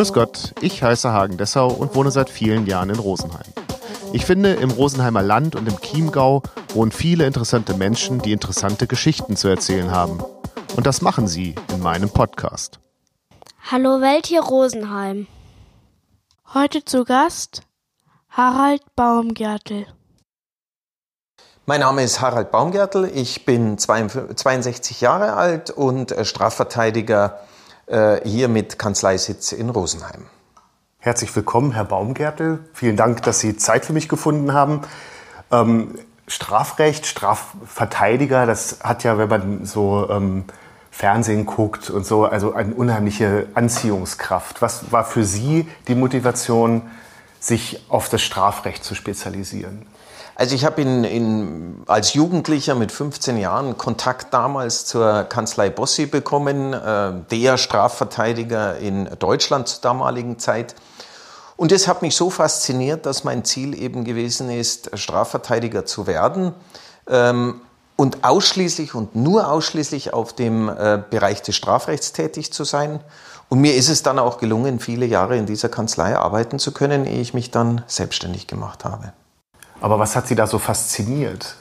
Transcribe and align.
Grüß 0.00 0.14
Gott, 0.14 0.54
ich 0.62 0.82
heiße 0.82 1.12
Hagen 1.12 1.36
Dessau 1.36 1.68
und 1.68 1.94
wohne 1.94 2.10
seit 2.10 2.30
vielen 2.30 2.66
Jahren 2.66 2.88
in 2.88 2.98
Rosenheim. 2.98 3.52
Ich 4.14 4.24
finde, 4.24 4.54
im 4.54 4.70
Rosenheimer 4.70 5.20
Land 5.20 5.56
und 5.56 5.68
im 5.68 5.78
Chiemgau 5.78 6.42
wohnen 6.72 6.90
viele 6.90 7.26
interessante 7.26 7.74
Menschen, 7.74 8.18
die 8.18 8.32
interessante 8.32 8.86
Geschichten 8.86 9.36
zu 9.36 9.48
erzählen 9.48 9.90
haben. 9.90 10.24
Und 10.74 10.86
das 10.86 11.02
machen 11.02 11.28
sie 11.28 11.54
in 11.70 11.80
meinem 11.80 12.08
Podcast. 12.08 12.80
Hallo 13.70 14.00
Welt 14.00 14.24
hier 14.24 14.40
Rosenheim. 14.40 15.26
Heute 16.54 16.82
zu 16.82 17.04
Gast 17.04 17.60
Harald 18.30 18.80
Baumgärtel. 18.96 19.84
Mein 21.66 21.80
Name 21.80 22.04
ist 22.04 22.22
Harald 22.22 22.50
Baumgärtel, 22.50 23.04
ich 23.14 23.44
bin 23.44 23.76
62 23.76 25.02
Jahre 25.02 25.34
alt 25.34 25.68
und 25.68 26.10
äh, 26.10 26.24
Strafverteidiger 26.24 27.40
hier 28.24 28.48
mit 28.48 28.78
Kanzleisitz 28.78 29.52
in 29.52 29.68
Rosenheim. 29.68 30.26
Herzlich 30.98 31.34
willkommen, 31.34 31.72
Herr 31.72 31.86
Baumgärtel. 31.86 32.60
Vielen 32.72 32.96
Dank, 32.96 33.22
dass 33.22 33.40
Sie 33.40 33.56
Zeit 33.56 33.84
für 33.86 33.92
mich 33.92 34.08
gefunden 34.08 34.52
haben. 34.52 34.82
Ähm, 35.50 35.98
Strafrecht, 36.26 37.06
Strafverteidiger, 37.06 38.46
das 38.46 38.78
hat 38.84 39.02
ja, 39.02 39.18
wenn 39.18 39.28
man 39.28 39.64
so 39.64 40.08
ähm, 40.10 40.44
Fernsehen 40.90 41.46
guckt 41.46 41.90
und 41.90 42.04
so, 42.06 42.26
also 42.26 42.52
eine 42.52 42.74
unheimliche 42.74 43.46
Anziehungskraft. 43.54 44.62
Was 44.62 44.92
war 44.92 45.04
für 45.04 45.24
Sie 45.24 45.66
die 45.88 45.94
Motivation, 45.94 46.82
sich 47.40 47.82
auf 47.88 48.08
das 48.08 48.22
Strafrecht 48.22 48.84
zu 48.84 48.94
spezialisieren? 48.94 49.86
Also 50.40 50.54
ich 50.54 50.64
habe 50.64 50.80
in, 50.80 51.04
in, 51.04 51.82
als 51.86 52.14
Jugendlicher 52.14 52.74
mit 52.74 52.92
15 52.92 53.36
Jahren 53.36 53.76
Kontakt 53.76 54.32
damals 54.32 54.86
zur 54.86 55.24
Kanzlei 55.24 55.68
Bossi 55.68 56.06
bekommen, 56.06 56.72
äh, 56.72 57.12
der 57.30 57.58
Strafverteidiger 57.58 58.78
in 58.78 59.06
Deutschland 59.18 59.68
zur 59.68 59.82
damaligen 59.82 60.38
Zeit. 60.38 60.76
Und 61.58 61.72
das 61.72 61.86
hat 61.86 62.00
mich 62.00 62.16
so 62.16 62.30
fasziniert, 62.30 63.04
dass 63.04 63.22
mein 63.22 63.44
Ziel 63.44 63.78
eben 63.78 64.02
gewesen 64.04 64.48
ist, 64.48 64.98
Strafverteidiger 64.98 65.84
zu 65.84 66.06
werden 66.06 66.54
ähm, 67.06 67.60
und 67.96 68.24
ausschließlich 68.24 68.94
und 68.94 69.14
nur 69.14 69.52
ausschließlich 69.52 70.14
auf 70.14 70.32
dem 70.32 70.70
äh, 70.70 71.02
Bereich 71.10 71.42
des 71.42 71.54
Strafrechts 71.54 72.14
tätig 72.14 72.50
zu 72.50 72.64
sein. 72.64 73.00
Und 73.50 73.60
mir 73.60 73.74
ist 73.74 73.90
es 73.90 74.02
dann 74.02 74.18
auch 74.18 74.38
gelungen, 74.38 74.80
viele 74.80 75.04
Jahre 75.04 75.36
in 75.36 75.44
dieser 75.44 75.68
Kanzlei 75.68 76.16
arbeiten 76.16 76.58
zu 76.58 76.72
können, 76.72 77.04
ehe 77.04 77.20
ich 77.20 77.34
mich 77.34 77.50
dann 77.50 77.84
selbstständig 77.88 78.46
gemacht 78.46 78.86
habe. 78.86 79.12
Aber 79.80 79.98
was 79.98 80.14
hat 80.14 80.26
Sie 80.26 80.34
da 80.34 80.46
so 80.46 80.58
fasziniert? 80.58 81.56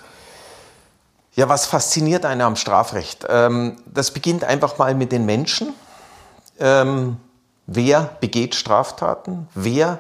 Ja, 1.36 1.48
was 1.48 1.66
fasziniert 1.66 2.26
einen 2.26 2.42
am 2.42 2.56
Strafrecht? 2.56 3.26
Ähm, 3.30 3.78
das 3.86 4.12
beginnt 4.12 4.44
einfach 4.44 4.78
mal 4.78 4.94
mit 4.94 5.12
den 5.12 5.26
Menschen. 5.26 5.74
Ähm, 6.60 7.18
wer 7.66 8.10
begeht 8.20 8.56
Straftaten? 8.56 9.48
Wer 9.56 10.00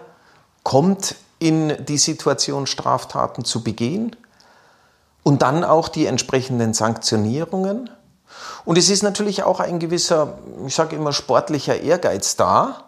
kommt 0.63 1.15
in 1.39 1.85
die 1.85 1.97
Situation, 1.97 2.67
Straftaten 2.67 3.45
zu 3.45 3.63
begehen? 3.63 4.15
Und 5.23 5.41
dann 5.41 5.63
auch 5.63 5.87
die 5.87 6.05
entsprechenden 6.05 6.73
Sanktionierungen. 6.73 7.89
Und 8.65 8.77
es 8.77 8.89
ist 8.89 9.03
natürlich 9.03 9.43
auch 9.43 9.59
ein 9.59 9.79
gewisser, 9.79 10.39
ich 10.65 10.75
sage 10.75 10.95
immer, 10.95 11.13
sportlicher 11.13 11.79
Ehrgeiz 11.79 12.35
da, 12.35 12.83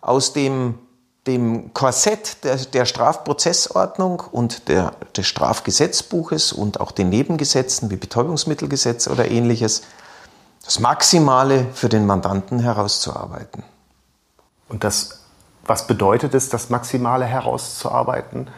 aus 0.00 0.32
dem 0.32 0.78
dem 1.26 1.72
Korsett 1.72 2.42
der, 2.44 2.56
der 2.56 2.84
Strafprozessordnung 2.84 4.22
und 4.32 4.68
der, 4.68 4.92
des 5.16 5.26
Strafgesetzbuches 5.26 6.52
und 6.52 6.80
auch 6.80 6.90
den 6.90 7.10
Nebengesetzen 7.10 7.90
wie 7.90 7.96
Betäubungsmittelgesetz 7.96 9.08
oder 9.08 9.30
ähnliches 9.30 9.82
das 10.64 10.78
Maximale 10.78 11.66
für 11.74 11.88
den 11.88 12.06
Mandanten 12.06 12.60
herauszuarbeiten. 12.60 13.64
Und 14.68 14.84
das, 14.84 15.24
was 15.64 15.86
bedeutet 15.86 16.34
es, 16.34 16.48
das 16.48 16.70
Maximale 16.70 17.24
herauszuarbeiten? 17.24 18.48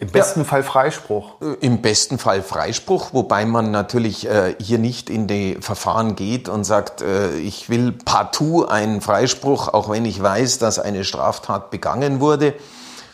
Im 0.00 0.08
besten 0.08 0.40
ja, 0.40 0.44
Fall 0.44 0.62
Freispruch. 0.62 1.40
Äh, 1.42 1.54
Im 1.60 1.82
besten 1.82 2.18
Fall 2.18 2.42
Freispruch, 2.42 3.12
wobei 3.12 3.44
man 3.44 3.70
natürlich 3.70 4.26
äh, 4.26 4.54
hier 4.58 4.78
nicht 4.78 5.10
in 5.10 5.26
die 5.26 5.58
Verfahren 5.60 6.16
geht 6.16 6.48
und 6.48 6.64
sagt, 6.64 7.02
äh, 7.02 7.36
ich 7.36 7.68
will 7.68 7.92
partout 7.92 8.64
einen 8.64 9.02
Freispruch, 9.02 9.68
auch 9.68 9.90
wenn 9.90 10.06
ich 10.06 10.20
weiß, 10.22 10.58
dass 10.58 10.78
eine 10.78 11.04
Straftat 11.04 11.70
begangen 11.70 12.20
wurde, 12.20 12.54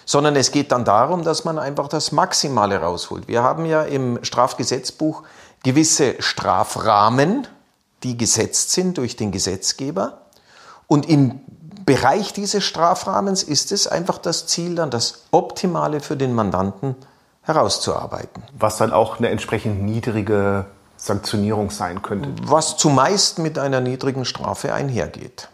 sondern 0.04 0.36
es 0.36 0.52
geht 0.52 0.70
dann 0.70 0.84
darum, 0.84 1.24
dass 1.24 1.44
man 1.44 1.58
einfach 1.58 1.88
das 1.88 2.12
Maximale 2.12 2.80
rausholt. 2.80 3.26
Wir 3.26 3.42
haben 3.42 3.66
ja 3.66 3.82
im 3.82 4.22
Strafgesetzbuch 4.22 5.24
gewisse 5.64 6.14
Strafrahmen, 6.20 7.48
die 8.04 8.16
gesetzt 8.16 8.70
sind 8.70 8.98
durch 8.98 9.16
den 9.16 9.32
Gesetzgeber. 9.32 10.20
Und 10.86 11.08
im 11.08 11.40
Bereich 11.86 12.32
dieses 12.32 12.64
Strafrahmens 12.64 13.44
ist 13.44 13.70
es 13.70 13.86
einfach 13.86 14.18
das 14.18 14.48
Ziel, 14.48 14.74
dann 14.74 14.90
das 14.90 15.22
Optimale 15.30 16.00
für 16.00 16.16
den 16.16 16.34
Mandanten 16.34 16.96
herauszuarbeiten. 17.42 18.42
Was 18.58 18.76
dann 18.76 18.92
auch 18.92 19.18
eine 19.18 19.28
entsprechend 19.28 19.82
niedrige 19.84 20.66
Sanktionierung 20.96 21.70
sein 21.70 22.02
könnte. 22.02 22.30
Was 22.42 22.76
zumeist 22.76 23.38
mit 23.38 23.56
einer 23.56 23.80
niedrigen 23.80 24.24
Strafe 24.24 24.74
einhergeht. 24.74 25.48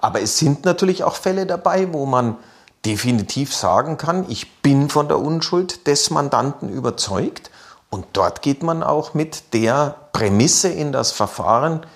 Aber 0.00 0.20
es 0.20 0.38
sind 0.38 0.64
natürlich 0.64 1.04
auch 1.04 1.14
Fälle 1.14 1.46
dabei, 1.46 1.92
wo 1.92 2.04
man 2.04 2.36
definitiv 2.84 3.54
sagen 3.54 3.96
kann, 3.96 4.26
ich 4.28 4.60
bin 4.60 4.90
von 4.90 5.06
der 5.06 5.20
Unschuld 5.20 5.86
des 5.86 6.10
Mandanten 6.10 6.68
überzeugt. 6.68 7.52
Und 7.90 8.06
dort 8.12 8.42
geht 8.42 8.64
man 8.64 8.82
auch 8.82 9.14
mit 9.14 9.54
der 9.54 9.94
Prämisse 10.12 10.68
in 10.68 10.90
das 10.90 11.12
Verfahren, 11.12 11.86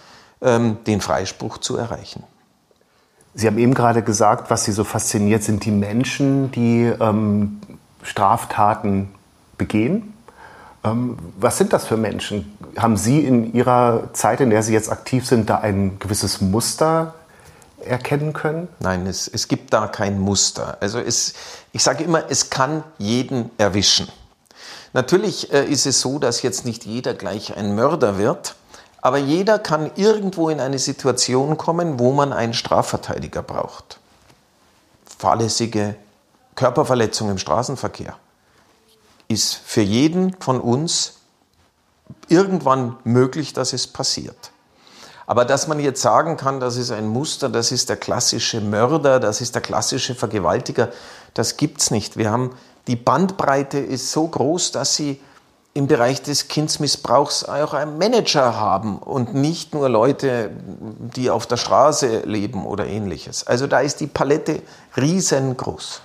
ähm, 0.40 0.78
den 0.86 1.00
Freispruch 1.00 1.58
zu 1.58 1.76
erreichen. 1.76 2.22
Sie 3.38 3.46
haben 3.46 3.58
eben 3.58 3.72
gerade 3.72 4.02
gesagt, 4.02 4.50
was 4.50 4.64
Sie 4.64 4.72
so 4.72 4.82
fasziniert, 4.82 5.44
sind 5.44 5.64
die 5.64 5.70
Menschen, 5.70 6.50
die 6.50 6.92
ähm, 7.00 7.60
Straftaten 8.02 9.14
begehen. 9.56 10.12
Ähm, 10.82 11.16
was 11.38 11.56
sind 11.56 11.72
das 11.72 11.86
für 11.86 11.96
Menschen? 11.96 12.58
Haben 12.76 12.96
Sie 12.96 13.20
in 13.20 13.54
Ihrer 13.54 14.12
Zeit, 14.12 14.40
in 14.40 14.50
der 14.50 14.64
Sie 14.64 14.72
jetzt 14.72 14.90
aktiv 14.90 15.24
sind, 15.24 15.48
da 15.50 15.58
ein 15.58 16.00
gewisses 16.00 16.40
Muster 16.40 17.14
erkennen 17.84 18.32
können? 18.32 18.66
Nein, 18.80 19.06
es, 19.06 19.28
es 19.28 19.46
gibt 19.46 19.72
da 19.72 19.86
kein 19.86 20.18
Muster. 20.18 20.76
Also 20.80 20.98
es, 20.98 21.34
ich 21.72 21.84
sage 21.84 22.02
immer, 22.02 22.24
es 22.28 22.50
kann 22.50 22.82
jeden 22.98 23.52
erwischen. 23.56 24.08
Natürlich 24.94 25.52
äh, 25.52 25.64
ist 25.64 25.86
es 25.86 26.00
so, 26.00 26.18
dass 26.18 26.42
jetzt 26.42 26.64
nicht 26.64 26.86
jeder 26.86 27.14
gleich 27.14 27.56
ein 27.56 27.76
Mörder 27.76 28.18
wird. 28.18 28.56
Aber 29.08 29.16
jeder 29.16 29.58
kann 29.58 29.90
irgendwo 29.96 30.50
in 30.50 30.60
eine 30.60 30.78
Situation 30.78 31.56
kommen, 31.56 31.98
wo 31.98 32.12
man 32.12 32.34
einen 32.34 32.52
Strafverteidiger 32.52 33.40
braucht. 33.40 34.00
Fahrlässige 35.18 35.94
Körperverletzung 36.56 37.30
im 37.30 37.38
Straßenverkehr 37.38 38.16
ist 39.26 39.54
für 39.54 39.80
jeden 39.80 40.36
von 40.40 40.60
uns 40.60 41.20
irgendwann 42.28 42.98
möglich, 43.04 43.54
dass 43.54 43.72
es 43.72 43.86
passiert. 43.86 44.50
Aber 45.26 45.46
dass 45.46 45.68
man 45.68 45.80
jetzt 45.80 46.02
sagen 46.02 46.36
kann, 46.36 46.60
das 46.60 46.76
ist 46.76 46.90
ein 46.90 47.08
Muster, 47.08 47.48
das 47.48 47.72
ist 47.72 47.88
der 47.88 47.96
klassische 47.96 48.60
Mörder, 48.60 49.20
das 49.20 49.40
ist 49.40 49.54
der 49.54 49.62
klassische 49.62 50.14
Vergewaltiger, 50.16 50.92
das 51.32 51.56
gibt's 51.56 51.90
nicht. 51.90 52.18
Wir 52.18 52.30
haben 52.30 52.50
die 52.86 52.96
Bandbreite 52.96 53.78
ist 53.78 54.12
so 54.12 54.28
groß, 54.28 54.72
dass 54.72 54.96
sie 54.96 55.18
im 55.74 55.86
Bereich 55.86 56.22
des 56.22 56.48
Kindsmissbrauchs 56.48 57.44
auch 57.44 57.72
einen 57.74 57.98
Manager 57.98 58.56
haben 58.58 58.98
und 58.98 59.34
nicht 59.34 59.74
nur 59.74 59.88
Leute, 59.88 60.50
die 61.14 61.30
auf 61.30 61.46
der 61.46 61.56
Straße 61.56 62.22
leben 62.24 62.66
oder 62.66 62.86
ähnliches. 62.86 63.46
Also 63.46 63.66
da 63.66 63.80
ist 63.80 64.00
die 64.00 64.06
Palette 64.06 64.62
riesengroß. 64.96 66.02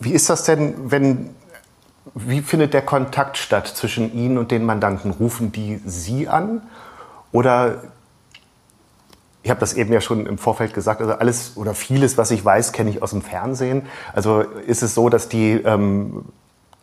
Wie 0.00 0.12
ist 0.12 0.28
das 0.28 0.44
denn, 0.44 0.90
wenn, 0.90 1.34
wie 2.14 2.42
findet 2.42 2.74
der 2.74 2.82
Kontakt 2.82 3.36
statt 3.36 3.68
zwischen 3.68 4.12
Ihnen 4.14 4.38
und 4.38 4.50
den 4.50 4.64
Mandanten? 4.64 5.10
Rufen 5.10 5.52
die 5.52 5.80
Sie 5.86 6.28
an 6.28 6.62
oder 7.32 7.82
ich 9.42 9.50
habe 9.50 9.60
das 9.60 9.72
eben 9.72 9.92
ja 9.92 10.00
schon 10.00 10.26
im 10.26 10.36
Vorfeld 10.36 10.74
gesagt, 10.74 11.00
also 11.00 11.14
alles 11.14 11.56
oder 11.56 11.74
vieles, 11.74 12.18
was 12.18 12.30
ich 12.30 12.44
weiß, 12.44 12.72
kenne 12.72 12.90
ich 12.90 13.02
aus 13.02 13.10
dem 13.10 13.22
Fernsehen. 13.22 13.86
Also 14.12 14.40
ist 14.40 14.82
es 14.82 14.94
so, 14.94 15.08
dass 15.08 15.28
die 15.30 15.52
ähm, 15.52 16.26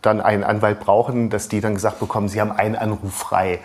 dann 0.02 0.22
einen 0.22 0.44
Anwalt 0.44 0.80
brauchen, 0.80 1.30
dass 1.30 1.48
die 1.48 1.62
dann 1.62 1.74
gesagt 1.74 2.00
bekommen, 2.00 2.30
sie 2.30 2.40
haben 2.40 2.52
einen 2.52 2.76
Anruf 2.76 3.14
frei. 3.14 3.60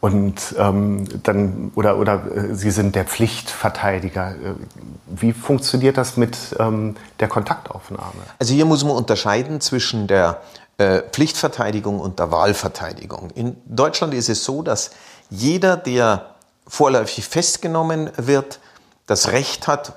Und 0.00 0.56
ähm, 0.58 1.06
dann 1.22 1.70
oder 1.76 1.96
oder 1.96 2.24
äh, 2.26 2.56
Sie 2.56 2.72
sind 2.72 2.96
der 2.96 3.04
Pflichtverteidiger. 3.04 4.32
Äh, 4.32 4.54
wie 5.06 5.32
funktioniert 5.32 5.96
das 5.96 6.16
mit 6.16 6.56
ähm, 6.58 6.96
der 7.20 7.28
Kontaktaufnahme? 7.28 8.10
Also 8.40 8.52
hier 8.52 8.64
muss 8.64 8.82
man 8.82 8.96
unterscheiden 8.96 9.60
zwischen 9.60 10.08
der 10.08 10.40
äh, 10.78 11.02
Pflichtverteidigung 11.02 12.00
und 12.00 12.18
der 12.18 12.32
Wahlverteidigung. 12.32 13.30
In 13.36 13.56
Deutschland 13.66 14.12
ist 14.14 14.28
es 14.28 14.42
so, 14.42 14.62
dass 14.62 14.90
jeder, 15.30 15.76
der 15.76 16.34
vorläufig 16.66 17.24
festgenommen 17.24 18.10
wird, 18.16 18.58
das 19.06 19.30
Recht 19.30 19.68
hat, 19.68 19.92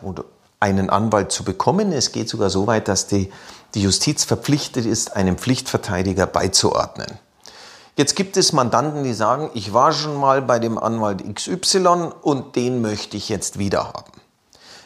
einen 0.59 0.89
Anwalt 0.89 1.31
zu 1.31 1.43
bekommen. 1.43 1.91
Es 1.91 2.11
geht 2.11 2.29
sogar 2.29 2.49
so 2.49 2.67
weit, 2.67 2.87
dass 2.87 3.07
die 3.07 3.31
die 3.75 3.81
Justiz 3.81 4.23
verpflichtet 4.23 4.85
ist, 4.85 5.15
einem 5.15 5.37
Pflichtverteidiger 5.37 6.25
beizuordnen. 6.25 7.07
Jetzt 7.97 8.15
gibt 8.15 8.35
es 8.35 8.51
Mandanten, 8.51 9.03
die 9.03 9.13
sagen, 9.13 9.51
ich 9.53 9.73
war 9.73 9.91
schon 9.93 10.15
mal 10.15 10.41
bei 10.41 10.59
dem 10.59 10.77
Anwalt 10.77 11.23
XY 11.33 12.11
und 12.21 12.55
den 12.55 12.81
möchte 12.81 13.15
ich 13.15 13.29
jetzt 13.29 13.59
wieder 13.59 13.87
haben. 13.87 14.11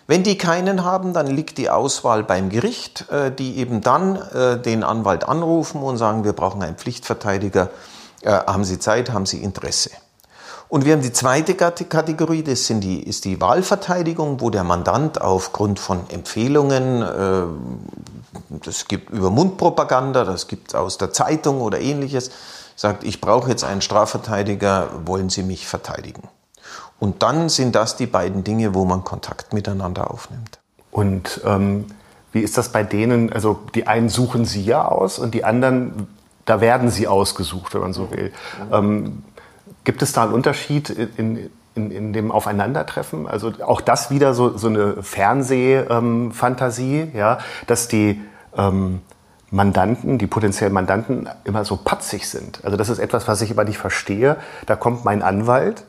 Wenn 0.06 0.24
die 0.24 0.38
keinen 0.38 0.84
haben, 0.84 1.14
dann 1.14 1.28
liegt 1.28 1.60
die 1.60 1.70
Auswahl 1.70 2.24
beim 2.24 2.50
Gericht, 2.50 3.10
äh, 3.12 3.32
die 3.32 3.58
eben 3.58 3.82
dann 3.82 4.16
äh, 4.16 4.60
den 4.60 4.84
Anwalt 4.84 5.24
anrufen 5.24 5.82
und 5.84 5.98
sagen, 5.98 6.24
wir 6.24 6.34
brauchen 6.34 6.64
einen 6.64 6.78
Pflichtverteidiger. 6.78 7.70
Äh, 8.22 8.32
haben 8.32 8.64
Sie 8.64 8.80
Zeit, 8.80 9.12
haben 9.12 9.28
Sie 9.28 9.38
Interesse? 9.42 9.92
Und 10.70 10.86
wir 10.86 10.94
haben 10.94 11.02
die 11.02 11.12
zweite 11.12 11.56
Kategorie, 11.56 12.44
das 12.44 12.68
sind 12.68 12.82
die, 12.82 13.02
ist 13.02 13.26
die 13.26 13.42
Wahlverteidigung, 13.42 14.40
wo 14.40 14.52
der 14.52 14.64
Mandant 14.64 15.20
aufgrund 15.20 15.80
von 15.80 16.02
Empfehlungen, 16.10 17.02
äh, 17.02 18.60
das 18.64 18.88
gibt 18.88 19.10
über 19.10 19.32
Mundpropaganda, 19.32 20.24
das 20.24 20.48
gibt 20.48 20.76
aus 20.76 21.00
der 21.00 21.12
Zeitung 21.12 21.62
oder 21.62 21.80
ähnliches, 21.80 22.30
sagt, 22.76 23.04
ich 23.04 23.20
brauche 23.20 23.50
jetzt 23.50 23.64
einen 23.64 23.82
Strafverteidiger, 23.82 24.90
wollen 25.06 25.30
Sie 25.30 25.42
mich 25.42 25.68
verteidigen? 25.68 26.24
Und 27.00 27.24
dann 27.24 27.50
sind 27.50 27.76
das 27.76 27.96
die 27.96 28.06
beiden 28.06 28.44
Dinge, 28.44 28.76
wo 28.76 28.86
man 28.86 29.04
Kontakt 29.04 29.54
miteinander 29.54 30.12
aufnimmt. 30.12 30.60
Und 30.92 31.42
ähm, 31.46 31.86
wie 32.32 32.42
ist 32.42 32.60
das 32.60 32.72
bei 32.72 32.84
denen? 32.84 33.34
Also 33.34 33.60
die 33.74 33.88
einen 33.88 34.10
suchen 34.10 34.46
Sie 34.46 34.64
ja 34.64 34.86
aus 34.86 35.18
und 35.18 35.34
die 35.34 35.44
anderen, 35.44 36.08
da 36.46 36.62
werden 36.62 36.90
sie 36.90 37.08
ausgesucht, 37.08 37.74
wenn 37.74 37.82
man 37.82 37.94
so 37.94 38.12
will. 38.12 38.32
Ähm, 38.72 39.24
Gibt 39.84 40.02
es 40.02 40.12
da 40.14 40.24
einen 40.24 40.34
Unterschied 40.34 40.90
in, 40.90 41.50
in, 41.76 41.92
in 41.92 42.14
dem 42.14 42.32
Aufeinandertreffen? 42.32 43.28
Also 43.28 43.54
auch 43.66 43.82
das 43.82 44.10
wieder 44.12 44.34
so, 44.34 44.58
so 44.58 44.68
eine 44.68 45.02
Fernsehfantasie, 45.04 47.00
ähm, 47.00 47.12
ja, 47.16 47.40
dass 47.68 47.88
die 47.88 48.22
ähm, 48.56 49.02
Mandanten, 49.52 50.18
die 50.18 50.28
potenziellen 50.28 50.74
Mandanten 50.74 51.28
immer 51.44 51.66
so 51.66 51.78
patzig 51.78 52.30
sind. 52.30 52.64
Also 52.64 52.78
das 52.78 52.90
ist 52.90 53.00
etwas, 53.00 53.28
was 53.28 53.42
ich 53.42 53.52
immer 53.52 53.64
nicht 53.64 53.80
verstehe. 53.80 54.38
Da 54.66 54.76
kommt 54.76 55.06
mein 55.06 55.24
Anwalt 55.24 55.86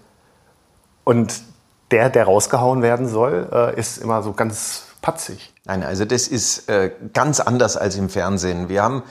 und 1.05 1.43
der, 1.91 2.09
der 2.09 2.25
rausgehauen 2.25 2.83
werden 2.83 3.09
soll, 3.09 3.49
äh, 3.53 3.79
ist 3.79 3.99
immer 3.99 4.23
so 4.23 4.33
ganz 4.33 4.85
patzig. 5.03 5.53
Nein, 5.65 5.83
also 5.83 6.05
das 6.05 6.29
ist 6.29 6.69
äh, 6.69 6.91
ganz 7.13 7.41
anders 7.41 7.77
als 7.77 7.97
im 7.97 8.09
Fernsehen. 8.09 8.69
Wir 8.69 8.83
haben 8.83 9.03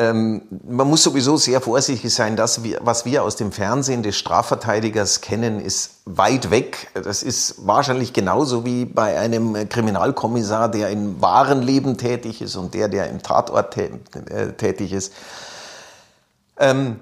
ähm, 0.00 0.40
man 0.66 0.88
muss 0.88 1.02
sowieso 1.02 1.36
sehr 1.36 1.60
vorsichtig 1.60 2.14
sein, 2.14 2.38
wir, 2.62 2.80
was 2.82 3.04
wir 3.04 3.22
aus 3.22 3.36
dem 3.36 3.52
Fernsehen 3.52 4.02
des 4.02 4.16
Strafverteidigers 4.16 5.20
kennen, 5.20 5.60
ist 5.60 5.96
weit 6.06 6.50
weg. 6.50 6.88
Das 6.94 7.22
ist 7.22 7.66
wahrscheinlich 7.66 8.14
genauso 8.14 8.64
wie 8.64 8.86
bei 8.86 9.18
einem 9.18 9.68
Kriminalkommissar, 9.68 10.70
der 10.70 10.88
im 10.88 11.20
wahren 11.20 11.60
Leben 11.60 11.98
tätig 11.98 12.40
ist 12.40 12.56
und 12.56 12.72
der, 12.72 12.88
der 12.88 13.10
im 13.10 13.22
Tatort 13.22 13.76
äh, 13.76 14.52
tätig 14.56 14.94
ist. 14.94 15.12
Ähm, 16.58 17.00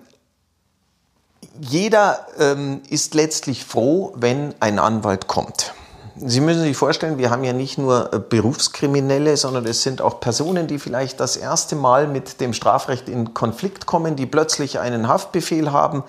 jeder 1.61 2.27
ähm, 2.41 2.83
ist 2.89 3.15
letztlich 3.15 3.65
froh, 3.65 4.13
wenn 4.17 4.57
ein 4.59 4.81
Anwalt 4.81 5.29
kommt. 5.29 5.73
Sie 6.21 6.41
müssen 6.41 6.63
sich 6.63 6.77
vorstellen, 6.77 7.19
wir 7.19 7.31
haben 7.31 7.45
ja 7.45 7.53
nicht 7.53 7.79
nur 7.79 8.13
äh, 8.13 8.19
Berufskriminelle, 8.19 9.37
sondern 9.37 9.67
es 9.67 9.83
sind 9.83 10.01
auch 10.01 10.21
Personen, 10.21 10.67
die 10.67 10.79
vielleicht 10.79 11.21
das 11.21 11.37
erste 11.37 11.77
Mal 11.77 12.09
mit 12.09 12.41
dem 12.41 12.53
Strafrecht 12.53 13.09
in 13.09 13.35
Konflikt 13.35 13.87
kommen, 13.87 14.17
die 14.17 14.27
plötzlich 14.27 14.81
einen 14.81 15.07
Haftbefehl 15.07 15.71
haben. 15.71 16.03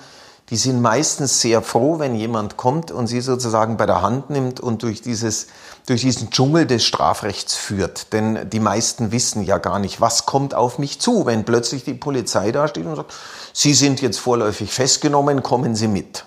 Die 0.49 0.57
sind 0.57 0.81
meistens 0.81 1.41
sehr 1.41 1.61
froh, 1.61 1.99
wenn 1.99 2.15
jemand 2.15 2.57
kommt 2.57 2.91
und 2.91 3.05
sie 3.05 3.21
sozusagen 3.21 3.77
bei 3.77 3.85
der 3.85 4.01
Hand 4.01 4.31
nimmt 4.31 4.59
und 4.59 4.81
durch, 4.81 5.03
dieses, 5.03 5.47
durch 5.85 6.01
diesen 6.01 6.31
Dschungel 6.31 6.65
des 6.65 6.83
Strafrechts 6.83 7.53
führt. 7.55 8.11
Denn 8.13 8.49
die 8.49 8.59
meisten 8.59 9.11
wissen 9.11 9.43
ja 9.43 9.59
gar 9.59 9.77
nicht, 9.77 10.01
was 10.01 10.25
kommt 10.25 10.55
auf 10.55 10.79
mich 10.79 10.99
zu, 10.99 11.27
wenn 11.27 11.45
plötzlich 11.45 11.83
die 11.83 11.93
Polizei 11.93 12.51
da 12.51 12.67
steht 12.67 12.87
und 12.87 12.95
sagt, 12.95 13.13
Sie 13.53 13.75
sind 13.75 14.01
jetzt 14.01 14.19
vorläufig 14.19 14.73
festgenommen, 14.73 15.43
kommen 15.43 15.75
Sie 15.75 15.87
mit. 15.87 16.25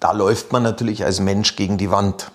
Da 0.00 0.12
läuft 0.12 0.50
man 0.52 0.62
natürlich 0.62 1.04
als 1.04 1.20
Mensch 1.20 1.54
gegen 1.54 1.76
die 1.76 1.90
Wand. 1.90 2.30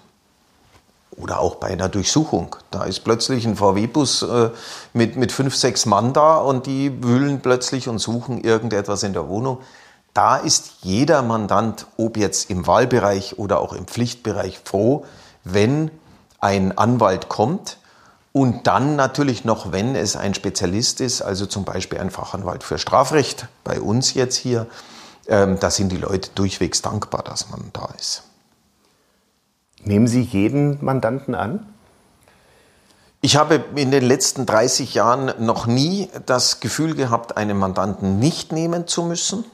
Oder 1.18 1.40
auch 1.40 1.56
bei 1.56 1.68
einer 1.68 1.90
Durchsuchung. 1.90 2.56
Da 2.70 2.84
ist 2.84 3.00
plötzlich 3.00 3.46
ein 3.46 3.56
VW-Bus 3.56 4.22
äh, 4.22 4.50
mit, 4.94 5.16
mit 5.16 5.32
fünf, 5.32 5.56
sechs 5.56 5.86
Mann 5.86 6.14
da 6.14 6.38
und 6.38 6.68
die 6.68 7.04
wühlen 7.04 7.42
plötzlich 7.42 7.90
und 7.90 7.98
suchen 8.00 8.42
irgendetwas 8.42 9.04
in 9.04 9.14
der 9.14 9.28
Wohnung. 9.28 9.60
Da 10.14 10.38
ist 10.38 10.72
jeder 10.82 11.22
Mandant, 11.22 11.88
ob 11.98 12.18
jetzt 12.18 12.50
im 12.50 12.66
Wahlbereich 12.66 13.38
oder 13.38 13.60
auch 13.60 13.74
im 13.74 13.86
Pflichtbereich, 13.86 14.60
froh, 14.64 15.06
wenn 15.44 15.92
ein 16.40 16.78
Anwalt 16.78 17.30
kommt 17.30 17.78
und 18.32 18.68
dann 18.68 18.96
natürlich 18.96 19.46
noch, 19.46 19.72
wenn 19.72 19.96
es 19.96 20.16
ein 20.16 20.36
Spezialist 20.36 21.02
ist, 21.02 21.24
also 21.24 21.48
zum 21.48 21.66
Beispiel 21.66 22.00
ein 22.00 22.12
Fachanwalt 22.12 22.64
für 22.64 22.78
Strafrecht, 22.78 23.48
bei 23.64 23.82
uns 23.82 24.14
jetzt 24.14 24.36
hier, 24.36 24.68
ähm, 25.28 25.60
da 25.60 25.72
sind 25.72 25.92
die 25.92 25.98
Leute 25.98 26.30
durchwegs 26.36 26.82
dankbar, 26.82 27.24
dass 27.24 27.50
man 27.50 27.72
da 27.74 27.90
ist. 27.98 28.24
Nehmen 29.88 30.08
Sie 30.08 30.22
jeden 30.22 30.84
Mandanten 30.84 31.34
an? 31.34 31.66
Ich 33.22 33.38
habe 33.38 33.64
in 33.76 33.90
den 33.90 34.04
letzten 34.04 34.46
30 34.46 34.94
Jahren 34.94 35.34
noch 35.40 35.66
nie 35.66 36.10
das 36.26 36.60
Gefühl 36.60 36.94
gehabt, 36.94 37.38
einen 37.38 37.58
Mandanten 37.58 38.20
nicht 38.20 38.52
nehmen 38.52 38.86
zu 38.88 39.04
müssen. 39.04 39.46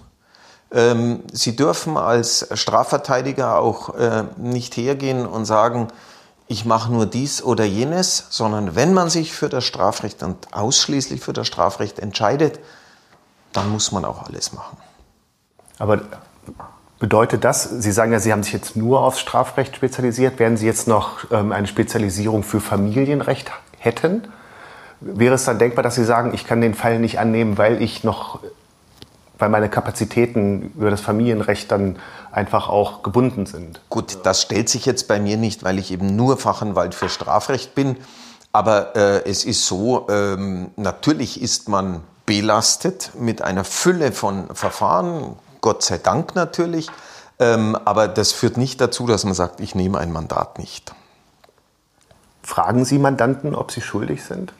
Ähm, 0.72 1.24
Sie 1.32 1.56
dürfen 1.56 1.98
als 1.98 2.48
Strafverteidiger 2.52 3.60
auch 3.60 3.96
äh, 3.96 4.24
nicht 4.38 4.76
hergehen 4.76 5.28
und 5.28 5.46
sagen, 5.46 5.90
ich 6.48 6.66
mache 6.66 6.92
nur 6.92 7.06
dies 7.06 7.44
oder 7.44 7.64
jenes, 7.64 8.26
sondern 8.32 8.76
wenn 8.76 8.92
man 8.94 9.12
sich 9.12 9.34
für 9.34 9.50
das 9.50 9.64
Strafrecht 9.64 10.24
und 10.24 10.52
ausschließlich 10.52 11.22
für 11.22 11.34
das 11.34 11.46
Strafrecht 11.46 12.00
entscheidet, 12.00 12.60
dann 13.54 13.70
muss 13.70 13.92
man 13.92 14.04
auch 14.04 14.24
alles 14.24 14.52
machen. 14.52 14.78
Aber 15.78 16.02
Bedeutet 17.04 17.44
das, 17.44 17.64
Sie 17.64 17.92
sagen 17.92 18.14
ja, 18.14 18.20
Sie 18.22 18.32
haben 18.32 18.44
sich 18.44 18.54
jetzt 18.54 18.78
nur 18.78 19.02
aufs 19.02 19.20
Strafrecht 19.20 19.76
spezialisiert, 19.76 20.40
werden 20.40 20.56
Sie 20.56 20.66
jetzt 20.66 20.88
noch 20.88 21.30
ähm, 21.32 21.52
eine 21.52 21.68
Spezialisierung 21.68 22.44
für 22.44 22.62
Familienrecht 22.62 23.52
hätten? 23.78 24.24
Wäre 25.02 25.36
es 25.36 25.44
dann 25.44 25.60
denkbar, 25.60 25.84
dass 25.84 25.96
Sie 25.96 26.06
sagen, 26.06 26.34
ich 26.34 26.48
kann 26.48 26.62
den 26.62 26.74
Fall 26.74 27.00
nicht 27.00 27.20
annehmen, 27.20 27.58
weil 27.58 27.82
ich 27.82 28.06
noch, 28.06 28.40
weil 29.38 29.50
meine 29.50 29.68
Kapazitäten 29.68 30.72
über 30.78 30.92
das 30.92 31.02
Familienrecht 31.02 31.70
dann 31.70 31.98
einfach 32.32 32.70
auch 32.70 33.04
gebunden 33.04 33.48
sind? 33.48 33.82
Gut, 33.90 34.20
das 34.24 34.42
stellt 34.42 34.70
sich 34.70 34.86
jetzt 34.86 35.10
bei 35.10 35.20
mir 35.20 35.36
nicht, 35.36 35.66
weil 35.66 35.80
ich 35.80 35.92
eben 35.92 36.16
nur 36.16 36.38
Fachanwalt 36.38 36.96
für 36.96 37.10
Strafrecht 37.10 37.76
bin. 37.76 37.98
Aber 38.54 38.96
äh, 38.96 39.30
es 39.30 39.44
ist 39.44 39.66
so, 39.66 40.08
ähm, 40.10 40.70
natürlich 40.78 41.42
ist 41.42 41.68
man 41.68 42.00
belastet 42.26 43.12
mit 43.20 43.42
einer 43.42 43.66
Fülle 43.66 44.14
von 44.14 44.48
Verfahren, 44.56 45.36
Gott 45.64 45.82
sei 45.82 45.98
Dank 45.98 46.36
natürlich. 46.36 46.90
Ähm, 47.40 47.76
aber 47.86 48.08
das 48.08 48.34
führt 48.34 48.58
nicht 48.58 48.80
dazu, 48.82 49.08
dass 49.08 49.24
man 49.24 49.34
sagt, 49.34 49.62
ich 49.62 49.74
nehme 49.74 49.98
ein 49.98 50.12
Mandat 50.12 50.60
nicht. 50.60 50.94
Fragen 52.44 52.84
Sie 52.86 53.00
Mandanten, 53.00 53.56
ob 53.56 53.72
sie 53.72 53.82
schuldig 53.82 54.24
sind? 54.26 54.54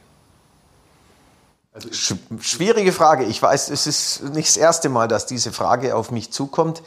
Also 1.74 1.92
Sch 1.92 2.16
schwierige 2.40 2.94
Frage. 2.94 3.26
Ich 3.26 3.42
weiß, 3.42 3.70
es 3.70 3.86
ist 3.86 4.24
nicht 4.34 4.48
das 4.48 4.58
erste 4.58 4.88
Mal, 4.88 5.08
dass 5.10 5.26
diese 5.26 5.52
Frage 5.52 5.96
auf 5.96 6.10
mich 6.10 6.32
zukommt. 6.32 6.82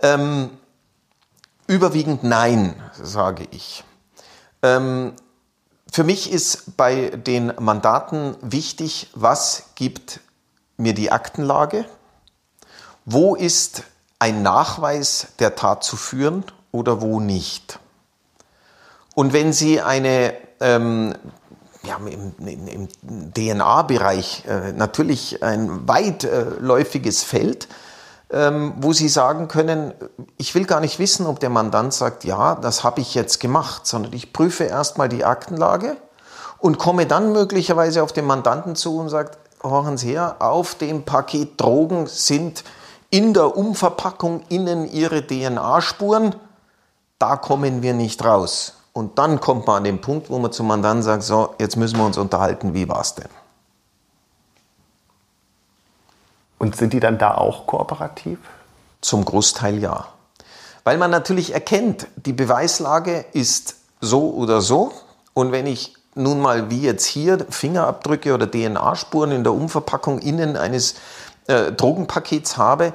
Ähm, 0.00 0.50
überwiegend 1.66 2.24
nein, 2.24 2.74
sage 3.00 3.46
ich. 3.50 3.84
Ähm, 4.62 5.12
für 5.92 6.04
mich 6.04 6.32
ist 6.32 6.78
bei 6.78 7.10
den 7.10 7.52
Mandaten 7.58 8.36
wichtig, 8.40 9.10
was 9.14 9.64
gibt 9.74 10.20
mir 10.78 10.94
die 10.94 11.12
Aktenlage, 11.12 11.84
wo 13.12 13.34
ist 13.34 13.82
ein 14.18 14.42
Nachweis 14.42 15.28
der 15.38 15.56
Tat 15.56 15.82
zu 15.82 15.96
führen 15.96 16.44
oder 16.70 17.00
wo 17.00 17.18
nicht? 17.20 17.78
Und 19.14 19.32
wenn 19.32 19.52
Sie 19.52 19.80
eine 19.80 20.34
ähm, 20.60 21.14
ja, 21.82 21.96
im, 21.96 22.34
im 22.38 22.88
DNA-Bereich 23.32 24.44
äh, 24.46 24.72
natürlich 24.72 25.42
ein 25.42 25.88
weitläufiges 25.88 27.22
Feld, 27.22 27.68
ähm, 28.30 28.74
wo 28.76 28.92
Sie 28.92 29.08
sagen 29.08 29.48
können, 29.48 29.92
ich 30.36 30.54
will 30.54 30.64
gar 30.64 30.80
nicht 30.80 30.98
wissen, 30.98 31.26
ob 31.26 31.40
der 31.40 31.50
Mandant 31.50 31.92
sagt, 31.92 32.24
ja, 32.24 32.54
das 32.54 32.84
habe 32.84 33.00
ich 33.00 33.14
jetzt 33.14 33.40
gemacht, 33.40 33.86
sondern 33.86 34.12
ich 34.12 34.32
prüfe 34.32 34.64
erstmal 34.64 35.08
die 35.08 35.24
Aktenlage 35.24 35.96
und 36.58 36.78
komme 36.78 37.06
dann 37.06 37.32
möglicherweise 37.32 38.02
auf 38.02 38.12
den 38.12 38.26
Mandanten 38.26 38.76
zu 38.76 38.98
und 38.98 39.08
sage, 39.08 39.32
horchen 39.62 39.96
Sie 39.96 40.10
her, 40.10 40.36
auf 40.38 40.74
dem 40.76 41.04
Paket 41.04 41.60
Drogen 41.60 42.06
sind 42.06 42.62
in 43.10 43.34
der 43.34 43.56
Umverpackung 43.56 44.42
innen 44.48 44.90
ihre 44.90 45.26
DNA-Spuren, 45.26 46.36
da 47.18 47.36
kommen 47.36 47.82
wir 47.82 47.92
nicht 47.92 48.24
raus. 48.24 48.74
Und 48.92 49.18
dann 49.18 49.40
kommt 49.40 49.66
man 49.66 49.78
an 49.78 49.84
den 49.84 50.00
Punkt, 50.00 50.30
wo 50.30 50.38
man 50.38 50.52
zum 50.52 50.66
Mandanten 50.68 51.02
sagt, 51.02 51.22
so, 51.22 51.54
jetzt 51.58 51.76
müssen 51.76 51.98
wir 51.98 52.06
uns 52.06 52.18
unterhalten, 52.18 52.74
wie 52.74 52.88
war 52.88 53.00
es 53.00 53.14
denn? 53.14 53.28
Und 56.58 56.76
sind 56.76 56.92
die 56.92 57.00
dann 57.00 57.18
da 57.18 57.34
auch 57.34 57.66
kooperativ? 57.66 58.38
Zum 59.00 59.24
Großteil 59.24 59.78
ja. 59.78 60.08
Weil 60.84 60.98
man 60.98 61.10
natürlich 61.10 61.54
erkennt, 61.54 62.06
die 62.16 62.32
Beweislage 62.32 63.24
ist 63.32 63.76
so 64.00 64.30
oder 64.30 64.60
so. 64.60 64.92
Und 65.32 65.52
wenn 65.52 65.66
ich 65.66 65.94
nun 66.14 66.40
mal 66.40 66.70
wie 66.70 66.82
jetzt 66.82 67.06
hier 67.06 67.46
Fingerabdrücke 67.48 68.34
oder 68.34 68.50
DNA-Spuren 68.50 69.30
in 69.32 69.44
der 69.44 69.52
Umverpackung 69.52 70.18
innen 70.18 70.56
eines 70.56 70.96
äh, 71.50 71.72
Drogenpakets 71.72 72.56
habe, 72.56 72.92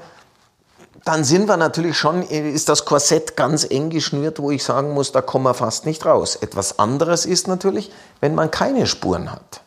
dann 1.05 1.23
sind 1.23 1.47
wir 1.47 1.55
natürlich 1.55 1.97
schon, 1.97 2.23
ist 2.23 2.67
das 2.67 2.85
Korsett 2.85 3.37
ganz 3.37 3.63
eng 3.69 3.91
geschnürt, 3.91 4.39
wo 4.39 4.49
ich 4.49 4.63
sagen 4.63 4.93
muss, 4.93 5.11
da 5.11 5.21
kommen 5.21 5.45
wir 5.45 5.53
fast 5.53 5.85
nicht 5.85 6.03
raus. 6.03 6.35
Etwas 6.35 6.79
anderes 6.79 7.27
ist 7.27 7.47
natürlich, 7.47 7.91
wenn 8.21 8.33
man 8.33 8.49
keine 8.49 8.87
Spuren 8.87 9.31
hat. 9.31 9.61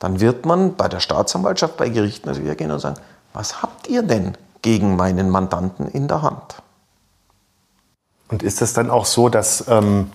Dann 0.00 0.18
wird 0.18 0.44
man 0.44 0.74
bei 0.74 0.88
der 0.88 0.98
Staatsanwaltschaft, 0.98 1.76
bei 1.76 1.88
Gerichten 1.88 2.28
natürlich 2.28 2.56
gehen 2.56 2.72
und 2.72 2.80
sagen, 2.80 2.96
was 3.32 3.62
habt 3.62 3.86
ihr 3.86 4.02
denn 4.02 4.36
gegen 4.62 4.96
meinen 4.96 5.30
Mandanten 5.30 5.86
in 5.86 6.08
der 6.08 6.22
Hand? 6.22 6.56
Und 8.28 8.42
ist 8.42 8.60
es 8.60 8.72
dann 8.72 8.90
auch 8.90 9.04
so, 9.04 9.28
dass, 9.28 9.68
ähm, 9.68 10.10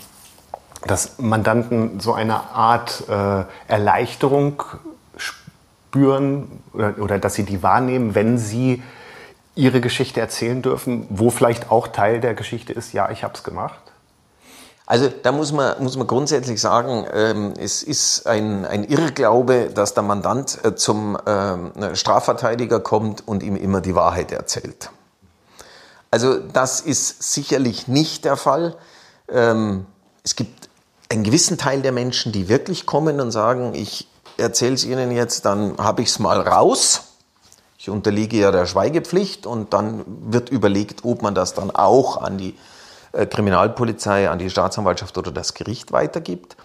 dass 0.86 1.20
Mandanten 1.20 2.02
so 2.02 2.14
eine 2.14 2.52
Art 2.52 3.04
äh, 3.08 3.46
Erleichterung 3.70 4.64
spüren 5.90 6.62
oder, 6.74 6.96
oder 7.00 7.18
dass 7.18 7.34
sie 7.34 7.44
die 7.44 7.64
wahrnehmen, 7.64 8.14
wenn 8.14 8.38
sie 8.38 8.84
ihre 9.56 9.82
Geschichte 9.82 10.22
erzählen 10.22 10.62
dürfen, 10.62 11.08
wo 11.10 11.32
vielleicht 11.32 11.72
auch 11.72 11.88
Teil 11.88 12.22
der 12.22 12.36
Geschichte 12.36 12.74
ist, 12.74 12.94
ja, 12.94 13.10
ich 13.10 13.24
habe 13.24 13.34
es 13.34 13.44
gemacht? 13.44 13.80
Also 14.86 15.08
da 15.08 15.32
muss 15.32 15.52
man, 15.52 15.82
muss 15.84 15.98
man 15.98 16.08
grundsätzlich 16.08 16.62
sagen, 16.62 17.06
ähm, 17.14 17.54
es 17.60 17.84
ist 17.84 18.26
ein, 18.26 18.66
ein 18.66 18.84
Irrglaube, 18.84 19.70
dass 19.74 19.94
der 19.94 20.04
Mandant 20.04 20.60
äh, 20.64 20.76
zum 20.76 21.18
ähm, 21.28 21.72
Strafverteidiger 21.94 22.80
kommt 22.80 23.28
und 23.28 23.44
ihm 23.44 23.56
immer 23.56 23.82
die 23.82 23.94
Wahrheit 23.94 24.32
erzählt. 24.32 24.90
Also 26.10 26.40
das 26.40 26.82
ist 26.82 27.34
sicherlich 27.34 27.88
nicht 27.88 28.26
der 28.26 28.36
Fall. 28.36 28.76
Ähm, 29.28 29.86
es 30.24 30.36
gibt 30.36 30.70
einen 31.10 31.24
gewissen 31.24 31.58
Teil 31.58 31.82
der 31.82 31.92
Menschen, 31.92 32.32
die 32.32 32.50
wirklich 32.50 32.88
kommen 32.88 33.22
und 33.22 33.32
sagen, 33.32 33.74
ich 33.76 34.09
erzähle 34.40 34.74
es 34.74 34.86
Ihnen 34.86 35.12
jetzt, 35.12 35.46
dann 35.46 35.78
habe 35.78 36.02
ich 36.02 36.10
es 36.10 36.20
mal 36.20 36.40
raus. 36.40 37.04
Ich 37.78 37.90
unterliege 37.90 38.38
ja 38.38 38.52
der 38.52 38.66
Schweigepflicht 38.66 39.46
und 39.46 39.74
dann 39.74 40.04
wird 40.06 40.50
überlegt, 40.50 41.06
ob 41.06 41.22
man 41.22 41.36
das 41.36 41.54
dann 41.54 41.72
auch 41.72 42.18
an 42.18 42.38
die 42.38 42.56
äh, 43.12 43.26
Kriminalpolizei, 43.26 44.30
an 44.30 44.40
die 44.40 44.50
Staatsanwaltschaft 44.50 45.18
oder 45.18 45.32
das 45.32 45.54
Gericht 45.54 45.92
weitergibt. 45.92 46.58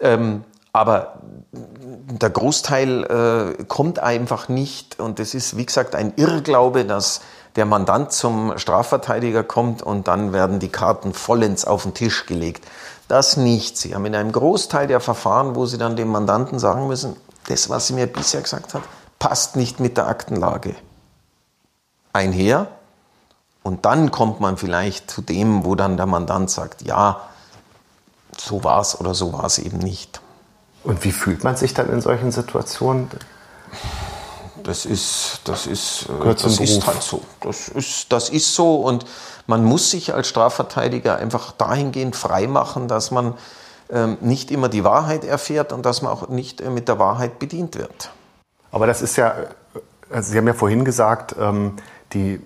Ähm, 0.00 0.44
aber 0.72 1.14
der 1.52 2.30
Großteil 2.30 3.56
äh, 3.58 3.64
kommt 3.64 3.98
einfach 3.98 4.48
nicht 4.48 5.00
und 5.00 5.18
es 5.18 5.34
ist, 5.34 5.56
wie 5.56 5.66
gesagt, 5.66 5.94
ein 5.94 6.12
Irrglaube, 6.16 6.84
dass 6.84 7.20
der 7.56 7.64
Mandant 7.64 8.12
zum 8.12 8.56
Strafverteidiger 8.56 9.42
kommt 9.42 9.82
und 9.82 10.06
dann 10.06 10.32
werden 10.32 10.60
die 10.60 10.68
Karten 10.68 11.14
vollends 11.14 11.64
auf 11.64 11.82
den 11.82 11.94
Tisch 11.94 12.26
gelegt. 12.26 12.64
Das 13.08 13.38
nicht. 13.38 13.78
Sie 13.78 13.94
haben 13.94 14.04
in 14.04 14.14
einem 14.14 14.32
Großteil 14.32 14.86
der 14.86 15.00
Verfahren, 15.00 15.56
wo 15.56 15.66
Sie 15.66 15.78
dann 15.78 15.96
dem 15.96 16.08
Mandanten 16.08 16.58
sagen 16.58 16.86
müssen, 16.86 17.16
das, 17.48 17.70
was 17.70 17.86
Sie 17.86 17.94
mir 17.94 18.06
bisher 18.06 18.42
gesagt 18.42 18.74
hat, 18.74 18.82
passt 19.18 19.56
nicht 19.56 19.80
mit 19.80 19.96
der 19.96 20.06
Aktenlage 20.06 20.76
einher. 22.12 22.68
Und 23.62 23.84
dann 23.84 24.10
kommt 24.10 24.40
man 24.40 24.56
vielleicht 24.56 25.10
zu 25.10 25.22
dem, 25.22 25.64
wo 25.64 25.74
dann 25.74 25.96
der 25.96 26.06
Mandant 26.06 26.50
sagt, 26.50 26.82
ja, 26.82 27.20
so 28.36 28.62
war 28.64 28.80
es 28.80 28.98
oder 28.98 29.14
so 29.14 29.32
war 29.32 29.44
es 29.44 29.58
eben 29.58 29.78
nicht. 29.78 30.20
Und 30.84 31.04
wie 31.04 31.12
fühlt 31.12 31.44
man 31.44 31.56
sich 31.56 31.74
dann 31.74 31.90
in 31.90 32.00
solchen 32.00 32.30
Situationen? 32.30 33.10
Das 34.62 34.84
ist, 34.84 35.40
das 35.44 35.66
ist, 35.66 36.06
äh, 36.08 36.34
das 36.34 36.60
ist 36.60 36.86
halt 36.86 37.02
so. 37.02 37.22
Das 37.40 37.68
ist, 37.68 38.12
das 38.12 38.28
ist 38.28 38.54
so 38.54 38.76
und 38.76 39.04
man 39.46 39.64
muss 39.64 39.90
sich 39.90 40.12
als 40.14 40.28
Strafverteidiger 40.28 41.16
einfach 41.16 41.52
dahingehend 41.52 42.16
freimachen, 42.16 42.88
dass 42.88 43.10
man 43.10 43.34
ähm, 43.90 44.18
nicht 44.20 44.50
immer 44.50 44.68
die 44.68 44.84
Wahrheit 44.84 45.24
erfährt 45.24 45.72
und 45.72 45.86
dass 45.86 46.02
man 46.02 46.12
auch 46.12 46.28
nicht 46.28 46.60
äh, 46.60 46.70
mit 46.70 46.88
der 46.88 46.98
Wahrheit 46.98 47.38
bedient 47.38 47.76
wird. 47.76 48.10
Aber 48.70 48.86
das 48.86 49.00
ist 49.00 49.16
ja, 49.16 49.34
also 50.10 50.32
Sie 50.32 50.38
haben 50.38 50.46
ja 50.46 50.52
vorhin 50.52 50.84
gesagt, 50.84 51.34
ähm, 51.40 51.76
die 52.12 52.40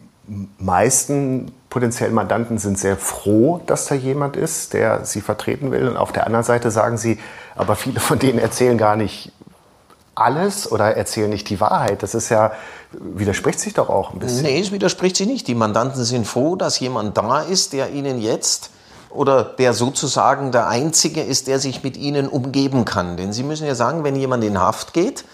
meisten 0.59 1.53
potenziellen 1.69 2.15
Mandanten 2.15 2.59
sind 2.59 2.79
sehr 2.79 2.97
froh, 2.97 3.61
dass 3.67 3.87
da 3.87 3.95
jemand 3.95 4.37
ist, 4.37 4.73
der 4.73 5.05
sie 5.05 5.21
vertreten 5.21 5.71
will. 5.71 5.89
Und 5.89 5.97
auf 5.97 6.13
der 6.13 6.27
anderen 6.27 6.45
Seite 6.45 6.71
sagen 6.71 6.97
sie, 6.97 7.19
aber 7.57 7.77
viele 7.77 7.99
von 7.99 8.19
denen 8.19 8.39
erzählen 8.39 8.79
gar 8.79 8.95
nicht 8.95 9.33
alles 10.15 10.71
oder 10.71 10.97
erzählen 10.97 11.31
nicht 11.31 11.49
die 11.49 11.61
Wahrheit. 11.61 12.03
Das 12.03 12.15
ist 12.15 12.29
ja, 12.29 12.53
widerspricht 12.93 13.61
sich 13.61 13.75
doch 13.75 13.89
auch 13.89 14.13
ein 14.13 14.19
bisschen. 14.19 14.43
Nee, 14.43 14.61
es 14.61 14.73
widerspricht 14.73 15.17
sich 15.17 15.27
nicht. 15.27 15.49
Die 15.49 15.55
Mandanten 15.55 16.05
sind 16.05 16.27
froh, 16.27 16.57
dass 16.57 16.81
jemand 16.81 17.17
da 17.17 17.41
ist, 17.41 17.73
der 17.73 17.91
ihnen 17.91 18.21
jetzt 18.21 18.71
oder 19.11 19.45
der 19.45 19.73
sozusagen 19.75 20.53
der 20.53 20.69
Einzige 20.69 21.23
ist, 21.23 21.47
der 21.47 21.59
sich 21.59 21.83
mit 21.83 21.97
ihnen 21.97 22.29
umgeben 22.29 22.85
kann. 22.85 23.17
Denn 23.17 23.33
Sie 23.33 23.43
müssen 23.43 23.67
ja 23.67 23.75
sagen, 23.75 24.05
wenn 24.05 24.17
jemand 24.17 24.45
in 24.45 24.59
Haft 24.59 24.93
geht, 24.93 25.25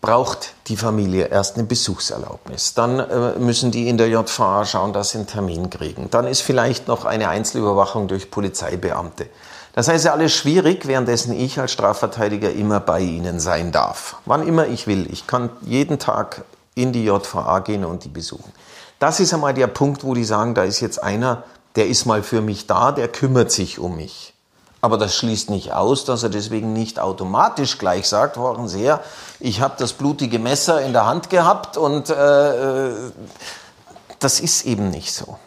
braucht 0.00 0.54
die 0.66 0.76
Familie 0.76 1.26
erst 1.26 1.56
eine 1.56 1.64
Besuchserlaubnis. 1.64 2.74
Dann 2.74 2.98
äh, 2.98 3.38
müssen 3.38 3.70
die 3.70 3.88
in 3.88 3.98
der 3.98 4.08
JVA 4.08 4.64
schauen, 4.64 4.92
dass 4.92 5.10
sie 5.10 5.18
einen 5.18 5.28
Termin 5.28 5.70
kriegen. 5.70 6.10
Dann 6.10 6.26
ist 6.26 6.40
vielleicht 6.40 6.88
noch 6.88 7.04
eine 7.04 7.28
Einzelüberwachung 7.28 8.08
durch 8.08 8.30
Polizeibeamte. 8.30 9.28
Das 9.72 9.88
heißt 9.88 10.04
ja 10.04 10.12
alles 10.12 10.32
schwierig, 10.32 10.86
währenddessen 10.86 11.32
ich 11.32 11.58
als 11.58 11.72
Strafverteidiger 11.72 12.52
immer 12.52 12.80
bei 12.80 13.00
Ihnen 13.00 13.40
sein 13.40 13.72
darf. 13.72 14.16
Wann 14.26 14.46
immer 14.46 14.66
ich 14.66 14.86
will. 14.86 15.10
Ich 15.10 15.26
kann 15.26 15.50
jeden 15.62 15.98
Tag 15.98 16.44
in 16.74 16.92
die 16.92 17.04
JVA 17.04 17.60
gehen 17.60 17.84
und 17.84 18.04
die 18.04 18.08
besuchen. 18.08 18.52
Das 18.98 19.18
ist 19.18 19.32
einmal 19.32 19.54
der 19.54 19.66
Punkt, 19.66 20.04
wo 20.04 20.14
die 20.14 20.24
sagen, 20.24 20.54
da 20.54 20.62
ist 20.64 20.80
jetzt 20.80 21.02
einer, 21.02 21.42
der 21.74 21.88
ist 21.88 22.04
mal 22.04 22.22
für 22.22 22.42
mich 22.42 22.66
da, 22.66 22.92
der 22.92 23.08
kümmert 23.08 23.50
sich 23.50 23.78
um 23.78 23.96
mich. 23.96 24.34
Aber 24.80 24.98
das 24.98 25.16
schließt 25.16 25.48
nicht 25.48 25.72
aus, 25.72 26.04
dass 26.04 26.22
er 26.22 26.28
deswegen 26.28 26.72
nicht 26.72 26.98
automatisch 26.98 27.78
gleich 27.78 28.08
sagt, 28.08 28.36
waren 28.36 28.68
Sie 28.68 28.80
her, 28.80 29.00
ich 29.38 29.60
habe 29.60 29.74
das 29.78 29.92
blutige 29.92 30.38
Messer 30.38 30.82
in 30.82 30.92
der 30.92 31.06
Hand 31.06 31.30
gehabt 31.30 31.76
und 31.76 32.10
äh, 32.10 32.88
äh, 32.88 33.12
das 34.18 34.40
ist 34.40 34.66
eben 34.66 34.90
nicht 34.90 35.12
so. 35.14 35.38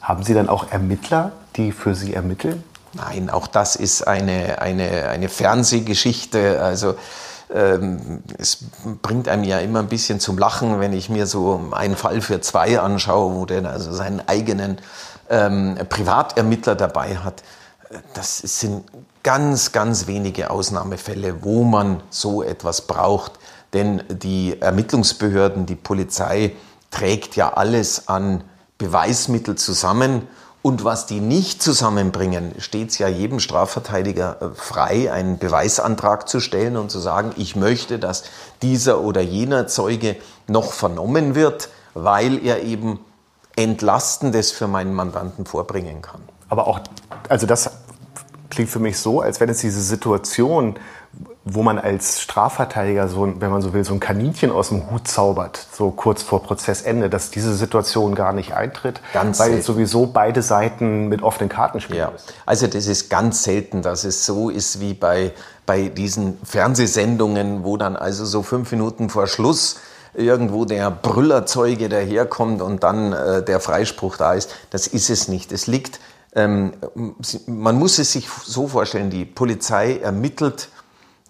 Haben 0.00 0.22
Sie 0.22 0.32
dann 0.32 0.48
auch 0.48 0.70
Ermittler, 0.70 1.32
die 1.56 1.72
für 1.72 1.94
Sie 1.94 2.14
ermitteln? 2.14 2.64
Nein, 2.94 3.30
auch 3.30 3.46
das 3.46 3.76
ist 3.76 4.06
eine, 4.06 4.60
eine, 4.60 5.08
eine 5.08 5.28
Fernsehgeschichte. 5.28 6.62
Also 6.62 6.94
ähm, 7.54 8.22
es 8.38 8.58
bringt 9.00 9.28
einem 9.28 9.44
ja 9.44 9.58
immer 9.58 9.78
ein 9.78 9.88
bisschen 9.88 10.20
zum 10.20 10.38
Lachen, 10.38 10.80
wenn 10.80 10.92
ich 10.92 11.08
mir 11.08 11.26
so 11.26 11.68
einen 11.72 11.96
Fall 11.96 12.20
für 12.20 12.40
zwei 12.40 12.78
anschaue, 12.80 13.34
wo 13.34 13.46
der 13.46 13.64
also 13.64 13.92
seinen 13.92 14.26
eigenen 14.28 14.78
ähm, 15.30 15.78
Privatermittler 15.88 16.74
dabei 16.74 17.16
hat. 17.16 17.42
Das 18.14 18.38
sind 18.38 18.84
ganz, 19.22 19.72
ganz 19.72 20.06
wenige 20.06 20.50
Ausnahmefälle, 20.50 21.42
wo 21.42 21.64
man 21.64 22.02
so 22.10 22.42
etwas 22.42 22.82
braucht. 22.82 23.32
Denn 23.72 24.02
die 24.08 24.60
Ermittlungsbehörden, 24.60 25.64
die 25.64 25.76
Polizei 25.76 26.56
trägt 26.90 27.36
ja 27.36 27.54
alles 27.54 28.08
an 28.08 28.44
Beweismittel 28.76 29.56
zusammen 29.56 30.28
und 30.62 30.84
was 30.84 31.06
die 31.06 31.20
nicht 31.20 31.60
zusammenbringen, 31.60 32.54
steht 32.58 32.90
es 32.90 32.98
ja 32.98 33.08
jedem 33.08 33.40
Strafverteidiger 33.40 34.36
äh, 34.40 34.48
frei, 34.54 35.12
einen 35.12 35.38
Beweisantrag 35.38 36.28
zu 36.28 36.38
stellen 36.38 36.76
und 36.76 36.90
zu 36.90 37.00
sagen, 37.00 37.32
ich 37.36 37.56
möchte, 37.56 37.98
dass 37.98 38.22
dieser 38.62 39.00
oder 39.00 39.20
jener 39.20 39.66
Zeuge 39.66 40.16
noch 40.46 40.72
vernommen 40.72 41.34
wird, 41.34 41.68
weil 41.94 42.44
er 42.44 42.62
eben 42.62 43.00
Entlastendes 43.56 44.52
für 44.52 44.68
meinen 44.68 44.94
Mandanten 44.94 45.44
vorbringen 45.46 46.00
kann. 46.00 46.22
Aber 46.48 46.68
auch, 46.68 46.80
also 47.28 47.46
das 47.46 47.70
klingt 48.48 48.70
für 48.70 48.78
mich 48.78 48.98
so, 48.98 49.20
als 49.20 49.40
wenn 49.40 49.48
es 49.48 49.58
diese 49.58 49.82
Situation, 49.82 50.76
wo 51.44 51.62
man 51.62 51.78
als 51.78 52.20
Strafverteidiger 52.20 53.08
so, 53.08 53.32
wenn 53.40 53.50
man 53.50 53.62
so 53.62 53.72
will, 53.72 53.84
so 53.84 53.92
ein 53.92 54.00
Kaninchen 54.00 54.52
aus 54.52 54.68
dem 54.68 54.90
Hut 54.90 55.08
zaubert, 55.08 55.66
so 55.72 55.90
kurz 55.90 56.22
vor 56.22 56.42
Prozessende, 56.42 57.10
dass 57.10 57.30
diese 57.30 57.54
Situation 57.54 58.14
gar 58.14 58.32
nicht 58.32 58.54
eintritt, 58.54 59.00
ganz 59.12 59.40
weil 59.40 59.50
selten. 59.50 59.64
sowieso 59.64 60.06
beide 60.06 60.42
Seiten 60.42 61.08
mit 61.08 61.22
offenen 61.22 61.48
Karten 61.48 61.80
spielen 61.80 61.98
ja. 61.98 62.12
Also 62.46 62.68
das 62.68 62.86
ist 62.86 63.10
ganz 63.10 63.42
selten, 63.42 63.82
dass 63.82 64.04
es 64.04 64.24
so 64.24 64.50
ist 64.50 64.80
wie 64.80 64.94
bei, 64.94 65.32
bei 65.66 65.88
diesen 65.88 66.38
Fernsehsendungen, 66.44 67.64
wo 67.64 67.76
dann 67.76 67.96
also 67.96 68.24
so 68.24 68.42
fünf 68.42 68.70
Minuten 68.70 69.10
vor 69.10 69.26
Schluss 69.26 69.80
irgendwo 70.14 70.64
der 70.64 70.90
Brüllerzeuge 70.90 71.88
daherkommt 71.88 72.62
und 72.62 72.84
dann 72.84 73.12
äh, 73.12 73.42
der 73.42 73.58
Freispruch 73.58 74.16
da 74.16 74.34
ist. 74.34 74.54
Das 74.70 74.86
ist 74.86 75.10
es 75.10 75.26
nicht. 75.26 75.50
Es 75.50 75.66
liegt, 75.66 75.98
ähm, 76.36 76.74
man 77.46 77.78
muss 77.78 77.98
es 77.98 78.12
sich 78.12 78.28
so 78.28 78.68
vorstellen, 78.68 79.10
die 79.10 79.24
Polizei 79.24 79.98
ermittelt 79.98 80.68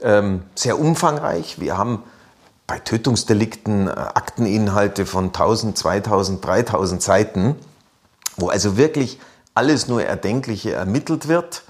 ähm, 0.02 0.42
sehr 0.54 0.78
umfangreich. 0.78 1.60
Wir 1.60 1.78
haben 1.78 2.02
bei 2.66 2.78
Tötungsdelikten 2.78 3.88
äh, 3.88 3.90
Akteninhalte 3.90 5.06
von 5.06 5.26
1000, 5.26 5.76
2000, 5.76 6.44
3000 6.44 7.02
Seiten, 7.02 7.56
wo 8.36 8.48
also 8.48 8.76
wirklich 8.76 9.18
alles 9.54 9.88
nur 9.88 10.02
Erdenkliche 10.02 10.72
ermittelt 10.72 11.28
wird. 11.28 11.64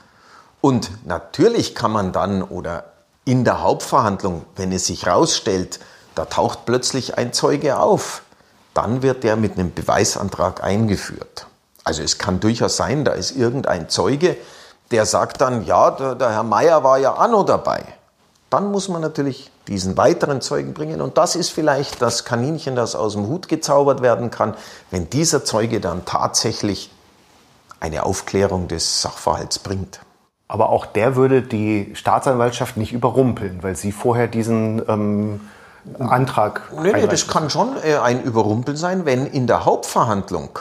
Und 0.61 0.91
natürlich 1.07 1.75
kann 1.75 1.91
man 1.91 2.13
dann 2.13 2.43
oder 2.43 2.85
in 3.25 3.45
der 3.45 3.63
Hauptverhandlung, 3.63 4.45
wenn 4.57 4.73
es 4.73 4.87
sich 4.87 5.07
herausstellt, 5.07 5.81
da 6.15 6.25
taucht 6.25 6.67
plötzlich 6.67 7.19
ein 7.19 7.33
Zeuge 7.33 7.79
auf, 7.79 8.23
dann 8.75 9.03
wird 9.03 9.25
der 9.25 9.37
mit 9.37 9.59
einem 9.59 9.73
Beweisantrag 9.73 10.63
eingeführt. 10.63 11.47
Also 11.85 12.03
es 12.03 12.19
kann 12.19 12.39
durchaus 12.39 12.77
sein, 12.77 13.05
da 13.05 13.13
ist 13.13 13.33
irgendein 13.33 13.89
Zeuge, 13.89 14.37
der 14.93 15.05
sagt 15.07 15.41
dann, 15.41 15.65
ja, 15.65 15.91
der, 15.91 16.15
der 16.15 16.31
Herr 16.31 16.43
Meier 16.43 16.85
war 16.85 16.99
ja 16.99 17.27
noch 17.27 17.45
dabei 17.45 17.83
dann 18.53 18.71
muss 18.71 18.89
man 18.89 19.01
natürlich 19.01 19.51
diesen 19.69 19.97
weiteren 19.97 20.41
Zeugen 20.41 20.75
bringen. 20.75 21.01
Und 21.01 21.17
das 21.17 21.37
ist 21.37 21.51
vielleicht 21.51 22.03
das 22.03 22.25
Kaninchen, 22.25 22.77
das 22.77 22.95
aus 22.95 23.15
dem 23.15 23.27
Hut 23.27 23.49
gezaubert 23.49 24.03
werden 24.03 24.31
kann, 24.31 24.55
wenn 24.91 25.09
dieser 25.09 25.45
Zeuge 25.45 25.81
dann 25.81 26.05
tatsächlich 26.05 26.91
eine 27.81 28.05
Aufklärung 28.05 28.69
des 28.69 29.01
Sachverhalts 29.01 29.59
bringt. 29.59 30.01
Aber 30.49 30.69
auch 30.69 30.85
der 30.85 31.17
würde 31.17 31.41
die 31.41 31.93
Staatsanwaltschaft 31.95 32.77
nicht 32.77 32.93
überrumpeln, 32.93 33.63
weil 33.63 33.75
sie 33.75 33.91
vorher 33.91 34.29
diesen 34.29 34.83
ähm, 34.87 35.41
Antrag. 35.99 36.71
Nee, 36.81 36.93
nee, 36.93 37.07
das 37.07 37.27
kann 37.27 37.49
schon 37.49 37.75
äh, 37.83 37.97
ein 37.97 38.23
Überrumpeln 38.23 38.77
sein, 38.77 39.07
wenn 39.07 39.27
in 39.27 39.47
der 39.47 39.65
Hauptverhandlung, 39.65 40.59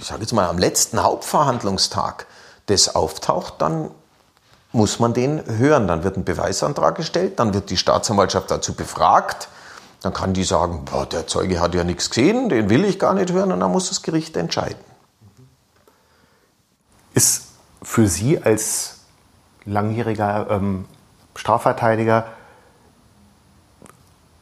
ich 0.00 0.06
sage 0.06 0.22
jetzt 0.22 0.32
mal 0.32 0.48
am 0.48 0.58
letzten 0.58 1.02
Hauptverhandlungstag, 1.02 2.26
das 2.66 2.94
auftaucht, 2.94 3.54
dann 3.58 3.90
muss 4.72 4.98
man 4.98 5.14
den 5.14 5.42
hören. 5.58 5.86
Dann 5.86 6.04
wird 6.04 6.16
ein 6.16 6.24
Beweisantrag 6.24 6.96
gestellt, 6.96 7.38
dann 7.38 7.54
wird 7.54 7.70
die 7.70 7.76
Staatsanwaltschaft 7.76 8.50
dazu 8.50 8.74
befragt. 8.74 9.48
Dann 10.00 10.12
kann 10.12 10.32
die 10.32 10.44
sagen, 10.44 10.84
boah, 10.84 11.06
der 11.06 11.26
Zeuge 11.26 11.60
hat 11.60 11.74
ja 11.74 11.84
nichts 11.84 12.10
gesehen, 12.10 12.48
den 12.48 12.68
will 12.70 12.84
ich 12.84 12.98
gar 12.98 13.14
nicht 13.14 13.32
hören 13.32 13.52
und 13.52 13.60
dann 13.60 13.70
muss 13.70 13.88
das 13.88 14.02
Gericht 14.02 14.36
entscheiden. 14.36 14.82
Ist 17.14 17.48
für 17.82 18.08
Sie 18.08 18.42
als 18.42 19.00
langjähriger 19.64 20.48
ähm, 20.50 20.86
Strafverteidiger 21.36 22.26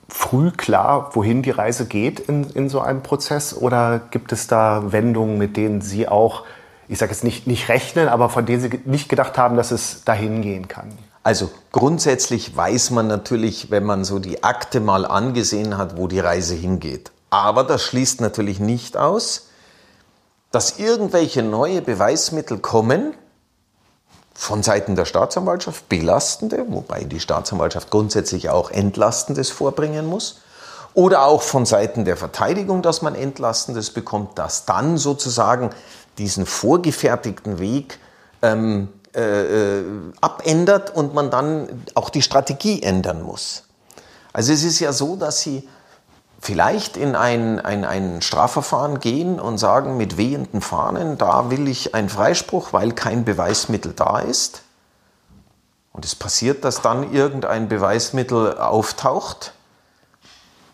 früh 0.08 0.50
klar, 0.50 1.10
wohin 1.14 1.42
die 1.42 1.50
Reise 1.50 1.86
geht 1.86 2.20
in, 2.20 2.44
in 2.50 2.68
so 2.68 2.80
einem 2.80 3.02
Prozess? 3.02 3.54
Oder 3.54 4.00
gibt 4.10 4.32
es 4.32 4.46
da 4.46 4.92
Wendungen, 4.92 5.38
mit 5.38 5.56
denen 5.56 5.80
Sie 5.80 6.08
auch 6.08 6.44
ich 6.90 6.98
sage 6.98 7.12
jetzt 7.12 7.22
nicht, 7.22 7.46
nicht 7.46 7.68
rechnen, 7.68 8.08
aber 8.08 8.28
von 8.28 8.44
denen 8.44 8.60
Sie 8.60 8.80
nicht 8.84 9.08
gedacht 9.08 9.38
haben, 9.38 9.56
dass 9.56 9.70
es 9.70 10.02
dahin 10.04 10.42
gehen 10.42 10.66
kann? 10.66 10.98
Also 11.22 11.48
grundsätzlich 11.70 12.56
weiß 12.56 12.90
man 12.90 13.06
natürlich, 13.06 13.70
wenn 13.70 13.84
man 13.84 14.04
so 14.04 14.18
die 14.18 14.42
Akte 14.42 14.80
mal 14.80 15.06
angesehen 15.06 15.78
hat, 15.78 15.96
wo 15.96 16.08
die 16.08 16.18
Reise 16.18 16.56
hingeht. 16.56 17.12
Aber 17.30 17.62
das 17.62 17.84
schließt 17.84 18.20
natürlich 18.20 18.58
nicht 18.58 18.96
aus, 18.96 19.50
dass 20.50 20.80
irgendwelche 20.80 21.44
neue 21.44 21.80
Beweismittel 21.80 22.58
kommen 22.58 23.14
von 24.34 24.64
Seiten 24.64 24.96
der 24.96 25.04
Staatsanwaltschaft, 25.04 25.88
belastende, 25.88 26.64
wobei 26.68 27.04
die 27.04 27.20
Staatsanwaltschaft 27.20 27.90
grundsätzlich 27.90 28.50
auch 28.50 28.68
entlastendes 28.72 29.50
vorbringen 29.50 30.06
muss, 30.06 30.40
oder 30.94 31.24
auch 31.24 31.42
von 31.42 31.66
Seiten 31.66 32.04
der 32.04 32.16
Verteidigung, 32.16 32.82
dass 32.82 33.00
man 33.02 33.14
entlastendes 33.14 33.90
bekommt, 33.90 34.38
dass 34.38 34.64
dann 34.64 34.98
sozusagen 34.98 35.70
diesen 36.18 36.46
vorgefertigten 36.46 37.58
Weg 37.58 37.98
ähm, 38.42 38.88
äh, 39.14 39.80
äh, 39.80 39.84
abändert 40.20 40.94
und 40.94 41.14
man 41.14 41.30
dann 41.30 41.84
auch 41.94 42.10
die 42.10 42.22
Strategie 42.22 42.82
ändern 42.82 43.22
muss. 43.22 43.64
Also 44.32 44.52
es 44.52 44.62
ist 44.62 44.78
ja 44.78 44.92
so, 44.92 45.16
dass 45.16 45.40
Sie 45.40 45.68
vielleicht 46.40 46.96
in 46.96 47.16
ein, 47.16 47.58
ein, 47.58 47.84
ein 47.84 48.22
Strafverfahren 48.22 49.00
gehen 49.00 49.40
und 49.40 49.58
sagen 49.58 49.96
mit 49.96 50.16
wehenden 50.16 50.60
Fahnen, 50.60 51.18
da 51.18 51.50
will 51.50 51.68
ich 51.68 51.94
einen 51.94 52.08
Freispruch, 52.08 52.72
weil 52.72 52.92
kein 52.92 53.24
Beweismittel 53.24 53.92
da 53.92 54.20
ist. 54.20 54.62
Und 55.92 56.04
es 56.04 56.14
passiert, 56.14 56.64
dass 56.64 56.80
dann 56.80 57.12
irgendein 57.12 57.68
Beweismittel 57.68 58.58
auftaucht, 58.58 59.54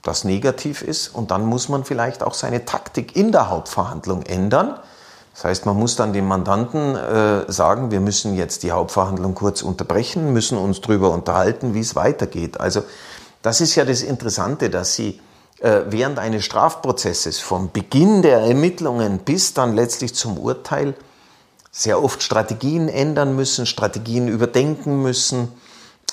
das 0.02 0.25
negativ 0.25 0.83
ist, 0.83 1.09
und 1.09 1.31
dann 1.31 1.47
muss 1.47 1.69
man 1.69 1.85
vielleicht 1.85 2.23
auch 2.23 2.35
seine 2.35 2.64
Taktik 2.64 3.16
in 3.16 3.33
der 3.33 3.49
Hauptverhandlung 3.49 4.23
ändern, 4.23 4.78
das 5.37 5.45
heißt, 5.45 5.66
man 5.66 5.76
muss 5.76 5.97
dann 5.97 6.14
dem 6.14 6.26
Mandanten 6.26 6.97
äh, 6.97 7.52
sagen, 7.52 7.90
wir 7.90 8.00
müssen 8.00 8.35
jetzt 8.37 8.62
die 8.62 8.73
Hauptverhandlung 8.73 9.35
kurz 9.35 9.61
unterbrechen, 9.61 10.33
müssen 10.33 10.57
uns 10.57 10.81
darüber 10.81 11.11
unterhalten, 11.11 11.75
wie 11.75 11.81
es 11.81 11.95
weitergeht. 11.95 12.59
Also 12.59 12.83
das 13.43 13.61
ist 13.61 13.75
ja 13.75 13.85
das 13.85 14.00
Interessante, 14.00 14.71
dass 14.71 14.95
Sie 14.95 15.21
äh, 15.61 15.83
während 15.90 16.19
eines 16.19 16.43
Strafprozesses 16.47 17.38
vom 17.38 17.71
Beginn 17.71 18.23
der 18.23 18.38
Ermittlungen 18.38 19.19
bis 19.19 19.52
dann 19.52 19.76
letztlich 19.76 20.14
zum 20.14 20.38
Urteil 20.38 20.95
sehr 21.70 22.03
oft 22.03 22.22
Strategien 22.22 22.88
ändern 22.88 23.37
müssen, 23.37 23.66
Strategien 23.66 24.29
überdenken 24.29 25.03
müssen, 25.03 25.49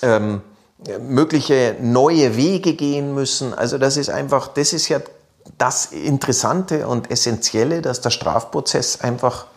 ähm, 0.02 0.42
mögliche 1.00 1.78
neue 1.80 2.36
Wege 2.36 2.74
gehen 2.74 3.16
müssen. 3.16 3.54
Also 3.54 3.78
das 3.78 3.96
ist 3.96 4.10
einfach, 4.10 4.50
das 4.50 4.74
ist 4.74 4.90
ja 4.90 5.00
das 5.58 5.88
Interessante 5.88 6.88
und 6.88 7.12
Essentielle, 7.12 7.82
dass 7.82 8.02
der 8.02 8.10
Strafprozess 8.10 9.02
einfach 9.02 9.48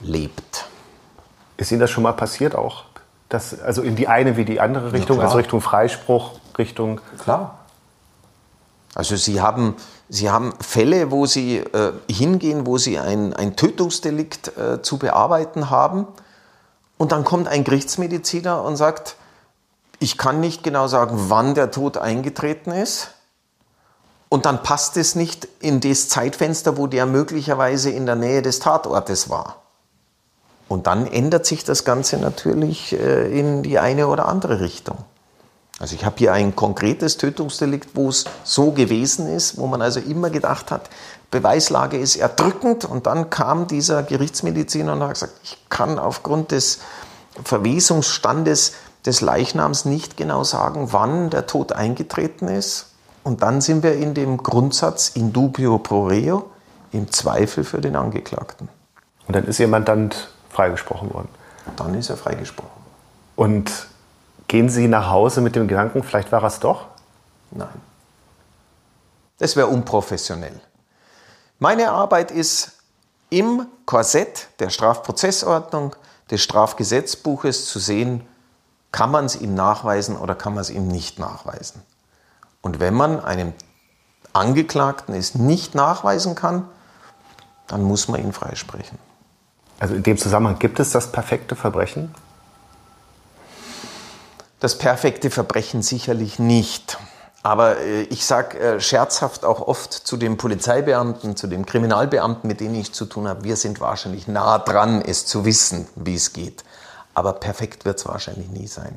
lebt. 0.00 0.66
Ist 1.56 1.70
Ihnen 1.70 1.80
das 1.80 1.90
schon 1.90 2.02
mal 2.02 2.12
passiert 2.12 2.54
auch? 2.54 2.84
Dass, 3.28 3.60
also 3.60 3.82
in 3.82 3.96
die 3.96 4.08
eine 4.08 4.36
wie 4.36 4.44
die 4.44 4.60
andere 4.60 4.92
Richtung, 4.92 5.18
ja, 5.18 5.24
also 5.24 5.36
Richtung 5.36 5.60
Freispruch, 5.60 6.32
Richtung. 6.58 7.00
Klar. 7.22 7.58
Also 8.94 9.16
Sie 9.16 9.40
haben, 9.40 9.76
Sie 10.08 10.30
haben 10.30 10.52
Fälle, 10.60 11.10
wo 11.10 11.24
Sie 11.26 11.58
äh, 11.58 11.92
hingehen, 12.10 12.66
wo 12.66 12.76
Sie 12.76 12.98
ein, 12.98 13.32
ein 13.32 13.56
Tötungsdelikt 13.56 14.56
äh, 14.58 14.82
zu 14.82 14.98
bearbeiten 14.98 15.70
haben. 15.70 16.06
Und 16.98 17.12
dann 17.12 17.24
kommt 17.24 17.48
ein 17.48 17.64
Gerichtsmediziner 17.64 18.62
und 18.62 18.76
sagt, 18.76 19.16
ich 19.98 20.18
kann 20.18 20.40
nicht 20.40 20.62
genau 20.62 20.88
sagen, 20.88 21.14
wann 21.28 21.54
der 21.54 21.70
Tod 21.70 21.96
eingetreten 21.96 22.70
ist. 22.70 23.12
Und 24.32 24.46
dann 24.46 24.62
passt 24.62 24.96
es 24.96 25.14
nicht 25.14 25.46
in 25.60 25.80
das 25.80 26.08
Zeitfenster, 26.08 26.78
wo 26.78 26.86
der 26.86 27.04
möglicherweise 27.04 27.90
in 27.90 28.06
der 28.06 28.16
Nähe 28.16 28.40
des 28.40 28.60
Tatortes 28.60 29.28
war. 29.28 29.56
Und 30.68 30.86
dann 30.86 31.06
ändert 31.06 31.44
sich 31.44 31.64
das 31.64 31.84
Ganze 31.84 32.16
natürlich 32.16 32.94
äh, 32.94 33.38
in 33.38 33.62
die 33.62 33.78
eine 33.78 34.06
oder 34.06 34.26
andere 34.28 34.60
Richtung. 34.60 34.96
Also 35.78 35.94
ich 35.96 36.06
habe 36.06 36.16
hier 36.16 36.32
ein 36.32 36.56
konkretes 36.56 37.18
Tötungsdelikt, 37.18 37.90
wo 37.92 38.08
es 38.08 38.24
so 38.42 38.70
gewesen 38.70 39.28
ist, 39.28 39.58
wo 39.58 39.66
man 39.66 39.82
also 39.82 40.00
immer 40.00 40.30
gedacht 40.30 40.70
hat, 40.70 40.88
Beweislage 41.30 41.98
ist 41.98 42.16
erdrückend. 42.16 42.86
Und 42.86 43.06
dann 43.06 43.28
kam 43.28 43.66
dieser 43.66 44.02
Gerichtsmediziner 44.02 44.94
und 44.94 45.02
hat 45.02 45.12
gesagt, 45.12 45.34
ich 45.42 45.58
kann 45.68 45.98
aufgrund 45.98 46.52
des 46.52 46.78
Verwesungsstandes 47.44 48.72
des 49.04 49.20
Leichnams 49.20 49.84
nicht 49.84 50.16
genau 50.16 50.42
sagen, 50.42 50.94
wann 50.94 51.28
der 51.28 51.46
Tod 51.46 51.72
eingetreten 51.72 52.48
ist. 52.48 52.91
Und 53.24 53.42
dann 53.42 53.60
sind 53.60 53.82
wir 53.82 53.94
in 53.94 54.14
dem 54.14 54.38
Grundsatz 54.38 55.10
in 55.10 55.32
dubio 55.32 55.78
pro 55.78 56.06
reo, 56.06 56.50
im 56.90 57.10
Zweifel 57.10 57.64
für 57.64 57.80
den 57.80 57.96
Angeklagten. 57.96 58.68
Und 59.26 59.36
dann 59.36 59.44
ist 59.44 59.60
Ihr 59.60 59.68
Mandant 59.68 60.28
freigesprochen 60.50 61.12
worden? 61.14 61.28
Dann 61.76 61.94
ist 61.94 62.10
er 62.10 62.16
freigesprochen. 62.16 62.82
Und 63.36 63.70
gehen 64.48 64.68
Sie 64.68 64.88
nach 64.88 65.10
Hause 65.10 65.40
mit 65.40 65.56
dem 65.56 65.68
Gedanken, 65.68 66.02
vielleicht 66.02 66.32
war 66.32 66.42
es 66.44 66.58
doch? 66.58 66.86
Nein. 67.50 67.68
Das 69.38 69.56
wäre 69.56 69.68
unprofessionell. 69.68 70.60
Meine 71.58 71.90
Arbeit 71.90 72.30
ist, 72.30 72.72
im 73.30 73.66
Korsett 73.86 74.48
der 74.58 74.68
Strafprozessordnung, 74.68 75.96
des 76.30 76.42
Strafgesetzbuches 76.42 77.66
zu 77.66 77.78
sehen, 77.78 78.26
kann 78.90 79.10
man 79.10 79.24
es 79.24 79.36
ihm 79.36 79.54
nachweisen 79.54 80.16
oder 80.16 80.34
kann 80.34 80.54
man 80.54 80.60
es 80.60 80.70
ihm 80.70 80.88
nicht 80.88 81.18
nachweisen. 81.18 81.82
Und 82.62 82.80
wenn 82.80 82.94
man 82.94 83.20
einem 83.20 83.52
Angeklagten 84.32 85.14
es 85.14 85.34
nicht 85.34 85.74
nachweisen 85.74 86.34
kann, 86.34 86.66
dann 87.66 87.82
muss 87.82 88.08
man 88.08 88.20
ihn 88.20 88.32
freisprechen. 88.32 88.98
Also 89.78 89.94
in 89.94 90.02
dem 90.02 90.16
Zusammenhang 90.16 90.58
gibt 90.58 90.80
es 90.80 90.90
das 90.90 91.12
perfekte 91.12 91.56
Verbrechen? 91.56 92.14
Das 94.60 94.78
perfekte 94.78 95.28
Verbrechen 95.30 95.82
sicherlich 95.82 96.38
nicht. 96.38 96.98
Aber 97.42 97.78
äh, 97.78 98.02
ich 98.02 98.24
sage 98.24 98.58
äh, 98.58 98.80
scherzhaft 98.80 99.44
auch 99.44 99.66
oft 99.66 99.92
zu 99.92 100.16
den 100.16 100.36
Polizeibeamten, 100.36 101.36
zu 101.36 101.48
den 101.48 101.66
Kriminalbeamten, 101.66 102.46
mit 102.46 102.60
denen 102.60 102.76
ich 102.76 102.92
zu 102.92 103.04
tun 103.06 103.26
habe, 103.26 103.42
wir 103.42 103.56
sind 103.56 103.80
wahrscheinlich 103.80 104.28
nah 104.28 104.58
dran, 104.58 105.02
es 105.02 105.26
zu 105.26 105.44
wissen, 105.44 105.88
wie 105.96 106.14
es 106.14 106.32
geht. 106.32 106.62
Aber 107.14 107.32
perfekt 107.32 107.84
wird 107.84 107.98
es 107.98 108.06
wahrscheinlich 108.06 108.48
nie 108.48 108.68
sein. 108.68 108.96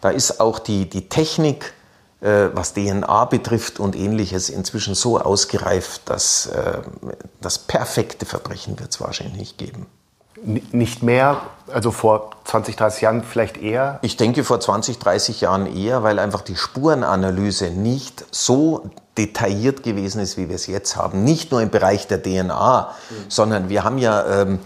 Da 0.00 0.10
ist 0.10 0.40
auch 0.40 0.58
die, 0.58 0.90
die 0.90 1.08
Technik 1.08 1.72
was 2.20 2.74
DNA 2.74 3.26
betrifft 3.26 3.78
und 3.78 3.94
ähnliches, 3.94 4.48
inzwischen 4.48 4.94
so 4.94 5.20
ausgereift, 5.20 6.02
dass 6.06 6.46
äh, 6.46 6.78
das 7.40 7.58
perfekte 7.58 8.26
Verbrechen 8.26 8.78
wird 8.78 8.90
es 8.90 9.00
wahrscheinlich 9.00 9.36
nicht 9.36 9.58
geben. 9.58 9.86
Nicht 10.44 11.02
mehr, 11.02 11.40
also 11.72 11.90
vor 11.90 12.30
20, 12.44 12.76
30 12.76 13.00
Jahren 13.00 13.22
vielleicht 13.22 13.56
eher? 13.56 13.98
Ich 14.02 14.18
denke 14.18 14.44
vor 14.44 14.60
20, 14.60 14.98
30 14.98 15.40
Jahren 15.40 15.66
eher, 15.66 16.02
weil 16.02 16.18
einfach 16.18 16.42
die 16.42 16.56
Spurenanalyse 16.56 17.70
nicht 17.70 18.24
so 18.30 18.90
detailliert 19.16 19.82
gewesen 19.82 20.20
ist, 20.20 20.36
wie 20.36 20.48
wir 20.48 20.56
es 20.56 20.66
jetzt 20.66 20.96
haben. 20.96 21.24
Nicht 21.24 21.52
nur 21.52 21.62
im 21.62 21.70
Bereich 21.70 22.06
der 22.06 22.22
DNA, 22.22 22.90
mhm. 23.08 23.14
sondern 23.28 23.68
wir 23.70 23.82
haben 23.82 23.96
ja 23.96 24.42
ähm, 24.42 24.54
äh, 24.56 24.58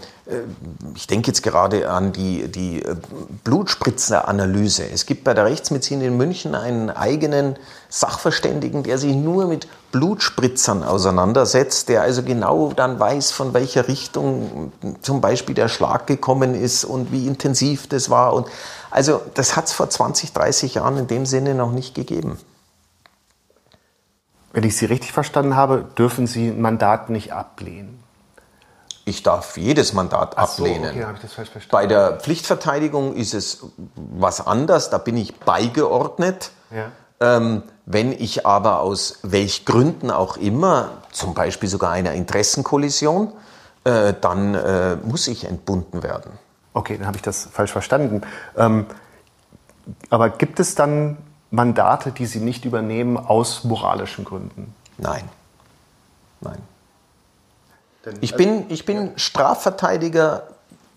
ich 0.95 1.07
denke 1.07 1.27
jetzt 1.27 1.43
gerade 1.43 1.89
an 1.89 2.11
die, 2.11 2.47
die 2.47 2.83
äh, 2.83 2.95
Blutspritzenanalyse. 3.43 4.89
Es 4.89 5.05
gibt 5.05 5.23
bei 5.23 5.33
der 5.33 5.45
Rechtsmedizin 5.45 6.01
in 6.01 6.17
München 6.17 6.55
einen 6.55 6.89
eigenen 6.89 7.55
Sachverständigen, 7.89 8.83
der 8.83 8.97
sich 8.97 9.15
nur 9.15 9.47
mit 9.47 9.67
Blutspritzern 9.91 10.83
auseinandersetzt, 10.83 11.89
der 11.89 12.01
also 12.01 12.23
genau 12.23 12.71
dann 12.73 12.99
weiß, 12.99 13.31
von 13.31 13.53
welcher 13.53 13.87
Richtung 13.87 14.71
zum 15.01 15.21
Beispiel 15.21 15.55
der 15.55 15.67
Schlag 15.67 16.07
gekommen 16.07 16.55
ist 16.55 16.85
und 16.85 17.11
wie 17.11 17.27
intensiv 17.27 17.87
das 17.87 18.09
war. 18.09 18.33
Und 18.33 18.47
also 18.89 19.21
das 19.33 19.55
hat 19.55 19.65
es 19.65 19.73
vor 19.73 19.89
20, 19.89 20.33
30 20.33 20.75
Jahren 20.75 20.97
in 20.97 21.07
dem 21.07 21.25
Sinne 21.25 21.55
noch 21.55 21.71
nicht 21.71 21.93
gegeben. 21.95 22.37
wenn 24.53 24.63
ich 24.63 24.75
Sie 24.75 24.85
richtig 24.85 25.11
verstanden 25.13 25.55
habe, 25.55 25.85
dürfen 25.97 26.27
Sie 26.27 26.49
ein 26.49 26.61
Mandat 26.61 27.09
nicht 27.09 27.31
ablehnen. 27.31 28.01
Ich 29.05 29.23
darf 29.23 29.57
jedes 29.57 29.93
Mandat 29.93 30.37
Ach 30.37 30.47
so, 30.47 30.63
ablehnen. 30.63 30.91
okay, 30.91 31.03
habe 31.03 31.15
ich 31.15 31.21
das 31.21 31.33
falsch 31.33 31.49
verstanden. 31.49 31.71
Bei 31.71 31.87
der 31.87 32.19
Pflichtverteidigung 32.19 33.15
ist 33.15 33.33
es 33.33 33.65
was 33.95 34.45
anders, 34.45 34.89
da 34.89 34.97
bin 34.97 35.17
ich 35.17 35.35
beigeordnet. 35.39 36.51
Ja. 36.69 36.91
Ähm, 37.19 37.63
wenn 37.85 38.11
ich 38.11 38.45
aber 38.45 38.79
aus 38.79 39.19
welch 39.23 39.65
Gründen 39.65 40.11
auch 40.11 40.37
immer, 40.37 40.89
zum 41.11 41.33
Beispiel 41.33 41.67
sogar 41.69 41.91
einer 41.91 42.13
Interessenkollision, 42.13 43.33
äh, 43.83 44.13
dann 44.19 44.55
äh, 44.55 44.95
muss 44.97 45.27
ich 45.27 45.45
entbunden 45.45 46.03
werden. 46.03 46.31
Okay, 46.73 46.97
dann 46.97 47.07
habe 47.07 47.17
ich 47.17 47.23
das 47.23 47.47
falsch 47.51 47.71
verstanden. 47.71 48.21
Ähm, 48.55 48.85
aber 50.09 50.29
gibt 50.29 50.59
es 50.59 50.75
dann 50.75 51.17
Mandate, 51.49 52.11
die 52.11 52.25
Sie 52.25 52.39
nicht 52.39 52.65
übernehmen 52.65 53.17
aus 53.17 53.63
moralischen 53.63 54.23
Gründen? 54.23 54.73
Nein. 54.97 55.27
Nein. 56.39 56.59
Denn- 58.05 58.17
Ich 58.21 58.35
bin, 58.35 58.65
ich 58.69 58.85
bin 58.85 59.11
Strafverteidiger 59.15 60.47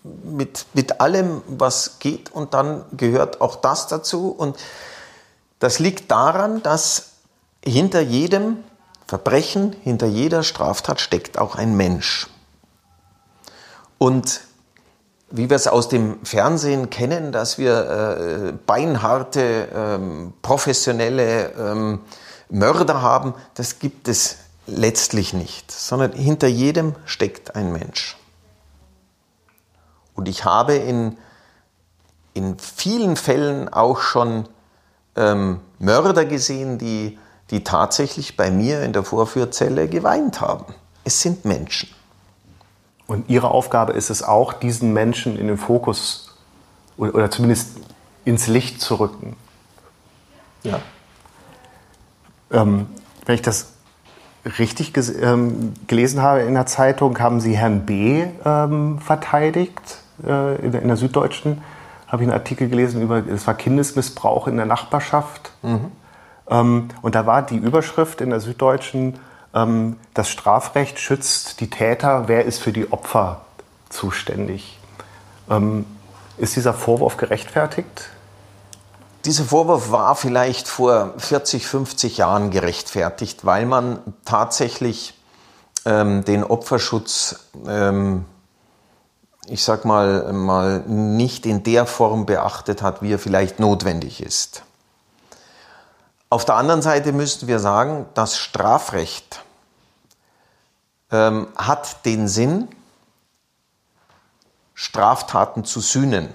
mit, 0.03 0.65
mit 0.73 1.01
allem, 1.01 1.41
was 1.47 1.99
geht 1.99 2.31
und 2.31 2.53
dann 2.53 2.83
gehört 2.95 3.41
auch 3.41 3.55
das 3.55 3.87
dazu. 3.87 4.29
Und 4.29 4.57
das 5.59 5.79
liegt 5.79 6.11
daran, 6.11 6.61
dass 6.63 7.11
hinter 7.63 8.01
jedem 8.01 8.57
Verbrechen, 9.07 9.75
hinter 9.83 10.07
jeder 10.07 10.43
Straftat 10.43 10.99
steckt 10.99 11.37
auch 11.37 11.55
ein 11.55 11.75
Mensch. 11.77 12.27
Und 13.97 14.41
wie 15.31 15.49
wir 15.49 15.55
es 15.55 15.67
aus 15.67 15.89
dem 15.89 16.23
Fernsehen 16.23 16.89
kennen, 16.89 17.31
dass 17.31 17.57
wir 17.57 17.89
äh, 17.89 18.51
beinharte, 18.65 19.67
ähm, 19.73 20.33
professionelle 20.41 21.51
ähm, 21.53 22.01
Mörder 22.49 23.01
haben, 23.01 23.33
das 23.55 23.79
gibt 23.79 24.07
es 24.07 24.37
letztlich 24.67 25.33
nicht, 25.33 25.71
sondern 25.71 26.13
hinter 26.13 26.47
jedem 26.47 26.95
steckt 27.05 27.55
ein 27.55 27.71
Mensch. 27.71 28.17
Und 30.15 30.27
ich 30.27 30.45
habe 30.45 30.75
in, 30.75 31.17
in 32.33 32.57
vielen 32.57 33.15
Fällen 33.15 33.69
auch 33.69 33.99
schon 33.99 34.47
ähm, 35.15 35.59
Mörder 35.79 36.25
gesehen, 36.25 36.77
die, 36.77 37.19
die 37.51 37.63
tatsächlich 37.63 38.37
bei 38.37 38.49
mir 38.49 38.81
in 38.81 38.93
der 38.93 39.03
Vorführzelle 39.03 39.87
geweint 39.87 40.41
haben. 40.41 40.73
Es 41.03 41.21
sind 41.21 41.45
Menschen. 41.45 41.89
Und 43.07 43.29
Ihre 43.29 43.51
Aufgabe 43.51 43.93
ist 43.93 44.09
es 44.09 44.23
auch, 44.23 44.53
diesen 44.53 44.93
Menschen 44.93 45.37
in 45.37 45.47
den 45.47 45.57
Fokus 45.57 46.35
oder, 46.97 47.13
oder 47.13 47.29
zumindest 47.29 47.77
ins 48.23 48.47
Licht 48.47 48.81
zu 48.81 48.95
rücken. 48.95 49.35
Ja. 50.63 50.79
Ähm, 52.51 52.87
wenn 53.25 53.35
ich 53.35 53.43
das 53.43 53.74
richtig 54.45 54.93
ähm, 55.21 55.73
gelesen 55.87 56.21
habe 56.21 56.41
in 56.41 56.53
der 56.53 56.65
Zeitung, 56.65 57.19
haben 57.19 57.39
Sie 57.39 57.57
Herrn 57.57 57.85
B. 57.85 58.25
Ähm, 58.45 58.99
verteidigt. 58.99 59.99
Äh, 60.25 60.55
in, 60.63 60.71
der, 60.71 60.81
in 60.81 60.87
der 60.87 60.97
Süddeutschen 60.97 61.61
habe 62.07 62.23
ich 62.23 62.29
einen 62.29 62.37
Artikel 62.37 62.69
gelesen 62.69 63.01
über, 63.01 63.23
es 63.27 63.47
war 63.47 63.55
Kindesmissbrauch 63.55 64.47
in 64.47 64.57
der 64.57 64.65
Nachbarschaft. 64.65 65.51
Ähm, 66.49 66.89
und 67.01 67.15
da 67.15 67.25
war 67.25 67.41
die 67.41 67.57
Überschrift 67.57 68.21
in 68.21 68.29
der 68.29 68.39
Süddeutschen, 68.39 69.19
ähm, 69.53 69.95
das 70.13 70.29
Strafrecht 70.29 70.99
schützt 70.99 71.59
die 71.61 71.69
Täter, 71.69 72.27
wer 72.27 72.45
ist 72.45 72.61
für 72.61 72.71
die 72.71 72.91
Opfer 72.91 73.41
zuständig? 73.89 74.79
Ähm, 75.49 75.85
ist 76.37 76.55
dieser 76.55 76.73
Vorwurf 76.73 77.17
gerechtfertigt? 77.17 78.09
Dieser 79.25 79.45
Vorwurf 79.45 79.89
war 79.89 80.15
vielleicht 80.15 80.67
vor 80.67 81.15
40, 81.17 81.65
50 81.65 82.17
Jahren 82.17 82.51
gerechtfertigt, 82.51 83.43
weil 83.43 83.65
man 83.65 83.99
tatsächlich 84.23 85.19
ähm, 85.83 86.23
den 86.25 86.43
Opferschutz, 86.43 87.39
ähm, 87.67 88.25
ich 89.47 89.63
sag 89.63 89.83
mal, 89.83 90.31
mal, 90.31 90.81
nicht 90.81 91.47
in 91.47 91.63
der 91.63 91.87
Form 91.87 92.27
beachtet 92.27 92.83
hat, 92.83 93.01
wie 93.01 93.13
er 93.13 93.19
vielleicht 93.19 93.59
notwendig 93.59 94.21
ist. 94.21 94.61
Auf 96.29 96.45
der 96.45 96.55
anderen 96.55 96.83
Seite 96.83 97.11
müssten 97.11 97.47
wir 97.47 97.57
sagen, 97.59 98.05
das 98.13 98.37
Strafrecht 98.37 99.41
ähm, 101.11 101.47
hat 101.55 102.05
den 102.05 102.27
Sinn, 102.27 102.67
Straftaten 104.75 105.65
zu 105.65 105.79
sühnen, 105.79 106.29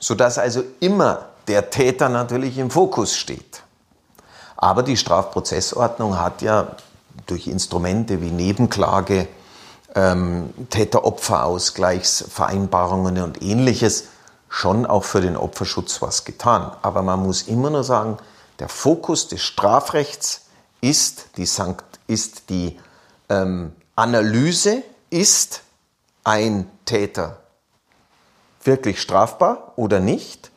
sodass 0.00 0.38
also 0.38 0.64
immer 0.80 1.28
der 1.48 1.70
Täter 1.70 2.08
natürlich 2.08 2.58
im 2.58 2.70
Fokus 2.70 3.16
steht. 3.16 3.62
Aber 4.56 4.82
die 4.82 4.96
Strafprozessordnung 4.96 6.18
hat 6.18 6.42
ja 6.42 6.74
durch 7.26 7.46
Instrumente 7.46 8.20
wie 8.20 8.30
Nebenklage, 8.30 9.28
ähm, 9.94 10.52
Täter-Opfer-Ausgleichsvereinbarungen 10.70 13.22
und 13.22 13.40
ähnliches 13.42 14.08
schon 14.48 14.86
auch 14.86 15.04
für 15.04 15.20
den 15.20 15.36
Opferschutz 15.36 16.02
was 16.02 16.24
getan. 16.24 16.72
Aber 16.82 17.02
man 17.02 17.22
muss 17.22 17.42
immer 17.42 17.70
nur 17.70 17.84
sagen, 17.84 18.16
der 18.58 18.68
Fokus 18.68 19.28
des 19.28 19.42
Strafrechts 19.42 20.46
ist 20.80 21.28
die, 21.36 21.46
Sankt 21.46 21.84
ist 22.06 22.50
die 22.50 22.78
ähm, 23.28 23.72
Analyse, 23.96 24.82
ist 25.10 25.62
ein 26.24 26.68
Täter 26.84 27.38
wirklich 28.62 29.00
strafbar 29.00 29.72
oder 29.76 30.00
nicht? 30.00 30.50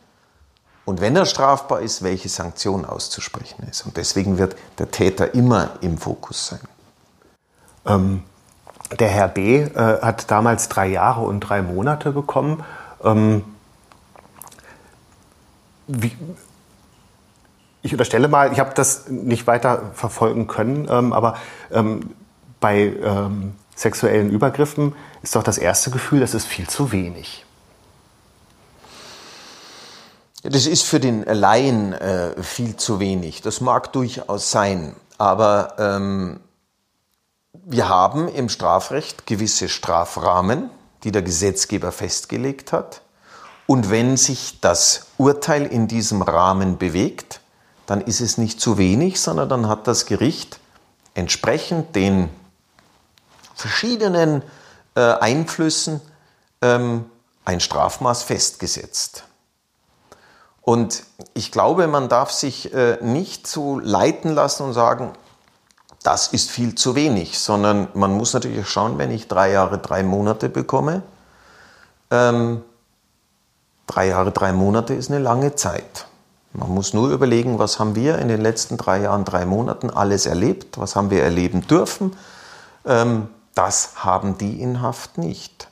Und 0.88 1.02
wenn 1.02 1.17
er 1.17 1.26
strafbar 1.26 1.82
ist, 1.82 2.02
welche 2.02 2.30
Sanktion 2.30 2.86
auszusprechen 2.86 3.67
ist. 3.69 3.86
Und 3.86 3.97
deswegen 3.97 4.38
wird 4.38 4.56
der 4.80 4.89
Täter 4.89 5.34
immer 5.34 5.71
im 5.82 5.97
Fokus 5.97 6.47
sein. 6.47 6.62
Ähm, 7.86 8.23
der 8.97 9.10
Herr 9.10 9.28
B. 9.28 9.63
Äh, 9.63 10.02
hat 10.02 10.32
damals 10.32 10.69
drei 10.69 10.88
Jahre 10.88 11.23
und 11.23 11.41
drei 11.41 11.62
Monate 11.62 12.13
bekommen. 12.13 12.63
Ähm, 13.04 13.43
wie, 15.88 16.15
ich 17.82 17.91
unterstelle 17.91 18.30
mal, 18.30 18.54
ich 18.54 18.60
habe 18.62 18.73
das 18.73 19.10
nicht 19.10 19.45
weiter 19.45 19.91
verfolgen 19.93 20.47
können, 20.47 20.88
ähm, 20.89 21.12
aber 21.12 21.36
ähm, 21.69 22.12
bei 22.62 22.93
ähm, 23.04 23.56
sexuellen 23.76 24.30
Übergriffen 24.30 24.95
ist 25.21 25.36
doch 25.36 25.43
das 25.43 25.58
erste 25.58 25.91
Gefühl, 25.91 26.21
das 26.21 26.34
ist 26.34 26.45
viel 26.45 26.69
zu 26.69 26.93
wenig. 26.93 27.45
Das 30.49 30.65
ist 30.65 30.83
für 30.83 31.01
den 31.01 31.23
Laien 31.23 31.91
äh, 31.91 32.41
viel 32.41 32.77
zu 32.77 33.01
wenig. 33.01 33.41
Das 33.41 33.60
mag 33.60 33.91
durchaus 33.91 34.49
sein. 34.49 34.95
Aber 35.17 35.75
ähm, 35.77 36.39
wir 37.51 37.89
haben 37.89 38.29
im 38.29 38.47
Strafrecht 38.47 39.25
gewisse 39.25 39.67
Strafrahmen, 39.67 40.69
die 41.03 41.12
der 41.12 41.21
Gesetzgeber 41.21 41.91
festgelegt 41.91 42.71
hat. 42.71 43.01
Und 43.65 43.89
wenn 43.89 44.15
sich 44.15 44.62
das 44.62 45.07
Urteil 45.17 45.65
in 45.65 45.89
diesem 45.89 46.21
Rahmen 46.21 46.77
bewegt, 46.77 47.41
dann 47.86 47.99
ist 47.99 48.21
es 48.21 48.38
nicht 48.38 48.62
zu 48.62 48.77
wenig, 48.77 49.19
sondern 49.19 49.49
dann 49.49 49.67
hat 49.67 49.86
das 49.86 50.05
Gericht 50.05 50.60
entsprechend 51.13 51.93
den 51.93 52.29
verschiedenen 53.53 54.43
äh, 54.95 55.01
Einflüssen 55.01 55.99
ähm, 56.62 57.03
ein 57.43 57.60
Strafmaß 57.60 58.23
festgesetzt. 58.23 59.26
Und 60.67 61.06
ich 61.34 61.53
glaube, 61.53 61.88
man 61.88 62.10
darf 62.10 62.30
sich 62.30 62.73
äh, 62.73 62.97
nicht 62.99 63.47
so 63.47 63.80
leiten 63.80 64.36
lassen 64.36 64.63
und 64.63 64.73
sagen, 64.73 65.13
das 66.03 66.27
ist 66.27 66.51
viel 66.51 66.75
zu 66.75 66.93
wenig, 66.93 67.39
sondern 67.39 67.88
man 67.93 68.12
muss 68.12 68.34
natürlich 68.34 68.67
schauen, 68.67 68.97
wenn 68.97 69.10
ich 69.10 69.30
drei 69.30 69.49
Jahre, 69.49 69.77
drei 69.77 70.03
Monate 70.03 70.49
bekomme. 70.49 71.03
Ähm, 72.12 72.63
drei 73.88 74.10
Jahre, 74.10 74.34
drei 74.34 74.51
Monate 74.51 74.93
ist 74.93 75.10
eine 75.10 75.19
lange 75.19 75.56
Zeit. 75.56 76.06
Man 76.51 76.69
muss 76.71 76.93
nur 76.93 77.12
überlegen, 77.12 77.60
was 77.60 77.80
haben 77.80 77.95
wir 77.95 78.19
in 78.19 78.27
den 78.27 78.41
letzten 78.41 78.75
drei 78.75 78.99
Jahren, 78.99 79.23
drei 79.23 79.45
Monaten 79.45 79.89
alles 79.89 80.25
erlebt, 80.25 80.77
was 80.77 80.97
haben 80.97 81.12
wir 81.12 81.23
erleben 81.23 81.65
dürfen. 81.65 82.13
Ähm, 82.86 83.30
das 83.56 84.03
haben 84.03 84.38
die 84.38 84.62
in 84.62 84.82
Haft 84.82 85.17
nicht. 85.17 85.69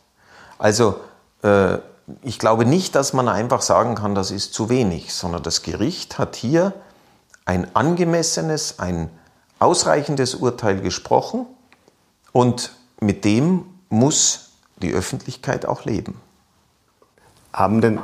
Also 0.58 1.02
äh, 1.42 1.80
ich 2.22 2.40
glaube 2.40 2.66
nicht, 2.66 2.96
dass 2.96 3.14
man 3.14 3.28
einfach 3.28 3.62
sagen 3.62 3.96
kann, 3.96 4.16
das 4.16 4.32
ist 4.32 4.54
zu 4.54 4.70
wenig, 4.70 5.14
sondern 5.14 5.44
das 5.44 5.64
Gericht 5.64 6.18
hat 6.18 6.36
hier 6.36 6.74
ein 7.46 7.76
angemessenes, 7.76 8.80
ein 8.80 9.10
ausreichendes 9.60 10.36
Urteil 10.36 10.82
gesprochen 10.82 11.46
und 12.32 12.74
mit 13.00 13.26
dem 13.26 13.66
muss 13.90 14.52
die 14.78 14.94
Öffentlichkeit 14.94 15.66
auch 15.66 15.86
leben. 15.86 16.20
Haben 17.54 17.82
denn 17.82 18.00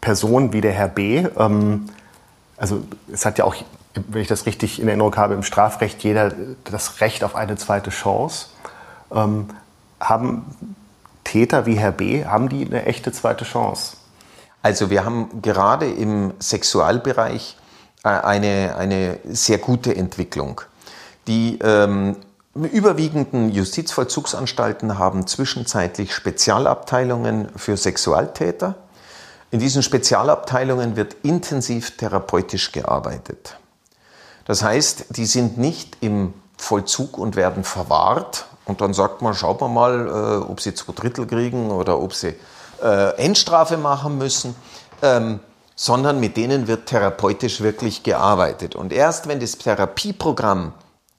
Personen 0.00 0.52
wie 0.52 0.60
der 0.60 0.72
Herr 0.72 0.88
B., 0.88 1.26
ähm, 1.36 1.86
also 2.56 2.82
es 3.10 3.26
hat 3.26 3.38
ja 3.38 3.44
auch, 3.44 3.56
wenn 3.94 4.22
ich 4.22 4.28
das 4.28 4.46
richtig 4.46 4.80
in 4.80 4.86
Erinnerung 4.86 5.16
habe, 5.16 5.34
im 5.34 5.42
Strafrecht 5.42 6.02
jeder 6.04 6.32
das 6.64 7.00
Recht 7.00 7.24
auf 7.24 7.34
eine 7.34 7.56
zweite 7.56 7.90
Chance, 7.90 8.46
ähm, 9.10 9.48
haben 9.98 10.76
Täter 11.32 11.64
wie 11.64 11.76
Herr 11.76 11.92
B., 11.92 12.26
haben 12.26 12.50
die 12.50 12.66
eine 12.66 12.84
echte 12.84 13.10
zweite 13.10 13.46
Chance? 13.46 13.96
Also 14.60 14.90
wir 14.90 15.06
haben 15.06 15.40
gerade 15.40 15.90
im 15.90 16.34
Sexualbereich 16.38 17.56
äh, 18.04 18.08
eine, 18.08 18.76
eine 18.76 19.18
sehr 19.24 19.56
gute 19.56 19.96
Entwicklung. 19.96 20.60
Die 21.26 21.58
ähm, 21.62 22.16
überwiegenden 22.54 23.50
Justizvollzugsanstalten 23.50 24.98
haben 24.98 25.26
zwischenzeitlich 25.26 26.14
Spezialabteilungen 26.14 27.48
für 27.56 27.78
Sexualtäter. 27.78 28.74
In 29.50 29.58
diesen 29.58 29.82
Spezialabteilungen 29.82 30.96
wird 30.96 31.16
intensiv 31.22 31.96
therapeutisch 31.96 32.72
gearbeitet. 32.72 33.56
Das 34.44 34.62
heißt, 34.62 35.16
die 35.16 35.24
sind 35.24 35.56
nicht 35.56 35.96
im 36.02 36.34
Vollzug 36.58 37.16
und 37.16 37.36
werden 37.36 37.64
verwahrt. 37.64 38.48
Und 38.64 38.80
dann 38.80 38.94
sagt 38.94 39.22
man, 39.22 39.34
schaut 39.34 39.60
man 39.60 39.74
mal, 39.74 40.06
äh, 40.06 40.50
ob 40.50 40.60
sie 40.60 40.74
zwei 40.74 40.92
Drittel 40.92 41.26
kriegen 41.26 41.70
oder 41.70 42.00
ob 42.00 42.14
sie 42.14 42.34
äh, 42.82 43.16
Endstrafe 43.16 43.76
machen 43.76 44.18
müssen. 44.18 44.54
Ähm, 45.02 45.40
sondern 45.74 46.20
mit 46.20 46.36
denen 46.36 46.68
wird 46.68 46.86
therapeutisch 46.86 47.60
wirklich 47.60 48.02
gearbeitet. 48.02 48.76
Und 48.76 48.92
erst 48.92 49.26
wenn 49.26 49.40
das 49.40 49.58
Therapieprogramm 49.58 50.74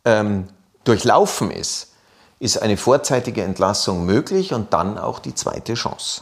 ähm, 0.05 0.47
durchlaufen 0.83 1.51
ist, 1.51 1.93
ist 2.39 2.61
eine 2.61 2.77
vorzeitige 2.77 3.43
Entlassung 3.43 4.05
möglich 4.05 4.53
und 4.53 4.73
dann 4.73 4.97
auch 4.97 5.19
die 5.19 5.35
zweite 5.35 5.73
Chance. 5.73 6.21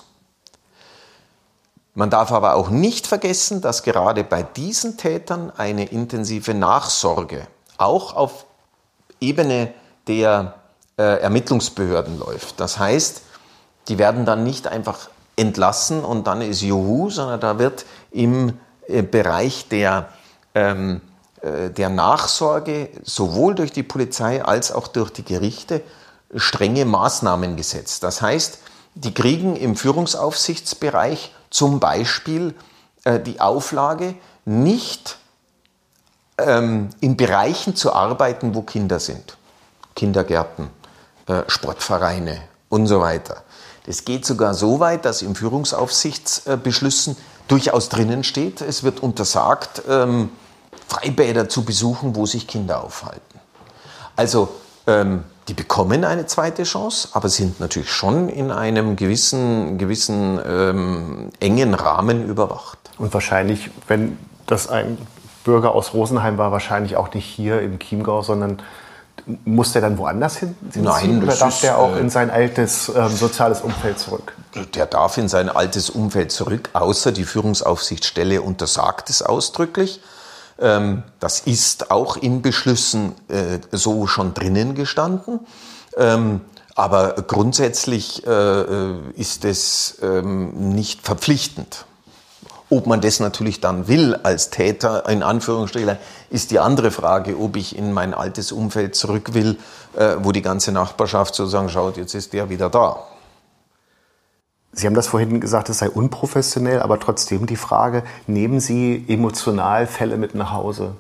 Man 1.94 2.10
darf 2.10 2.32
aber 2.32 2.56
auch 2.56 2.70
nicht 2.70 3.06
vergessen, 3.06 3.62
dass 3.62 3.84
gerade 3.84 4.24
bei 4.24 4.44
diesen 4.44 4.98
Tätern 4.98 5.52
eine 5.58 5.86
intensive 5.86 6.54
Nachsorge 6.54 7.48
auch 7.78 8.16
auf 8.16 8.46
Ebene 9.20 9.74
der 10.08 10.56
Ermittlungsbehörden 11.02 12.20
läuft. 12.20 12.60
Das 12.60 12.80
heißt, 12.80 13.22
die 13.88 13.98
werden 13.98 14.26
dann 14.26 14.44
nicht 14.44 14.68
einfach 14.68 15.10
entlassen 15.36 16.04
und 16.04 16.28
dann 16.28 16.42
ist 16.42 16.62
Juhu, 16.62 17.10
sondern 17.10 17.40
da 17.40 17.60
wird 17.60 17.86
im 18.12 18.58
äh, 18.88 19.02
Bereich 19.02 19.68
der, 19.70 20.10
ähm, 20.54 21.02
äh, 21.42 21.70
der 21.70 21.90
Nachsorge 21.90 22.90
sowohl 23.04 23.56
durch 23.56 23.72
die 23.72 23.84
Polizei 23.84 24.44
als 24.44 24.72
auch 24.72 24.88
durch 24.88 25.12
die 25.12 25.24
Gerichte 25.24 25.82
strenge 26.36 26.86
Maßnahmen 26.86 27.56
gesetzt. 27.56 28.04
Das 28.04 28.22
heißt, 28.22 28.60
die 28.96 29.14
kriegen 29.14 29.56
im 29.56 29.76
Führungsaufsichtsbereich 29.76 31.34
zum 31.50 31.80
Beispiel 31.80 32.54
äh, 33.04 33.20
die 33.20 33.40
Auflage, 33.40 34.16
nicht 34.46 35.18
ähm, 36.38 36.90
in 37.00 37.18
Bereichen 37.18 37.76
zu 37.76 37.94
arbeiten, 37.94 38.56
wo 38.56 38.62
Kinder 38.62 39.00
sind. 39.00 39.38
Kindergärten, 39.96 40.66
äh, 40.66 40.81
Sportvereine 41.48 42.42
und 42.70 42.88
so 42.88 43.00
weiter. 43.02 43.44
Das 43.86 44.06
geht 44.06 44.26
sogar 44.26 44.54
so 44.54 44.80
weit, 44.80 45.06
dass 45.06 45.22
im 45.22 45.36
Führungsaufsichtsbeschlüssen 45.36 47.18
durchaus 47.48 47.90
drinnen 47.90 48.24
steht, 48.24 48.62
es 48.62 48.84
wird 48.84 49.02
untersagt, 49.02 49.84
ähm, 49.90 50.30
Freibäder 50.88 51.50
zu 51.50 51.64
besuchen, 51.66 52.16
wo 52.16 52.26
sich 52.26 52.48
Kinder 52.48 52.84
aufhalten. 52.84 53.40
Also 54.16 54.50
ähm, 54.88 55.24
die 55.48 55.54
bekommen 55.54 56.06
eine 56.06 56.28
zweite 56.28 56.64
Chance, 56.64 57.10
aber 57.14 57.28
sind 57.28 57.60
natürlich 57.60 57.92
schon 57.92 58.30
in 58.30 58.52
einem 58.52 58.96
gewissen, 58.96 59.78
gewissen 59.78 60.40
ähm, 60.46 61.30
engen 61.40 61.74
Rahmen 61.74 62.30
überwacht. 62.30 62.78
Und 62.98 63.14
wahrscheinlich, 63.14 63.72
wenn 63.88 64.18
das 64.46 64.70
ein 64.70 64.98
Bürger 65.44 65.74
aus 65.74 65.94
Rosenheim 65.94 66.38
war, 66.38 66.52
wahrscheinlich 66.52 66.96
auch 66.96 67.14
nicht 67.14 67.26
hier 67.26 67.62
im 67.62 67.80
Chiemgau, 67.80 68.22
sondern 68.22 68.62
muss 69.46 69.74
der 69.74 69.82
dann 69.82 69.98
woanders 69.98 70.38
hin? 70.38 70.56
Nein, 70.76 71.24
oder 71.24 71.36
darf 71.36 71.56
ist, 71.56 71.64
der 71.64 71.78
auch 71.78 71.96
äh, 71.96 72.00
in 72.00 72.10
sein 72.10 72.30
altes 72.30 72.92
ähm, 72.96 73.10
soziales 73.10 73.62
Umfeld 73.62 74.00
zurück? 74.00 74.34
Der 74.76 74.86
darf 74.86 75.18
in 75.18 75.28
sein 75.28 75.50
altes 75.50 75.90
Umfeld 75.90 76.32
zurück, 76.32 76.70
außer 76.74 77.12
die 77.12 77.24
Führungsaufsichtsstelle 77.24 78.42
untersagt 78.42 79.10
es 79.10 79.22
ausdrücklich. 79.22 80.02
Ähm, 80.60 81.04
das 81.20 81.42
ist 81.42 81.92
auch 81.92 82.18
in 82.18 82.42
Beschlüssen 82.42 83.14
äh, 83.28 83.60
so 83.72 84.08
schon 84.08 84.34
drinnen 84.34 84.76
gestanden. 84.76 85.40
Ähm, 85.98 86.42
aber 86.76 87.14
grundsätzlich 87.28 88.26
äh, 88.26 88.94
ist 89.16 89.44
es 89.46 89.98
ähm, 90.02 90.74
nicht 90.74 91.02
verpflichtend. 91.02 91.86
Ob 92.72 92.88
man 92.88 93.02
das 93.02 93.20
natürlich 93.20 93.60
dann 93.60 93.90
will 93.90 94.16
als 94.24 94.50
Täter, 94.50 95.08
in 95.10 95.24
Anführungsstrichen, 95.24 95.98
ist 96.30 96.52
die 96.52 96.60
andere 96.60 96.90
Frage, 96.90 97.38
ob 97.38 97.58
ich 97.58 97.78
in 97.78 97.92
mein 97.92 98.14
altes 98.14 98.54
Umfeld 98.54 98.96
zurück 98.96 99.34
will, 99.34 99.58
äh, 99.98 100.16
wo 100.20 100.32
die 100.32 100.42
ganze 100.42 100.72
Nachbarschaft 100.72 101.36
sozusagen 101.36 101.68
schaut, 101.68 101.98
jetzt 101.98 102.16
ist 102.16 102.32
der 102.32 102.50
wieder 102.50 102.70
da. 102.70 103.04
Sie 104.72 104.88
haben 104.88 104.94
das 104.94 105.08
vorhin 105.08 105.42
gesagt, 105.42 105.68
es 105.68 105.80
sei 105.80 105.90
unprofessionell, 105.90 106.80
aber 106.80 106.98
trotzdem 106.98 107.46
die 107.46 107.58
Frage, 107.58 108.04
nehmen 108.26 108.62
Sie 108.62 109.04
emotional 109.10 109.86
Fälle 109.86 110.16
mit 110.16 110.34
nach 110.34 110.54
Hause? 110.54 110.96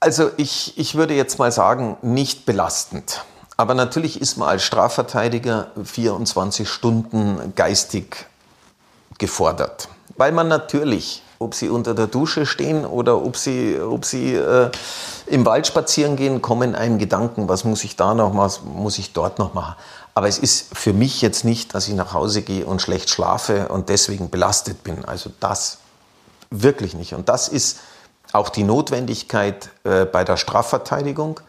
Also 0.00 0.30
ich, 0.38 0.78
ich 0.78 0.94
würde 0.94 1.12
jetzt 1.12 1.38
mal 1.38 1.52
sagen, 1.52 1.98
nicht 2.00 2.46
belastend. 2.46 3.26
Aber 3.56 3.74
natürlich 3.74 4.20
ist 4.20 4.36
man 4.36 4.48
als 4.48 4.64
Strafverteidiger 4.64 5.68
24 5.82 6.68
Stunden 6.68 7.54
geistig 7.54 8.26
gefordert, 9.18 9.88
weil 10.16 10.32
man 10.32 10.48
natürlich, 10.48 11.22
ob 11.38 11.54
sie 11.54 11.70
unter 11.70 11.94
der 11.94 12.06
Dusche 12.06 12.44
stehen 12.44 12.84
oder 12.84 13.22
ob 13.22 13.36
sie, 13.36 13.78
ob 13.80 14.04
sie 14.04 14.34
äh, 14.34 14.70
im 15.26 15.46
Wald 15.46 15.66
spazieren 15.66 16.16
gehen, 16.16 16.42
kommen 16.42 16.74
einem 16.74 16.98
Gedanken, 16.98 17.48
was 17.48 17.64
muss 17.64 17.82
ich 17.84 17.96
da 17.96 18.14
noch, 18.14 18.36
was 18.36 18.60
muss 18.62 18.98
ich 18.98 19.14
dort 19.14 19.38
noch 19.38 19.54
machen. 19.54 19.74
Aber 20.14 20.28
es 20.28 20.38
ist 20.38 20.76
für 20.76 20.92
mich 20.92 21.22
jetzt 21.22 21.44
nicht, 21.44 21.74
dass 21.74 21.88
ich 21.88 21.94
nach 21.94 22.12
Hause 22.12 22.42
gehe 22.42 22.64
und 22.64 22.80
schlecht 22.80 23.10
schlafe 23.10 23.68
und 23.68 23.88
deswegen 23.88 24.30
belastet 24.30 24.82
bin. 24.82 25.04
Also 25.04 25.30
das 25.40 25.78
wirklich 26.50 26.94
nicht. 26.94 27.14
Und 27.14 27.28
das 27.28 27.48
ist 27.48 27.78
auch 28.32 28.48
die 28.48 28.64
Notwendigkeit 28.64 29.70
äh, 29.84 30.04
bei 30.04 30.24
der 30.24 30.36
Strafverteidigung 30.36 31.40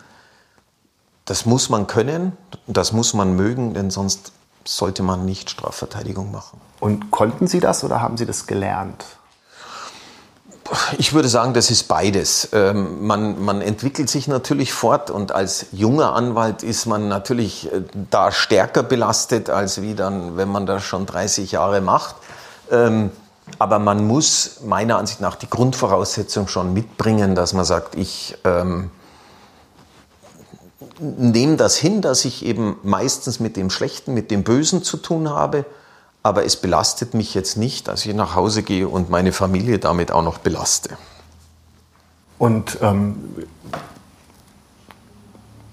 das 1.27 1.45
muss 1.45 1.69
man 1.69 1.85
können, 1.87 2.35
das 2.65 2.93
muss 2.93 3.13
man 3.13 3.35
mögen, 3.35 3.73
denn 3.73 3.91
sonst 3.91 4.31
sollte 4.63 5.03
man 5.03 5.25
nicht 5.25 5.49
Strafverteidigung 5.49 6.31
machen. 6.31 6.59
Und 6.79 7.11
konnten 7.11 7.47
Sie 7.47 7.59
das 7.59 7.83
oder 7.83 8.01
haben 8.01 8.17
Sie 8.17 8.25
das 8.25 8.47
gelernt? 8.47 9.05
Ich 10.97 11.13
würde 11.13 11.29
sagen, 11.29 11.53
das 11.53 11.71
ist 11.71 11.87
beides. 11.87 12.49
Ähm, 12.51 13.05
man, 13.05 13.43
man, 13.43 13.61
entwickelt 13.61 14.09
sich 14.09 14.27
natürlich 14.27 14.73
fort 14.73 15.09
und 15.09 15.31
als 15.31 15.67
junger 15.71 16.13
Anwalt 16.13 16.61
ist 16.61 16.85
man 16.85 17.07
natürlich 17.07 17.71
äh, 17.71 17.83
da 18.11 18.33
stärker 18.33 18.83
belastet, 18.83 19.49
als 19.49 19.81
wie 19.81 19.95
dann, 19.95 20.35
wenn 20.35 20.49
man 20.49 20.65
das 20.65 20.83
schon 20.83 21.05
30 21.05 21.53
Jahre 21.53 21.79
macht. 21.79 22.15
Ähm, 22.69 23.11
aber 23.59 23.79
man 23.79 24.05
muss 24.05 24.59
meiner 24.65 24.97
Ansicht 24.97 25.21
nach 25.21 25.35
die 25.35 25.49
Grundvoraussetzung 25.49 26.49
schon 26.49 26.73
mitbringen, 26.73 27.33
dass 27.33 27.53
man 27.53 27.63
sagt, 27.63 27.95
ich 27.95 28.37
ähm, 28.43 28.91
nehme 30.99 31.57
das 31.57 31.77
hin, 31.77 32.01
dass 32.01 32.25
ich 32.25 32.45
eben 32.45 32.77
meistens 32.83 33.39
mit 33.39 33.55
dem 33.55 33.69
Schlechten, 33.69 34.13
mit 34.13 34.31
dem 34.31 34.43
Bösen 34.43 34.83
zu 34.83 34.97
tun 34.97 35.29
habe, 35.29 35.65
aber 36.23 36.45
es 36.45 36.55
belastet 36.55 37.13
mich 37.13 37.33
jetzt 37.33 37.57
nicht, 37.57 37.87
dass 37.87 38.05
ich 38.05 38.13
nach 38.13 38.35
Hause 38.35 38.63
gehe 38.63 38.87
und 38.87 39.09
meine 39.09 39.31
Familie 39.31 39.79
damit 39.79 40.11
auch 40.11 40.23
noch 40.23 40.39
belaste. 40.39 40.97
Und 42.37 42.77
ähm, 42.81 43.15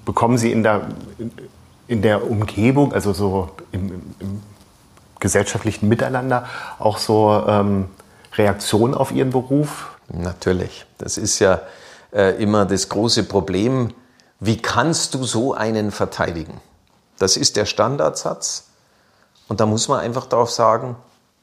bekommen 0.04 0.38
Sie 0.38 0.52
in 0.52 0.62
der, 0.62 0.88
in 1.88 2.02
der 2.02 2.28
Umgebung, 2.30 2.92
also 2.92 3.12
so 3.12 3.50
im, 3.72 4.02
im 4.20 4.42
gesellschaftlichen 5.20 5.88
Miteinander, 5.88 6.46
auch 6.78 6.98
so 6.98 7.42
ähm, 7.46 7.86
Reaktionen 8.34 8.94
auf 8.94 9.10
Ihren 9.10 9.30
Beruf? 9.30 9.96
Natürlich. 10.08 10.86
Das 10.98 11.18
ist 11.18 11.38
ja 11.38 11.60
äh, 12.12 12.40
immer 12.42 12.64
das 12.64 12.88
große 12.88 13.24
Problem 13.24 13.90
wie 14.46 14.60
kannst 14.60 15.14
du 15.14 15.24
so 15.24 15.54
einen 15.54 15.90
verteidigen? 15.90 16.60
Das 17.18 17.36
ist 17.36 17.56
der 17.56 17.64
Standardsatz. 17.64 18.64
Und 19.48 19.60
da 19.60 19.66
muss 19.66 19.88
man 19.88 20.00
einfach 20.00 20.26
darauf 20.26 20.50
sagen, 20.50 20.96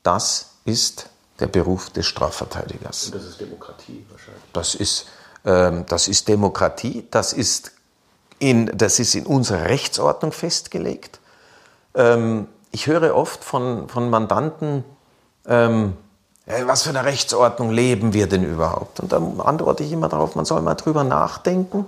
das 0.04 0.52
ist 0.66 1.10
der 1.40 1.48
Beruf 1.48 1.90
des 1.90 2.06
Strafverteidigers. 2.06 3.06
Und 3.06 3.16
das 3.16 3.26
ist 3.26 3.42
Demokratie 3.42 4.06
wahrscheinlich. 4.10 4.44
Das 4.54 4.76
ist, 4.76 5.08
ähm, 5.46 5.86
das 5.88 6.08
ist 6.08 6.28
Demokratie, 6.28 7.08
das 7.10 7.34
ist, 7.34 7.72
in, 8.40 8.72
das 8.78 9.00
ist 9.00 9.16
in 9.16 9.26
unserer 9.26 9.66
Rechtsordnung 9.66 10.32
festgelegt. 10.32 11.20
Ähm, 11.96 12.48
ich 12.72 12.88
höre 12.88 13.16
oft 13.16 13.44
von, 13.44 13.90
von 13.90 14.10
Mandanten, 14.10 14.84
ähm, 15.48 15.98
was 16.46 16.84
für 16.84 16.90
eine 16.90 17.06
Rechtsordnung 17.06 17.72
leben 17.72 18.14
wir 18.14 18.28
denn 18.28 18.44
überhaupt? 18.44 19.00
Und 19.00 19.12
dann 19.12 19.40
antworte 19.40 19.84
ich 19.84 19.92
immer 19.92 20.10
darauf, 20.10 20.36
man 20.36 20.46
soll 20.46 20.62
mal 20.62 20.76
drüber 20.76 21.04
nachdenken 21.04 21.86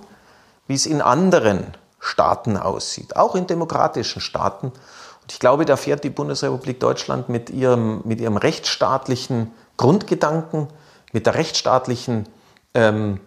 wie 0.66 0.74
es 0.74 0.86
in 0.86 1.02
anderen 1.02 1.74
Staaten 2.00 2.56
aussieht, 2.56 3.16
auch 3.16 3.34
in 3.34 3.46
demokratischen 3.46 4.20
Staaten. 4.20 4.66
Und 4.66 5.32
ich 5.32 5.38
glaube, 5.38 5.64
da 5.64 5.76
fährt 5.76 6.04
die 6.04 6.10
Bundesrepublik 6.10 6.80
Deutschland 6.80 7.28
mit 7.28 7.50
ihrem, 7.50 8.02
mit 8.04 8.20
ihrem 8.20 8.36
rechtsstaatlichen 8.36 9.52
Grundgedanken, 9.76 10.68
mit 11.12 11.26
der 11.26 11.34
rechtsstaatlichen 11.34 12.26
ähm, 12.74 13.20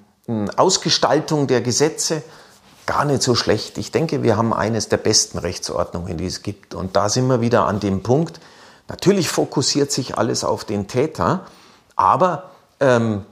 Ausgestaltung 0.56 1.48
der 1.48 1.62
Gesetze 1.62 2.22
gar 2.86 3.06
nicht 3.06 3.22
so 3.22 3.36
schlecht. 3.36 3.78
Ich 3.78 3.92
denke, 3.92 4.24
wir 4.24 4.38
haben 4.38 4.54
eines 4.54 4.90
der 4.90 4.98
besten 4.98 5.38
Rechtsordnungen, 5.38 6.18
die 6.18 6.26
es 6.26 6.42
gibt. 6.42 6.74
Und 6.74 6.96
da 6.96 7.10
sind 7.10 7.28
wir 7.28 7.42
wieder 7.42 7.66
an 7.66 7.80
dem 7.80 8.04
Punkt. 8.04 8.40
Natürlich 8.88 9.30
fokussiert 9.30 9.92
sich 9.92 10.18
alles 10.18 10.44
auf 10.44 10.64
den 10.64 10.88
Täter, 10.88 11.46
aber 11.96 12.52
ähm, 12.80 13.26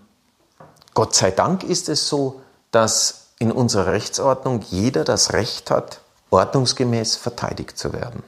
Gott 0.93 1.15
sei 1.15 1.31
Dank 1.31 1.63
ist 1.63 1.87
es 1.87 2.09
so, 2.09 2.41
dass 2.71 3.24
in 3.39 3.51
unserer 3.51 3.91
Rechtsordnung 3.91 4.61
jeder 4.69 5.03
das 5.03 5.33
Recht 5.33 5.71
hat, 5.71 6.01
ordnungsgemäß 6.29 7.15
verteidigt 7.15 7.77
zu 7.77 7.93
werden. 7.93 8.23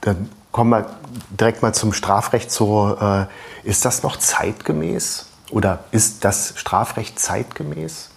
Dann 0.00 0.30
kommen 0.52 0.70
wir 0.70 0.86
direkt 1.30 1.62
mal 1.62 1.74
zum 1.74 1.92
Strafrecht. 1.92 2.50
So, 2.50 2.96
äh, 3.00 3.26
ist 3.64 3.84
das 3.84 4.02
noch 4.02 4.18
zeitgemäß 4.18 5.26
oder 5.50 5.84
ist 5.90 6.24
das 6.24 6.52
Strafrecht 6.56 7.18
zeitgemäß? 7.18 8.10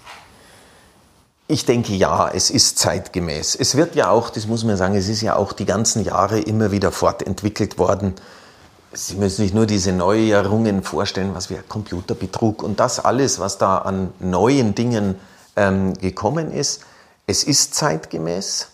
Ich 1.47 1.65
denke 1.65 1.93
ja, 1.93 2.27
es 2.27 2.49
ist 2.49 2.77
zeitgemäß. 2.77 3.55
Es 3.55 3.75
wird 3.75 3.95
ja 3.95 4.09
auch, 4.09 4.29
das 4.29 4.47
muss 4.47 4.65
man 4.65 4.75
sagen, 4.75 4.95
es 4.95 5.07
ist 5.07 5.21
ja 5.21 5.37
auch 5.37 5.53
die 5.53 5.65
ganzen 5.65 6.03
Jahre 6.03 6.39
immer 6.39 6.71
wieder 6.71 6.91
fortentwickelt 6.91 7.77
worden. 7.77 8.15
Sie 8.93 9.15
müssen 9.15 9.43
sich 9.43 9.53
nur 9.53 9.65
diese 9.65 9.91
Neuerungen 9.91 10.81
vorstellen, 10.81 11.33
was 11.33 11.49
wir 11.49 11.61
Computerbetrug 11.61 12.63
und 12.63 12.79
das 12.79 13.03
alles, 13.03 13.39
was 13.39 13.57
da 13.57 13.79
an 13.79 14.13
neuen 14.19 14.75
Dingen 14.75 15.15
ähm, 15.55 15.93
gekommen 15.95 16.51
ist. 16.51 16.81
Es 17.25 17.43
ist 17.43 17.75
zeitgemäß. 17.75 18.69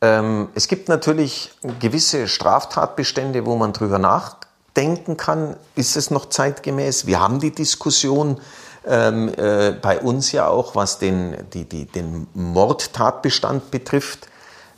Ähm, 0.00 0.48
es 0.54 0.68
gibt 0.68 0.88
natürlich 0.88 1.52
gewisse 1.78 2.28
Straftatbestände, 2.28 3.46
wo 3.46 3.56
man 3.56 3.72
drüber 3.72 3.98
nachdenken 3.98 5.16
kann, 5.16 5.56
ist 5.74 5.96
es 5.96 6.10
noch 6.10 6.26
zeitgemäß? 6.26 7.06
Wir 7.06 7.20
haben 7.20 7.40
die 7.40 7.52
Diskussion 7.52 8.40
ähm, 8.86 9.32
äh, 9.36 9.72
bei 9.72 10.00
uns 10.00 10.32
ja 10.32 10.48
auch, 10.48 10.74
was 10.74 10.98
den, 10.98 11.36
die, 11.52 11.64
die, 11.64 11.86
den 11.86 12.26
Mordtatbestand 12.34 13.70
betrifft, 13.70 14.28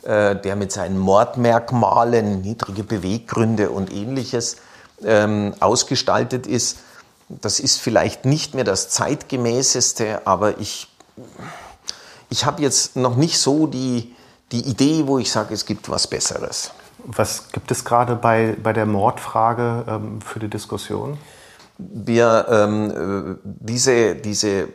äh, 0.03 0.35
der 0.35 0.55
mit 0.55 0.71
seinen 0.71 0.97
Mordmerkmalen, 0.97 2.41
niedrige 2.41 2.83
Beweggründe 2.83 3.69
und 3.69 3.91
ähnliches 3.91 4.57
ähm, 5.03 5.53
ausgestaltet 5.59 6.47
ist. 6.47 6.79
Das 7.27 7.59
ist 7.59 7.79
vielleicht 7.79 8.25
nicht 8.25 8.55
mehr 8.55 8.63
das 8.63 8.89
zeitgemäßeste, 8.89 10.25
aber 10.25 10.59
ich, 10.59 10.87
ich 12.29 12.45
habe 12.45 12.61
jetzt 12.61 12.95
noch 12.95 13.15
nicht 13.15 13.39
so 13.39 13.67
die, 13.67 14.15
die 14.51 14.61
Idee, 14.61 15.05
wo 15.05 15.19
ich 15.19 15.31
sage, 15.31 15.53
es 15.53 15.65
gibt 15.65 15.89
was 15.89 16.07
Besseres. 16.07 16.71
Was 17.05 17.51
gibt 17.51 17.71
es 17.71 17.85
gerade 17.85 18.15
bei, 18.15 18.55
bei 18.61 18.73
der 18.73 18.85
Mordfrage 18.85 19.85
ähm, 19.87 20.21
für 20.21 20.39
die 20.39 20.49
Diskussion? 20.49 21.17
Wir 21.77 22.45
ähm, 22.49 22.91
äh, 22.91 23.35
diese, 23.43 24.15
diese, 24.15 24.69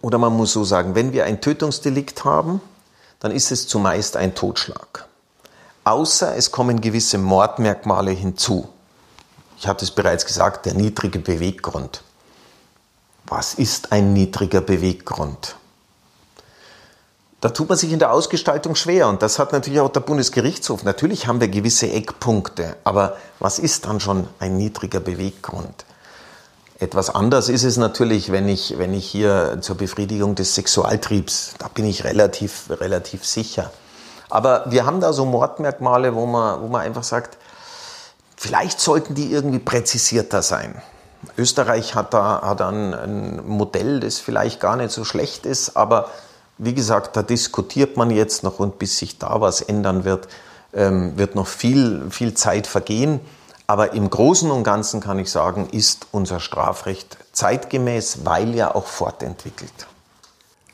oder 0.00 0.18
man 0.18 0.32
muss 0.34 0.52
so 0.52 0.64
sagen, 0.64 0.94
wenn 0.94 1.12
wir 1.12 1.24
ein 1.24 1.40
Tötungsdelikt 1.40 2.24
haben, 2.24 2.60
dann 3.20 3.32
ist 3.32 3.50
es 3.50 3.66
zumeist 3.66 4.16
ein 4.16 4.34
Totschlag. 4.34 5.06
Außer 5.84 6.36
es 6.36 6.50
kommen 6.50 6.80
gewisse 6.80 7.16
Mordmerkmale 7.16 8.10
hinzu. 8.10 8.68
Ich 9.58 9.66
habe 9.66 9.82
es 9.82 9.90
bereits 9.90 10.26
gesagt, 10.26 10.66
der 10.66 10.74
niedrige 10.74 11.18
Beweggrund. 11.18 12.02
Was 13.26 13.54
ist 13.54 13.92
ein 13.92 14.12
niedriger 14.12 14.60
Beweggrund? 14.60 15.56
Da 17.40 17.50
tut 17.50 17.68
man 17.68 17.78
sich 17.78 17.92
in 17.92 17.98
der 17.98 18.12
Ausgestaltung 18.12 18.74
schwer 18.74 19.08
und 19.08 19.22
das 19.22 19.38
hat 19.38 19.52
natürlich 19.52 19.80
auch 19.80 19.92
der 19.92 20.00
Bundesgerichtshof. 20.00 20.84
Natürlich 20.84 21.26
haben 21.26 21.40
wir 21.40 21.48
gewisse 21.48 21.90
Eckpunkte, 21.90 22.76
aber 22.84 23.16
was 23.38 23.58
ist 23.58 23.86
dann 23.86 24.00
schon 24.00 24.28
ein 24.38 24.56
niedriger 24.56 25.00
Beweggrund? 25.00 25.85
Etwas 26.78 27.08
anders 27.08 27.48
ist 27.48 27.64
es 27.64 27.78
natürlich, 27.78 28.30
wenn 28.32 28.48
ich, 28.48 28.76
wenn 28.76 28.92
ich 28.92 29.06
hier 29.06 29.58
zur 29.62 29.76
Befriedigung 29.76 30.34
des 30.34 30.54
Sexualtriebs, 30.54 31.54
da 31.58 31.68
bin 31.68 31.86
ich 31.86 32.04
relativ, 32.04 32.64
relativ 32.68 33.24
sicher. 33.24 33.70
Aber 34.28 34.64
wir 34.68 34.84
haben 34.84 35.00
da 35.00 35.14
so 35.14 35.24
Mordmerkmale, 35.24 36.14
wo 36.14 36.26
man, 36.26 36.60
wo 36.60 36.66
man 36.66 36.82
einfach 36.82 37.04
sagt, 37.04 37.38
vielleicht 38.36 38.78
sollten 38.78 39.14
die 39.14 39.32
irgendwie 39.32 39.58
präzisierter 39.58 40.42
sein. 40.42 40.82
Österreich 41.38 41.94
hat 41.94 42.12
da 42.12 42.42
hat 42.42 42.60
ein, 42.60 42.92
ein 42.92 43.46
Modell, 43.46 44.00
das 44.00 44.18
vielleicht 44.18 44.60
gar 44.60 44.76
nicht 44.76 44.90
so 44.90 45.04
schlecht 45.04 45.46
ist, 45.46 45.76
aber 45.76 46.10
wie 46.58 46.74
gesagt, 46.74 47.16
da 47.16 47.22
diskutiert 47.22 47.96
man 47.96 48.10
jetzt 48.10 48.42
noch 48.42 48.58
und 48.58 48.78
bis 48.78 48.98
sich 48.98 49.18
da 49.18 49.40
was 49.40 49.62
ändern 49.62 50.04
wird, 50.04 50.28
ähm, 50.74 51.16
wird 51.16 51.34
noch 51.34 51.46
viel, 51.46 52.10
viel 52.10 52.34
Zeit 52.34 52.66
vergehen. 52.66 53.20
Aber 53.66 53.92
im 53.92 54.08
Großen 54.10 54.50
und 54.50 54.64
Ganzen 54.64 55.00
kann 55.00 55.18
ich 55.18 55.30
sagen, 55.30 55.68
ist 55.72 56.06
unser 56.12 56.40
Strafrecht 56.40 57.18
zeitgemäß, 57.32 58.24
weil 58.24 58.54
ja 58.54 58.74
auch 58.74 58.86
fortentwickelt. 58.86 59.86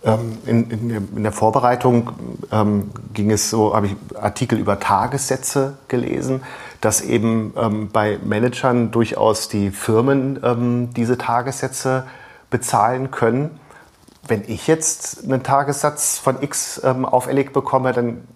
Ähm, 0.04 0.38
in, 0.44 0.70
in, 0.70 0.90
in, 1.16 1.22
der 1.22 1.32
Vorbereitung 1.32 2.10
ähm, 2.50 2.90
ging 3.14 3.30
es 3.30 3.48
so, 3.48 3.74
habe 3.74 3.86
ich 3.86 3.96
Artikel 4.20 4.58
über 4.58 4.80
Tagessätze 4.80 5.78
gelesen, 5.88 6.42
dass 6.80 7.00
eben 7.00 7.54
ähm, 7.56 7.88
bei 7.90 8.18
Managern 8.24 8.90
durchaus 8.90 9.48
die 9.48 9.70
Firmen 9.70 10.40
ähm, 10.42 10.92
diese 10.94 11.16
Tagessätze 11.18 12.04
bezahlen 12.50 13.10
können 13.10 13.58
wenn 14.26 14.44
ich 14.46 14.66
jetzt 14.66 15.24
einen 15.24 15.42
Tagessatz 15.42 16.18
von 16.18 16.42
X 16.42 16.80
ähm, 16.84 17.04
auferlegt 17.04 17.52
bekomme, 17.52 17.92
dann 17.92 18.26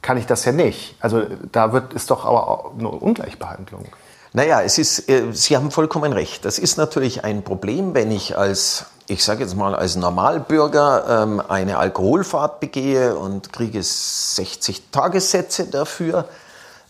kann 0.00 0.16
ich 0.16 0.26
das 0.26 0.44
ja 0.44 0.52
nicht. 0.52 0.96
Also 1.00 1.24
da 1.52 1.72
wird, 1.72 1.92
ist 1.94 2.10
doch 2.10 2.24
aber 2.24 2.72
eine 2.78 2.88
Ungleichbehandlung. 2.88 3.86
Naja, 4.32 4.62
es 4.62 4.78
ist, 4.78 5.08
äh, 5.08 5.32
Sie 5.32 5.56
haben 5.56 5.70
vollkommen 5.70 6.12
recht. 6.12 6.44
Das 6.44 6.58
ist 6.58 6.76
natürlich 6.78 7.24
ein 7.24 7.42
Problem, 7.42 7.94
wenn 7.94 8.10
ich 8.10 8.36
als, 8.38 8.86
ich 9.06 9.24
sage 9.24 9.42
jetzt 9.42 9.56
mal, 9.56 9.74
als 9.74 9.96
Normalbürger 9.96 11.22
ähm, 11.22 11.42
eine 11.46 11.78
Alkoholfahrt 11.78 12.60
begehe 12.60 13.14
und 13.14 13.52
kriege 13.52 13.82
60 13.82 14.90
Tagessätze 14.90 15.66
dafür 15.66 16.26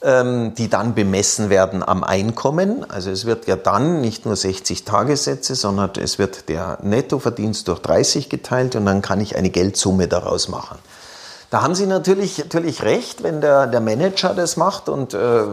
ähm, 0.03 0.55
die 0.57 0.69
dann 0.69 0.95
bemessen 0.95 1.49
werden 1.51 1.83
am 1.83 2.03
Einkommen. 2.05 2.89
Also 2.91 3.11
es 3.11 3.25
wird 3.25 3.47
ja 3.47 3.57
dann 3.57 4.01
nicht 4.01 4.27
nur 4.27 4.37
60 4.37 4.85
Tagessätze, 4.85 5.55
sondern 5.55 5.91
es 6.01 6.19
wird 6.19 6.49
der 6.49 6.79
Nettoverdienst 6.83 7.69
durch 7.69 7.79
30 7.81 8.29
geteilt 8.29 8.77
und 8.77 8.87
dann 8.87 9.03
kann 9.03 9.21
ich 9.21 9.37
eine 9.37 9.51
Geldsumme 9.51 10.09
daraus 10.09 10.49
machen. 10.49 10.79
Da 11.53 11.61
haben 11.61 11.75
Sie 11.75 11.85
natürlich, 11.85 12.39
natürlich 12.39 12.83
recht, 12.83 13.23
wenn 13.23 13.43
der, 13.43 13.67
der 13.67 13.83
Manager 13.83 14.33
das 14.33 14.57
macht 14.57 14.89
und 14.89 15.13
äh, 15.13 15.45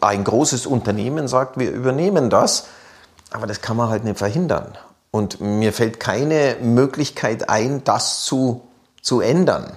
ein 0.00 0.22
großes 0.22 0.66
Unternehmen 0.66 1.26
sagt, 1.26 1.58
wir 1.58 1.72
übernehmen 1.72 2.30
das. 2.30 2.66
Aber 3.32 3.48
das 3.48 3.60
kann 3.60 3.76
man 3.76 3.88
halt 3.88 4.04
nicht 4.04 4.18
verhindern. 4.18 4.78
Und 5.10 5.40
mir 5.40 5.72
fällt 5.72 5.98
keine 5.98 6.58
Möglichkeit 6.60 7.48
ein, 7.48 7.82
das 7.82 8.24
zu, 8.24 8.62
zu 9.00 9.20
ändern. 9.20 9.76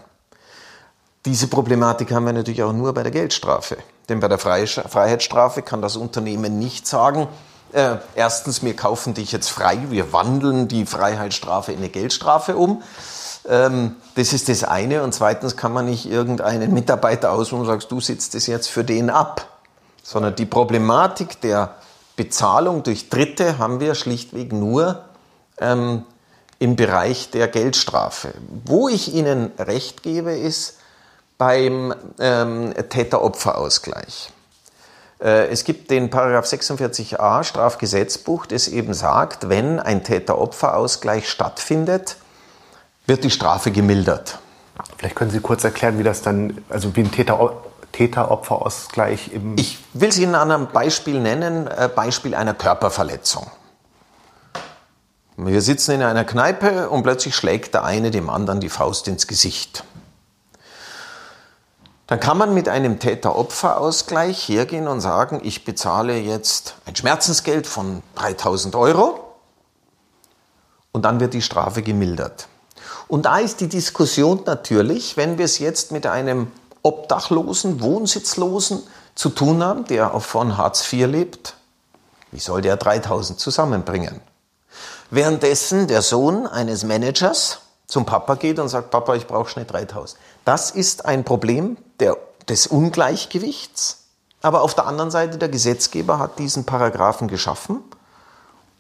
Diese 1.25 1.47
Problematik 1.47 2.11
haben 2.11 2.27
wir 2.27 2.33
natürlich 2.33 2.61
auch 2.61 2.71
nur 2.71 2.93
bei 2.93 3.01
der 3.01 3.11
Geldstrafe. 3.11 3.77
Denn 4.07 4.19
bei 4.19 4.27
der 4.27 4.37
Freiheitsstrafe 4.37 5.63
kann 5.63 5.81
das 5.81 5.95
Unternehmen 5.95 6.59
nicht 6.59 6.85
sagen, 6.85 7.27
äh, 7.71 7.95
erstens, 8.13 8.61
wir 8.61 8.75
kaufen 8.75 9.15
dich 9.15 9.31
jetzt 9.31 9.49
frei, 9.49 9.79
wir 9.89 10.13
wandeln 10.13 10.67
die 10.67 10.85
Freiheitsstrafe 10.85 11.71
in 11.71 11.79
eine 11.79 11.89
Geldstrafe 11.89 12.55
um. 12.55 12.83
Ähm, 13.47 13.95
das 14.15 14.33
ist 14.33 14.49
das 14.49 14.63
eine. 14.63 15.03
Und 15.03 15.13
zweitens 15.13 15.57
kann 15.57 15.73
man 15.73 15.85
nicht 15.85 16.05
irgendeinen 16.05 16.73
Mitarbeiter 16.73 17.31
aussuchen 17.31 17.61
und 17.61 17.67
sagst, 17.67 17.91
du 17.91 17.99
sitzt 17.99 18.35
es 18.35 18.47
jetzt 18.47 18.67
für 18.67 18.83
den 18.83 19.09
ab. 19.09 19.47
Sondern 20.03 20.35
die 20.35 20.45
Problematik 20.45 21.41
der 21.41 21.75
Bezahlung 22.15 22.83
durch 22.83 23.09
Dritte 23.09 23.57
haben 23.57 23.79
wir 23.79 23.95
schlichtweg 23.95 24.53
nur 24.53 25.03
ähm, 25.59 26.03
im 26.59 26.75
Bereich 26.75 27.31
der 27.31 27.47
Geldstrafe. 27.47 28.33
Wo 28.65 28.87
ich 28.87 29.13
Ihnen 29.13 29.51
recht 29.57 30.03
gebe, 30.03 30.31
ist, 30.33 30.77
beim 31.37 31.93
ähm, 32.19 32.73
Täter-Opfer-Ausgleich. 32.89 34.31
Äh, 35.19 35.47
es 35.47 35.63
gibt 35.63 35.91
den 35.91 36.09
Paragraph 36.09 36.45
46a 36.45 37.43
Strafgesetzbuch, 37.43 38.45
das 38.45 38.67
eben 38.67 38.93
sagt, 38.93 39.49
wenn 39.49 39.79
ein 39.79 40.03
Täter-Opfer-Ausgleich 40.03 41.29
stattfindet, 41.29 42.17
wird 43.07 43.23
die 43.23 43.31
Strafe 43.31 43.71
gemildert. 43.71 44.39
Vielleicht 44.97 45.15
können 45.15 45.31
Sie 45.31 45.39
kurz 45.39 45.63
erklären, 45.63 45.97
wie 45.99 46.03
das 46.03 46.21
dann, 46.21 46.63
also 46.69 46.95
wie 46.95 47.01
ein 47.01 47.11
Täter 47.11 47.53
Täter-Opfer-Ausgleich 47.95 49.31
im. 49.31 49.55
Ich 49.57 49.77
will 49.93 50.11
Sie 50.11 50.23
in 50.23 50.35
einem 50.35 50.67
Beispiel 50.67 51.21
nennen, 51.21 51.67
äh, 51.67 51.89
Beispiel 51.93 52.35
einer 52.35 52.53
Körperverletzung. 52.53 53.49
Wir 55.37 55.61
sitzen 55.61 55.91
in 55.91 56.03
einer 56.03 56.25
Kneipe 56.25 56.89
und 56.89 57.03
plötzlich 57.03 57.35
schlägt 57.35 57.73
der 57.73 57.83
eine 57.83 58.11
dem 58.11 58.29
anderen 58.29 58.59
die 58.59 58.69
Faust 58.69 59.07
ins 59.07 59.27
Gesicht. 59.27 59.85
Dann 62.07 62.19
kann 62.19 62.37
man 62.37 62.53
mit 62.53 62.69
einem 62.69 62.99
Täter-Opfer-Ausgleich 62.99 64.47
hergehen 64.47 64.87
und 64.87 65.01
sagen, 65.01 65.41
ich 65.43 65.65
bezahle 65.65 66.17
jetzt 66.17 66.75
ein 66.85 66.95
Schmerzensgeld 66.95 67.65
von 67.65 68.03
3000 68.15 68.75
Euro 68.75 69.35
und 70.91 71.03
dann 71.03 71.19
wird 71.19 71.33
die 71.33 71.41
Strafe 71.41 71.81
gemildert. 71.81 72.47
Und 73.07 73.25
da 73.25 73.37
ist 73.37 73.61
die 73.61 73.69
Diskussion 73.69 74.41
natürlich, 74.45 75.17
wenn 75.17 75.37
wir 75.37 75.45
es 75.45 75.59
jetzt 75.59 75.91
mit 75.91 76.07
einem 76.07 76.51
Obdachlosen, 76.81 77.81
Wohnsitzlosen 77.81 78.83
zu 79.15 79.29
tun 79.29 79.63
haben, 79.63 79.85
der 79.85 80.19
von 80.19 80.57
Hartz 80.57 80.91
IV 80.91 81.07
lebt, 81.07 81.55
wie 82.31 82.39
soll 82.39 82.61
der 82.61 82.77
3000 82.77 83.39
zusammenbringen? 83.39 84.19
Währenddessen 85.09 85.87
der 85.87 86.01
Sohn 86.01 86.47
eines 86.47 86.83
Managers 86.83 87.59
zum 87.87 88.05
Papa 88.05 88.35
geht 88.35 88.59
und 88.59 88.69
sagt, 88.69 88.89
Papa, 88.89 89.15
ich 89.15 89.27
brauche 89.27 89.49
schnell 89.49 89.65
3000. 89.65 90.19
Das 90.43 90.71
ist 90.71 91.05
ein 91.05 91.23
Problem 91.23 91.77
der, 91.99 92.17
des 92.49 92.67
Ungleichgewichts. 92.67 93.99
Aber 94.41 94.61
auf 94.61 94.75
der 94.75 94.87
anderen 94.87 95.11
Seite, 95.11 95.37
der 95.37 95.49
Gesetzgeber 95.49 96.19
hat 96.19 96.39
diesen 96.39 96.65
Paragraphen 96.65 97.27
geschaffen 97.27 97.83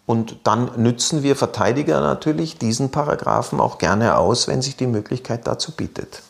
Und 0.05 0.37
dann 0.43 0.69
nützen 0.77 1.23
wir 1.23 1.35
Verteidiger 1.35 1.99
natürlich 1.99 2.57
diesen 2.57 2.91
Paragraphen 2.91 3.59
auch 3.59 3.79
gerne 3.79 4.17
aus, 4.17 4.47
wenn 4.47 4.61
sich 4.61 4.75
die 4.75 4.87
Möglichkeit 4.87 5.47
dazu 5.47 5.71
bietet. 5.71 6.21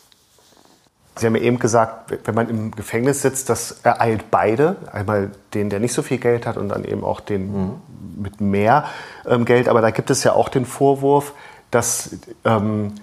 Sie 1.18 1.26
haben 1.26 1.36
ja 1.36 1.42
eben 1.44 1.60
gesagt, 1.60 2.14
wenn 2.26 2.36
man 2.36 2.50
im 2.50 2.72
Gefängnis 2.72 3.22
sitzt, 3.22 3.50
das 3.50 3.80
ereilt 3.84 4.32
beide. 4.32 4.76
Einmal 4.92 5.32
den, 5.54 5.70
der 5.70 5.80
nicht 5.80 5.94
so 5.94 6.02
viel 6.02 6.18
Geld 6.18 6.46
hat 6.46 6.58
und 6.58 6.70
dann 6.70 6.84
eben 6.84 7.04
auch 7.04 7.22
den 7.22 7.52
mhm. 7.52 7.72
mit 8.18 8.42
mehr 8.42 8.86
ähm, 9.26 9.46
Geld. 9.46 9.70
Aber 9.70 9.82
da 9.82 9.92
gibt 9.92 10.10
es 10.10 10.24
ja 10.24 10.34
auch 10.34 10.50
den 10.50 10.66
Vorwurf, 10.66 11.34
dass, 11.72 12.18
ähm, 12.44 12.96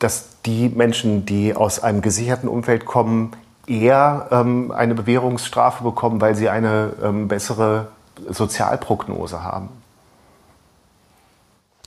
dass 0.00 0.40
die 0.44 0.68
Menschen, 0.68 1.24
die 1.24 1.54
aus 1.54 1.80
einem 1.80 2.02
gesicherten 2.02 2.48
Umfeld 2.48 2.84
kommen, 2.84 3.32
eher 3.68 4.28
ähm, 4.32 4.72
eine 4.72 4.94
Bewährungsstrafe 4.94 5.84
bekommen, 5.84 6.20
weil 6.20 6.34
sie 6.34 6.48
eine 6.48 6.94
ähm, 7.02 7.28
bessere 7.28 7.88
Sozialprognose 8.28 9.44
haben. 9.44 9.68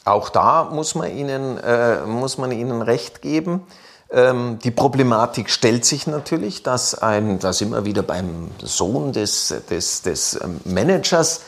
Auch 0.05 0.29
da 0.29 0.65
muss 0.65 0.93
man 0.93 1.15
ihnen, 1.15 1.57
äh, 1.57 2.01
muss 2.05 2.37
man 2.37 2.51
ihnen 2.51 2.83
recht 2.83 3.23
geben. 3.23 3.65
Ähm, 4.11 4.59
die 4.63 4.69
Problematik 4.69 5.49
stellt 5.49 5.83
sich 5.83 6.05
natürlich, 6.05 6.61
dass 6.61 6.93
ein, 6.93 7.39
da 7.39 7.53
sind 7.53 7.71
wir 7.71 7.85
wieder 7.85 8.03
beim 8.03 8.51
Sohn 8.61 9.13
des, 9.13 9.53
des, 9.69 10.03
des 10.03 10.39
ähm, 10.41 10.61
Managers, 10.63 11.41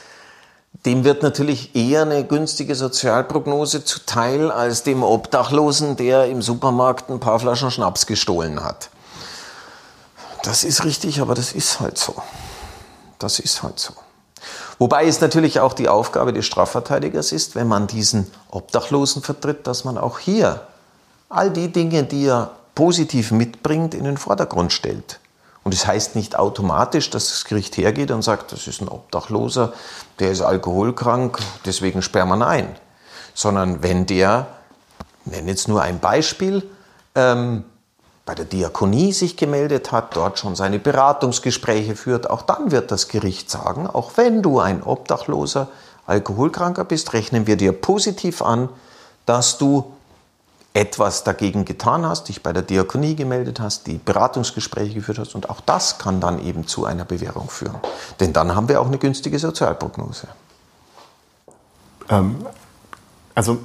dem 0.86 1.03
wird 1.03 1.24
natürlich 1.24 1.76
eher 1.76 2.01
eine 2.01 2.24
günstige 2.26 2.76
Sozialprognose 2.76 3.84
zuteil 3.84 4.51
als 4.51 4.84
dem 4.84 5.03
Obdachlosen, 5.03 5.95
der 5.95 6.26
im 6.26 6.41
Supermarkt 6.41 7.10
ein 7.10 7.20
paar 7.20 7.39
Flaschen 7.39 7.72
Schnaps 7.72 8.05
gestohlen 8.05 8.64
hat. 8.64 8.89
Das 10.43 10.64
ist 10.64 10.84
richtig, 10.84 11.22
aber 11.22 11.36
das 11.36 11.51
ist 11.51 11.80
halt 11.80 11.97
so. 11.97 12.16
Das 13.20 13.39
ist 13.39 13.64
halt 13.64 13.80
so. 13.80 13.93
Wobei 14.80 15.07
es 15.07 15.21
natürlich 15.21 15.59
auch 15.59 15.73
die 15.73 15.89
Aufgabe 15.89 16.34
des 16.34 16.45
Strafverteidigers 16.45 17.32
ist, 17.32 17.55
wenn 17.55 17.67
man 17.67 17.88
diesen 17.88 18.32
Obdachlosen 18.51 19.23
vertritt, 19.23 19.65
dass 19.65 19.84
man 19.84 19.97
auch 19.97 20.19
hier 20.19 20.61
all 21.30 21.49
die 21.49 21.71
Dinge, 21.71 22.03
die 22.03 22.28
er 22.28 22.51
positiv 22.75 23.32
mitbringt, 23.32 23.95
in 23.95 24.03
den 24.03 24.17
Vordergrund 24.17 24.71
stellt. 24.71 25.19
Und 25.63 25.73
es 25.73 25.82
das 25.82 25.88
heißt 25.88 26.15
nicht 26.15 26.38
automatisch, 26.38 27.09
dass 27.09 27.28
das 27.30 27.45
Gericht 27.45 27.75
hergeht 27.75 28.11
und 28.11 28.21
sagt, 28.21 28.51
das 28.51 28.67
ist 28.67 28.82
ein 28.82 28.88
Obdachloser, 28.88 29.73
der 30.19 30.32
ist 30.32 30.41
alkoholkrank, 30.41 31.39
deswegen 31.65 32.01
sperren 32.01 32.39
ihn 32.39 32.43
ein. 32.43 32.75
Sondern 33.34 33.84
wenn 33.84 34.05
der, 34.05 34.47
ich 35.25 35.32
nenne 35.34 35.49
jetzt 35.49 35.67
nur 35.67 35.82
ein 35.82 35.99
Beispiel, 35.99 36.63
ähm, 37.15 37.65
bei 38.28 38.36
der 38.36 38.45
Diakonie 38.45 39.13
sich 39.13 39.38
gemeldet 39.38 39.93
hat, 39.93 40.15
dort 40.15 40.38
schon 40.38 40.55
seine 40.55 40.80
Beratungsgespräche 40.80 41.95
führt, 41.95 42.30
auch 42.30 42.41
dann 42.41 42.71
wird 42.71 42.91
das 42.91 43.07
Gericht 43.07 43.49
sagen, 43.49 43.88
auch 43.88 44.11
wenn 44.17 44.43
du 44.43 44.59
ein 44.59 44.84
Obdachloser, 44.84 45.69
Alkoholkranker 46.05 46.84
bist, 46.84 47.13
rechnen 47.13 47.47
wir 47.47 47.57
dir 47.57 47.71
positiv 47.71 48.41
an, 48.41 48.69
dass 49.25 49.57
du 49.57 49.93
etwas 50.73 51.23
dagegen 51.23 51.65
getan 51.65 52.05
hast, 52.05 52.28
dich 52.28 52.43
bei 52.43 52.53
der 52.53 52.63
Diakonie 52.63 53.15
gemeldet 53.15 53.59
hast, 53.61 53.88
die 53.88 53.97
Beratungsgespräche 53.97 54.93
geführt 54.93 55.19
hast 55.19 55.34
und 55.34 55.49
auch 55.49 55.61
das 55.61 55.97
kann 55.97 56.19
dann 56.19 56.43
eben 56.45 56.67
zu 56.67 56.86
einer 56.86 57.05
Bewährung 57.05 57.49
führen. 57.49 57.80
Denn 58.19 58.34
dann 58.34 58.55
haben 58.55 58.67
wir 58.67 58.82
auch 58.82 58.88
eine 58.88 58.97
günstige 58.97 59.39
Sozialprognose. 59.39 60.28
Ähm, 62.09 62.45
also 63.34 63.59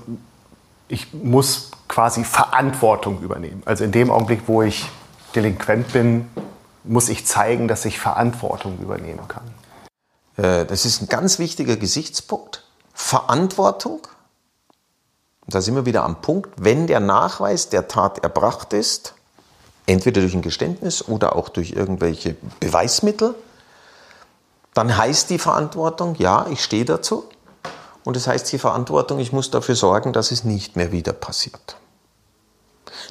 ich 0.93 1.12
muss 1.12 1.70
quasi 1.88 2.24
Verantwortung 2.24 3.20
übernehmen. 3.22 3.62
Also 3.64 3.84
in 3.84 3.93
dem 3.93 4.11
Augenblick, 4.11 4.43
wo 4.47 4.62
ich 4.62 4.88
delinquent 5.34 5.93
bin, 5.93 6.28
muss 6.84 7.09
ich 7.09 7.26
zeigen, 7.26 7.68
dass 7.68 7.84
ich 7.84 7.99
Verantwortung 7.99 8.78
übernehmen 8.78 9.26
kann. 9.28 9.45
Äh, 10.36 10.66
das 10.66 10.84
ist 10.84 11.03
ein 11.03 11.09
ganz 11.09 11.38
wichtiger 11.38 11.76
Gesichtspunkt. 11.76 12.64
Verantwortung 12.95 14.07
da 15.47 15.61
sind 15.61 15.74
wir 15.74 15.86
wieder 15.86 16.05
am 16.05 16.20
Punkt, 16.20 16.51
wenn 16.57 16.86
der 16.86 17.01
Nachweis 17.01 17.68
der 17.68 17.88
Tat 17.88 18.18
erbracht 18.18 18.72
ist, 18.72 19.14
entweder 19.86 20.20
durch 20.20 20.34
ein 20.34 20.43
Geständnis 20.43 21.07
oder 21.07 21.34
auch 21.36 21.49
durch 21.49 21.72
irgendwelche 21.72 22.36
Beweismittel, 22.61 23.34
dann 24.72 24.97
heißt 24.97 25.30
die 25.30 25.38
Verantwortung, 25.38 26.14
ja, 26.16 26.47
ich 26.51 26.62
stehe 26.62 26.84
dazu. 26.84 27.24
Und 28.05 28.16
das 28.16 28.26
heißt 28.26 28.50
die 28.53 28.59
Verantwortung, 28.59 29.18
ich 29.18 29.32
muss 29.32 29.50
dafür 29.50 29.76
sorgen, 29.76 30.12
dass 30.12 30.30
es 30.30 30.44
nicht 30.44 30.76
mehr 30.76 30.92
wieder 30.92 31.12
passiert. 31.12 31.76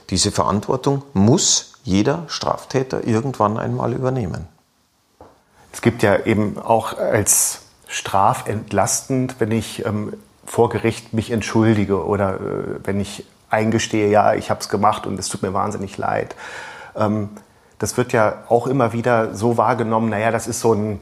Diese 0.10 0.32
Verantwortung 0.32 1.04
muss 1.14 1.74
jeder 1.84 2.24
Straftäter 2.28 3.08
irgendwann 3.08 3.58
einmal 3.58 3.94
übernehmen. 3.94 4.48
Es 5.72 5.82
gibt 5.82 6.04
ja 6.04 6.26
eben 6.26 6.58
auch 6.58 6.98
als 6.98 7.62
strafentlastend, 7.88 9.36
wenn 9.40 9.52
ich 9.52 9.86
ähm, 9.86 10.14
vor 10.46 10.70
Gericht 10.70 11.14
mich 11.14 11.32
entschuldige 11.32 12.06
oder 12.06 12.36
äh, 12.36 12.40
wenn 12.84 13.00
ich 13.00 13.26
eingestehe, 13.50 14.10
ja, 14.10 14.34
ich 14.34 14.50
habe 14.50 14.62
es 14.62 14.70
gemacht 14.70 15.06
und 15.06 15.20
es 15.20 15.30
tut 15.30 15.42
mir 15.42 15.54
wahnsinnig 15.54 15.98
leid. 15.98 16.36
Ähm, 16.96 17.30
das 17.80 17.98
wird 17.98 18.14
ja 18.14 18.44
auch 18.48 18.68
immer 18.68 18.94
wieder 18.94 19.34
so 19.34 19.58
wahrgenommen, 19.58 20.10
naja, 20.10 20.32
das 20.32 20.48
ist 20.48 20.60
so 20.60 20.74
ein, 20.74 21.00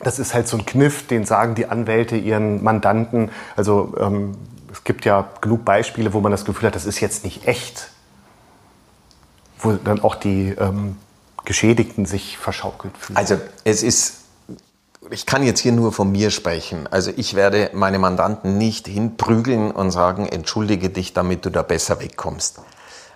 das 0.00 0.18
ist 0.18 0.34
halt 0.34 0.48
so 0.48 0.56
ein 0.56 0.66
Kniff, 0.66 1.06
den 1.06 1.24
sagen 1.24 1.54
die 1.54 1.66
Anwälte 1.66 2.16
ihren 2.16 2.62
Mandanten. 2.62 3.30
Also 3.56 3.94
ähm, 3.98 4.36
es 4.72 4.84
gibt 4.84 5.04
ja 5.04 5.28
genug 5.40 5.64
Beispiele, 5.64 6.12
wo 6.12 6.20
man 6.20 6.32
das 6.32 6.44
Gefühl 6.44 6.68
hat, 6.68 6.74
das 6.74 6.84
ist 6.84 7.00
jetzt 7.00 7.24
nicht 7.24 7.46
echt. 7.46 7.90
Wo 9.58 9.72
dann 9.72 10.00
auch 10.02 10.14
die 10.14 10.50
ähm, 10.50 10.96
Geschädigten 11.44 12.06
sich 12.06 12.38
verschaukelt 12.38 12.96
fühlen. 12.96 13.16
Also 13.16 13.40
es 13.64 13.82
ist 13.82 14.14
ich 15.10 15.26
kann 15.26 15.42
jetzt 15.42 15.60
hier 15.60 15.72
nur 15.72 15.92
von 15.92 16.12
mir 16.12 16.30
sprechen. 16.30 16.86
Also 16.90 17.10
ich 17.16 17.34
werde 17.34 17.70
meine 17.72 17.98
Mandanten 17.98 18.58
nicht 18.58 18.86
hinprügeln 18.86 19.70
und 19.70 19.90
sagen, 19.90 20.26
entschuldige 20.26 20.90
dich, 20.90 21.14
damit 21.14 21.44
du 21.44 21.50
da 21.50 21.62
besser 21.62 22.00
wegkommst. 22.00 22.60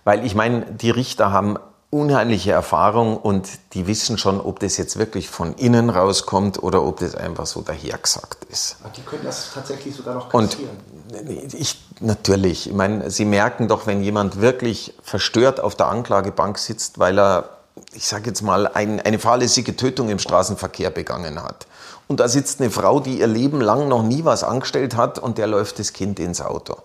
Weil 0.04 0.24
ich 0.24 0.34
meine, 0.34 0.62
die 0.62 0.90
Richter 0.90 1.32
haben 1.32 1.58
unheimliche 1.92 2.52
Erfahrung 2.52 3.18
und 3.18 3.46
die 3.74 3.86
wissen 3.86 4.16
schon, 4.16 4.40
ob 4.40 4.60
das 4.60 4.78
jetzt 4.78 4.98
wirklich 4.98 5.28
von 5.28 5.52
innen 5.56 5.90
rauskommt 5.90 6.62
oder 6.62 6.82
ob 6.82 7.00
das 7.00 7.14
einfach 7.14 7.44
so 7.44 7.60
dahergesagt 7.60 8.44
ist. 8.50 8.76
Die 8.96 9.02
können 9.02 9.24
das 9.24 9.52
tatsächlich 9.52 9.94
sogar 9.94 10.14
noch 10.14 10.30
kassieren. 10.30 10.70
Und 11.10 11.52
ich, 11.52 11.84
natürlich, 12.00 12.68
ich 12.68 12.74
meine, 12.74 13.10
sie 13.10 13.26
merken 13.26 13.68
doch, 13.68 13.86
wenn 13.86 14.02
jemand 14.02 14.40
wirklich 14.40 14.94
verstört 15.02 15.60
auf 15.60 15.74
der 15.74 15.88
Anklagebank 15.88 16.56
sitzt, 16.56 16.98
weil 16.98 17.18
er, 17.18 17.50
ich 17.92 18.08
sage 18.08 18.28
jetzt 18.28 18.40
mal, 18.40 18.66
ein, 18.68 18.98
eine 18.98 19.18
fahrlässige 19.18 19.76
Tötung 19.76 20.08
im 20.08 20.18
Straßenverkehr 20.18 20.88
begangen 20.88 21.42
hat 21.42 21.66
und 22.08 22.20
da 22.20 22.28
sitzt 22.28 22.62
eine 22.62 22.70
Frau, 22.70 23.00
die 23.00 23.20
ihr 23.20 23.26
Leben 23.26 23.60
lang 23.60 23.88
noch 23.88 24.02
nie 24.02 24.24
was 24.24 24.44
angestellt 24.44 24.96
hat 24.96 25.18
und 25.18 25.36
der 25.36 25.46
läuft 25.46 25.78
das 25.78 25.92
Kind 25.92 26.18
ins 26.18 26.40
Auto. 26.40 26.78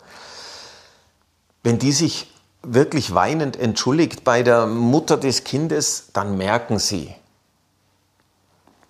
Wenn 1.64 1.80
die 1.80 1.94
sich 1.94 2.30
wirklich 2.68 3.16
weinend 3.16 3.58
entschuldigt 3.58 4.24
bei 4.24 4.44
der 4.44 4.68
Mutter 4.68 5.18
des 5.18 5.44
Kindes, 5.44 6.10
dann 6.14 6.38
merken 6.38 6.80
sie. 6.80 7.16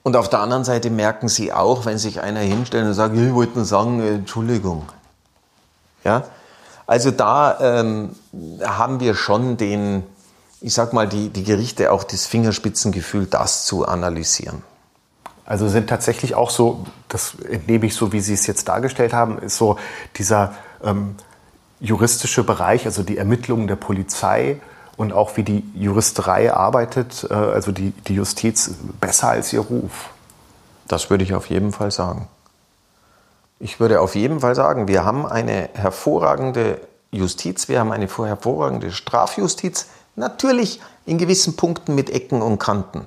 Und 0.04 0.16
auf 0.16 0.30
der 0.30 0.40
anderen 0.40 0.64
Seite 0.64 0.90
merken 0.90 1.28
sie 1.28 1.52
auch, 1.52 1.86
wenn 1.86 1.98
sich 1.98 2.22
einer 2.22 2.40
hinstellt 2.40 2.86
und 2.86 2.94
sagt, 2.94 3.16
ich 3.16 3.34
wollte 3.34 3.56
nur 3.56 3.66
sagen, 3.66 4.00
Entschuldigung. 4.02 4.84
Ja? 6.04 6.24
Also 6.86 7.12
da 7.12 7.82
ähm, 7.82 8.16
haben 8.64 9.02
wir 9.02 9.14
schon 9.14 9.58
den, 9.58 10.04
ich 10.62 10.74
sag 10.74 10.94
mal, 10.94 11.08
die, 11.08 11.30
die 11.30 11.44
Gerichte 11.44 11.92
auch 11.92 12.06
das 12.06 12.26
Fingerspitzengefühl, 12.26 13.26
das 13.26 13.66
zu 13.66 13.86
analysieren. 13.86 14.64
Also 15.46 15.68
sind 15.68 15.88
tatsächlich 15.88 16.36
auch 16.36 16.50
so, 16.50 16.86
das 17.10 17.36
entnehme 17.50 17.86
ich 17.86 17.96
so, 17.96 18.12
wie 18.12 18.22
Sie 18.22 18.34
es 18.34 18.48
jetzt 18.48 18.68
dargestellt 18.68 19.14
haben, 19.14 19.40
ist 19.40 19.58
so 19.58 19.78
dieser 20.18 20.54
ähm, 20.84 21.16
juristische 21.80 22.44
Bereich, 22.44 22.86
also 22.86 23.04
die 23.04 23.18
Ermittlungen 23.18 23.68
der 23.68 23.76
Polizei 23.76 24.60
und 24.98 25.14
auch 25.14 25.38
wie 25.38 25.44
die 25.44 25.64
Juristerei 25.76 26.52
arbeitet, 26.52 27.28
äh, 27.30 27.34
also 27.34 27.72
die, 27.72 27.92
die 27.92 28.16
Justiz, 28.16 28.72
besser 29.00 29.30
als 29.30 29.54
ihr 29.54 29.62
Ruf. 29.62 30.10
Das 30.88 31.10
würde 31.10 31.24
ich 31.24 31.34
auf 31.34 31.50
jeden 31.50 31.72
Fall 31.72 31.92
sagen. 31.92 32.28
Ich 33.60 33.80
würde 33.80 34.02
auf 34.02 34.16
jeden 34.16 34.40
Fall 34.40 34.56
sagen, 34.56 34.88
wir 34.88 35.04
haben 35.04 35.26
eine 35.26 35.70
hervorragende 35.74 36.80
Justiz, 37.12 37.68
wir 37.70 37.80
haben 37.80 37.92
eine 37.92 38.08
hervorragende 38.08 38.92
Strafjustiz, 38.92 39.88
natürlich 40.16 40.80
in 41.06 41.18
gewissen 41.18 41.56
Punkten 41.56 41.96
mit 41.96 42.10
Ecken 42.10 42.42
und 42.42 42.60
Kanten. 42.60 43.06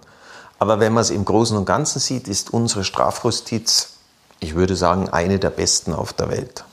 Aber 0.58 0.80
wenn 0.80 0.92
man 0.92 1.02
es 1.02 1.10
im 1.10 1.24
Großen 1.24 1.56
und 1.56 1.64
Ganzen 1.64 2.00
sieht, 2.00 2.28
ist 2.28 2.52
unsere 2.52 2.84
Strafjustiz, 2.84 3.94
ich 4.40 4.54
würde 4.54 4.76
sagen, 4.76 5.08
eine 5.08 5.38
der 5.38 5.50
besten 5.50 5.94
auf 5.94 6.12
der 6.12 6.30
Welt. 6.30 6.64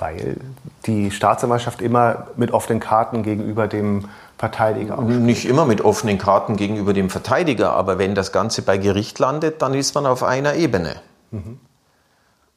Weil 0.00 0.38
die 0.86 1.10
Staatsanwaltschaft 1.10 1.82
immer 1.82 2.28
mit 2.36 2.52
offenen 2.52 2.80
Karten 2.80 3.22
gegenüber 3.22 3.68
dem 3.68 4.08
Verteidiger 4.38 4.98
aufsteht. 4.98 5.20
Nicht 5.20 5.44
immer 5.44 5.66
mit 5.66 5.82
offenen 5.82 6.16
Karten 6.16 6.56
gegenüber 6.56 6.94
dem 6.94 7.10
Verteidiger, 7.10 7.74
aber 7.74 7.98
wenn 7.98 8.14
das 8.14 8.32
Ganze 8.32 8.62
bei 8.62 8.78
Gericht 8.78 9.18
landet, 9.18 9.60
dann 9.60 9.74
ist 9.74 9.94
man 9.94 10.06
auf 10.06 10.22
einer 10.22 10.54
Ebene. 10.54 10.96
Mhm. 11.30 11.60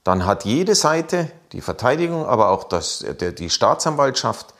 Dann 0.05 0.25
hat 0.25 0.45
jede 0.45 0.75
Seite, 0.75 1.29
die 1.51 1.61
Verteidigung, 1.61 2.25
aber 2.25 2.49
auch 2.49 2.63
das, 2.63 3.05
der, 3.19 3.33
die 3.33 3.49
Staatsanwaltschaft, 3.49 4.53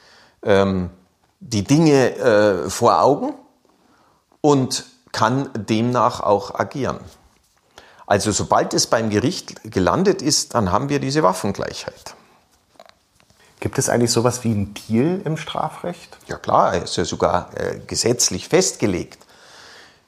ähm, 0.43 0.89
die 1.39 1.63
Dinge 1.63 2.15
äh, 2.17 2.69
vor 2.69 3.01
Augen 3.01 3.34
und 4.41 4.86
kann 5.13 5.49
demnach 5.55 6.19
auch 6.19 6.55
agieren. 6.55 6.99
Also 8.05 8.31
sobald 8.31 8.73
es 8.73 8.88
beim 8.88 9.09
Gericht 9.09 9.71
gelandet 9.71 10.21
ist, 10.21 10.55
dann 10.55 10.71
haben 10.71 10.89
wir 10.89 10.99
diese 10.99 11.23
Waffengleichheit. 11.23 12.12
Gibt 13.64 13.80
es 13.80 13.88
eigentlich 13.88 14.11
sowas 14.11 14.43
wie 14.43 14.51
einen 14.51 14.74
Deal 14.74 15.22
im 15.24 15.38
Strafrecht? 15.38 16.18
Ja 16.28 16.36
klar, 16.36 16.76
ist 16.84 16.97
ja 16.97 17.05
sogar 17.05 17.49
äh, 17.55 17.80
gesetzlich 17.88 18.49
festgelegt. 18.49 19.20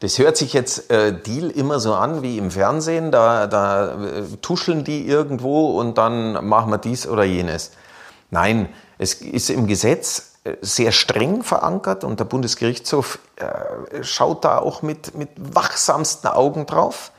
Das 0.01 0.19
hört 0.19 0.35
sich 0.35 0.51
jetzt 0.51 0.91
äh, 0.91 1.13
Deal 1.13 1.51
immer 1.51 1.79
so 1.79 1.93
an 1.93 2.21
wie 2.21 2.37
im 2.37 2.51
Fernsehen. 2.51 3.13
Da, 3.13 3.47
da 3.47 3.93
äh, 3.93 4.23
tuscheln 4.41 4.83
die 4.83 5.07
irgendwo 5.07 5.79
und 5.79 5.97
dann 5.97 6.45
machen 6.45 6.69
wir 6.69 6.79
dies 6.79 7.07
oder 7.07 7.23
jenes. 7.23 7.71
Nein, 8.29 8.67
es 8.97 9.13
ist 9.13 9.49
im 9.49 9.67
Gesetz 9.67 10.33
äh, 10.43 10.57
sehr 10.59 10.91
streng 10.91 11.41
verankert 11.41 12.03
und 12.03 12.19
der 12.19 12.25
Bundesgerichtshof 12.25 13.19
äh, 13.37 14.03
schaut 14.03 14.43
da 14.43 14.57
auch 14.57 14.81
mit, 14.81 15.15
mit 15.15 15.29
wachsamsten 15.37 16.29
Augen 16.29 16.65
drauf. 16.65 17.13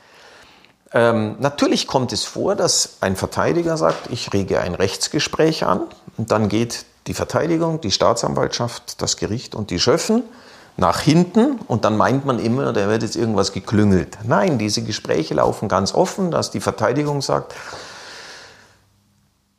Ähm, 0.93 1.35
natürlich 1.39 1.87
kommt 1.87 2.13
es 2.13 2.23
vor, 2.23 2.55
dass 2.55 2.97
ein 3.01 3.15
Verteidiger 3.15 3.77
sagt, 3.77 4.09
ich 4.11 4.33
rege 4.33 4.61
ein 4.61 4.75
Rechtsgespräch 4.75 5.65
an 5.65 5.81
und 6.17 6.31
dann 6.31 6.49
geht 6.49 6.85
die 7.07 7.13
Verteidigung, 7.13 7.81
die 7.81 7.91
Staatsanwaltschaft, 7.91 9.01
das 9.01 9.17
Gericht 9.17 9.55
und 9.55 9.69
die 9.69 9.79
Schöffen 9.79 10.23
nach 10.77 10.99
hinten 10.99 11.59
und 11.67 11.85
dann 11.85 11.97
meint 11.97 12.25
man 12.25 12.39
immer, 12.39 12.71
da 12.71 12.87
wird 12.87 13.01
jetzt 13.01 13.15
irgendwas 13.15 13.51
geklüngelt. 13.51 14.17
Nein, 14.23 14.57
diese 14.57 14.83
Gespräche 14.83 15.33
laufen 15.33 15.67
ganz 15.67 15.93
offen, 15.93 16.31
dass 16.31 16.51
die 16.51 16.59
Verteidigung 16.59 17.21
sagt, 17.21 17.53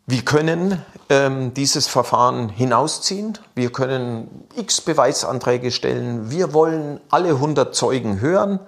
wir 0.07 0.22
können 0.22 0.83
ähm, 1.11 1.53
dieses 1.53 1.87
Verfahren 1.87 2.49
hinausziehen, 2.49 3.37
wir 3.55 3.70
können 3.70 4.47
x 4.57 4.81
Beweisanträge 4.81 5.70
stellen, 5.70 6.31
wir 6.31 6.55
wollen 6.55 7.01
alle 7.11 7.31
100 7.31 7.74
Zeugen 7.74 8.20
hören, 8.20 8.61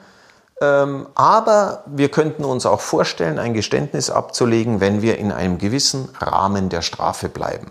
aber 0.61 1.85
wir 1.87 2.11
könnten 2.11 2.45
uns 2.45 2.67
auch 2.67 2.81
vorstellen, 2.81 3.39
ein 3.39 3.55
Geständnis 3.55 4.11
abzulegen, 4.11 4.81
wenn 4.81 5.01
wir 5.01 5.17
in 5.17 5.33
einem 5.33 5.57
gewissen 5.57 6.11
Rahmen 6.19 6.69
der 6.69 6.83
Strafe 6.83 7.31
bleiben. 7.31 7.71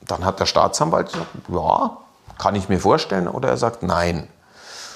Dann 0.00 0.24
hat 0.24 0.40
der 0.40 0.46
Staatsanwalt 0.46 1.12
gesagt, 1.12 1.28
ja, 1.48 1.98
kann 2.38 2.54
ich 2.54 2.68
mir 2.68 2.80
vorstellen, 2.80 3.28
oder 3.28 3.50
er 3.50 3.56
sagt 3.58 3.82
nein. 3.82 4.28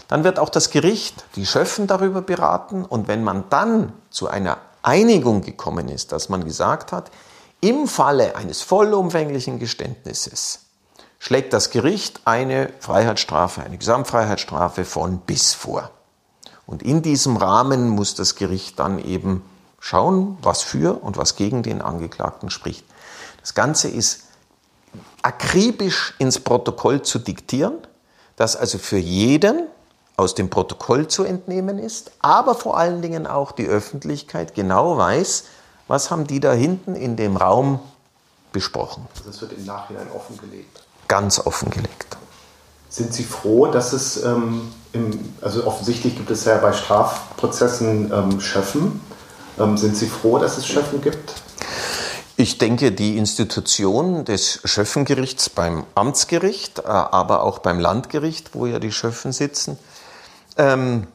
Dann 0.08 0.24
wird 0.24 0.38
auch 0.38 0.48
das 0.48 0.70
Gericht, 0.70 1.24
die 1.36 1.46
Schöffen 1.46 1.86
darüber 1.86 2.22
beraten 2.22 2.84
und 2.84 3.06
wenn 3.06 3.22
man 3.22 3.44
dann 3.50 3.92
zu 4.08 4.28
einer 4.28 4.56
Einigung 4.82 5.42
gekommen 5.42 5.88
ist, 5.88 6.12
dass 6.12 6.30
man 6.30 6.44
gesagt 6.44 6.90
hat, 6.90 7.10
im 7.60 7.86
Falle 7.86 8.34
eines 8.36 8.62
vollumfänglichen 8.62 9.58
Geständnisses 9.58 10.60
schlägt 11.18 11.52
das 11.52 11.70
Gericht 11.70 12.22
eine 12.24 12.70
Freiheitsstrafe, 12.80 13.62
eine 13.62 13.76
Gesamtfreiheitsstrafe 13.76 14.86
von 14.86 15.18
bis 15.18 15.52
vor. 15.52 15.90
Und 16.70 16.84
in 16.84 17.02
diesem 17.02 17.36
Rahmen 17.36 17.88
muss 17.88 18.14
das 18.14 18.36
Gericht 18.36 18.78
dann 18.78 19.04
eben 19.04 19.42
schauen, 19.80 20.38
was 20.40 20.62
für 20.62 21.02
und 21.02 21.16
was 21.16 21.34
gegen 21.34 21.64
den 21.64 21.82
Angeklagten 21.82 22.48
spricht. 22.48 22.84
Das 23.40 23.54
Ganze 23.54 23.88
ist 23.88 24.22
akribisch 25.22 26.14
ins 26.18 26.38
Protokoll 26.38 27.02
zu 27.02 27.18
diktieren, 27.18 27.74
das 28.36 28.54
also 28.54 28.78
für 28.78 28.98
jeden 28.98 29.66
aus 30.16 30.34
dem 30.36 30.48
Protokoll 30.48 31.08
zu 31.08 31.24
entnehmen 31.24 31.78
ist, 31.78 32.12
aber 32.20 32.54
vor 32.54 32.76
allen 32.76 33.02
Dingen 33.02 33.26
auch 33.26 33.52
die 33.52 33.66
Öffentlichkeit 33.66 34.54
genau 34.54 34.96
weiß, 34.96 35.44
was 35.88 36.10
haben 36.10 36.26
die 36.26 36.38
da 36.38 36.52
hinten 36.52 36.94
in 36.94 37.16
dem 37.16 37.36
Raum 37.36 37.80
besprochen. 38.52 39.08
Es 39.28 39.40
wird 39.40 39.54
im 39.54 39.64
Nachhinein 39.64 40.06
offengelegt. 40.14 40.84
Ganz 41.08 41.40
offengelegt. 41.40 42.16
Sind 42.88 43.12
Sie 43.12 43.24
froh, 43.24 43.66
dass 43.66 43.92
es, 43.92 44.22
ähm, 44.22 44.72
im, 44.92 45.34
also 45.40 45.66
offensichtlich 45.66 46.16
gibt 46.16 46.30
es 46.30 46.44
ja 46.44 46.58
bei 46.58 46.72
Strafprozessen 46.72 48.12
ähm, 48.12 48.40
Schöffen. 48.40 49.00
Ähm, 49.58 49.76
sind 49.76 49.96
Sie 49.96 50.06
froh, 50.06 50.38
dass 50.38 50.58
es 50.58 50.66
Schöffen 50.66 51.00
gibt? 51.00 51.34
Ich 52.36 52.56
denke, 52.58 52.90
die 52.90 53.18
Institution 53.18 54.24
des 54.24 54.60
Schöffengerichts 54.64 55.50
beim 55.50 55.84
Amtsgericht, 55.94 56.78
äh, 56.78 56.82
aber 56.86 57.42
auch 57.42 57.58
beim 57.58 57.78
Landgericht, 57.78 58.54
wo 58.54 58.66
ja 58.66 58.78
die 58.78 58.92
Schöffen 58.92 59.32
sitzen, 59.32 59.78
ähm, 60.56 61.06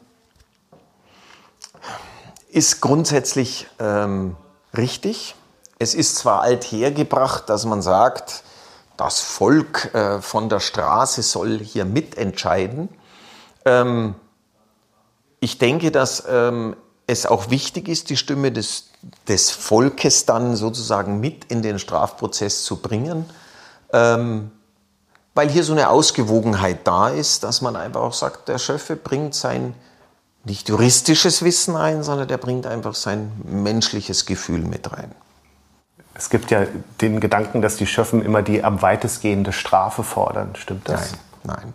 ist 2.50 2.80
grundsätzlich 2.80 3.68
ähm, 3.80 4.38
richtig. 4.78 5.36
Es 5.80 5.94
ist 5.94 6.16
zwar 6.16 6.42
althergebracht, 6.42 7.50
dass 7.50 7.66
man 7.66 7.82
sagt, 7.82 8.44
das 8.96 9.20
Volk 9.20 9.94
äh, 9.94 10.22
von 10.22 10.48
der 10.48 10.62
Straße 10.62 11.22
soll 11.22 11.60
hier 11.60 11.84
mitentscheiden. 11.86 12.88
Ähm, 13.66 14.16
ich 15.40 15.58
denke, 15.58 15.92
dass 15.92 16.24
ähm, 16.30 16.76
es 17.08 17.26
auch 17.26 17.50
wichtig 17.50 17.88
ist, 17.88 18.10
die 18.10 18.18
Stimme 18.18 18.52
des, 18.52 18.90
des 19.28 19.52
Volkes 19.52 20.26
dann 20.26 20.56
sozusagen 20.56 21.20
mit 21.20 21.46
in 21.46 21.62
den 21.62 21.80
Strafprozess 21.80 22.64
zu 22.64 22.78
bringen, 22.78 23.26
ähm, 23.94 24.52
weil 25.34 25.50
hier 25.50 25.64
so 25.64 25.74
eine 25.74 25.90
Ausgewogenheit 25.90 26.88
da 26.88 27.10
ist, 27.10 27.44
dass 27.44 27.62
man 27.62 27.76
einfach 27.76 28.02
auch 28.02 28.14
sagt, 28.14 28.48
der 28.48 28.58
Schöffe 28.58 28.96
bringt 28.96 29.36
sein 29.36 29.76
nicht 30.46 30.70
juristisches 30.70 31.44
Wissen 31.44 31.76
ein, 31.76 32.04
sondern 32.04 32.28
der 32.28 32.38
bringt 32.38 32.68
einfach 32.68 32.96
sein 32.96 33.32
menschliches 33.44 34.26
Gefühl 34.26 34.62
mit 34.62 34.92
rein. 34.92 35.12
Es 36.14 36.30
gibt 36.30 36.52
ja 36.52 36.66
den 37.02 37.20
Gedanken, 37.20 37.62
dass 37.62 37.76
die 37.76 37.88
Schöffen 37.88 38.24
immer 38.24 38.42
die 38.42 38.64
am 38.64 38.82
weitestgehende 38.82 39.52
Strafe 39.52 40.04
fordern. 40.04 40.56
Stimmt 40.56 40.88
das? 40.88 41.12
Nein, 41.44 41.58
nein. 41.58 41.74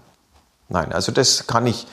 Nein, 0.71 0.93
also 0.93 1.13
das 1.13 1.47
kann 1.47 1.67
ich, 1.67 1.87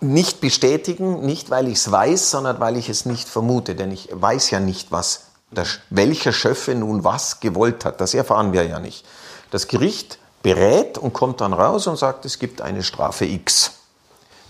nicht 0.00 0.40
bestätigen, 0.40 1.24
nicht 1.24 1.50
weil 1.50 1.68
ich 1.68 1.78
es 1.78 1.90
weiß, 1.90 2.30
sondern 2.30 2.60
weil 2.60 2.76
ich 2.76 2.88
es 2.88 3.06
nicht 3.06 3.28
vermute. 3.28 3.74
Denn 3.74 3.90
ich 3.90 4.08
weiß 4.12 4.50
ja 4.50 4.60
nicht, 4.60 4.92
was 4.92 5.26
der, 5.50 5.66
welcher 5.90 6.32
Schöffe 6.32 6.74
nun 6.74 7.04
was 7.04 7.40
gewollt 7.40 7.84
hat. 7.84 8.00
Das 8.00 8.14
erfahren 8.14 8.52
wir 8.52 8.64
ja 8.64 8.78
nicht. 8.78 9.04
Das 9.50 9.68
Gericht 9.68 10.18
berät 10.42 10.98
und 10.98 11.12
kommt 11.12 11.40
dann 11.40 11.52
raus 11.52 11.86
und 11.86 11.98
sagt, 11.98 12.24
es 12.24 12.38
gibt 12.38 12.60
eine 12.60 12.82
Strafe 12.82 13.24
X. 13.24 13.72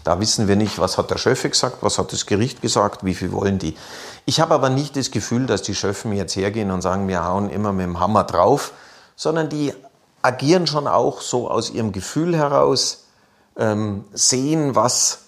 Da 0.04 0.18
wissen 0.18 0.48
wir 0.48 0.56
nicht, 0.56 0.78
was 0.78 0.98
hat 0.98 1.10
der 1.10 1.18
Schöffe 1.18 1.50
gesagt, 1.50 1.78
was 1.82 1.98
hat 1.98 2.12
das 2.12 2.26
Gericht 2.26 2.62
gesagt, 2.62 3.04
wie 3.04 3.14
viel 3.14 3.32
wollen 3.32 3.58
die. 3.58 3.76
Ich 4.24 4.40
habe 4.40 4.54
aber 4.54 4.70
nicht 4.70 4.96
das 4.96 5.10
Gefühl, 5.10 5.46
dass 5.46 5.62
die 5.62 5.74
Schöffen 5.74 6.12
jetzt 6.12 6.36
hergehen 6.36 6.70
und 6.70 6.80
sagen, 6.82 7.06
wir 7.08 7.24
hauen 7.24 7.50
immer 7.50 7.72
mit 7.72 7.86
dem 7.86 8.00
Hammer 8.00 8.24
drauf, 8.24 8.72
sondern 9.16 9.48
die 9.48 9.74
agieren 10.22 10.66
schon 10.66 10.86
auch 10.86 11.20
so 11.20 11.50
aus 11.50 11.70
ihrem 11.70 11.92
Gefühl 11.92 12.36
heraus, 12.36 12.99
ähm, 13.56 14.04
sehen, 14.12 14.74
was 14.74 15.20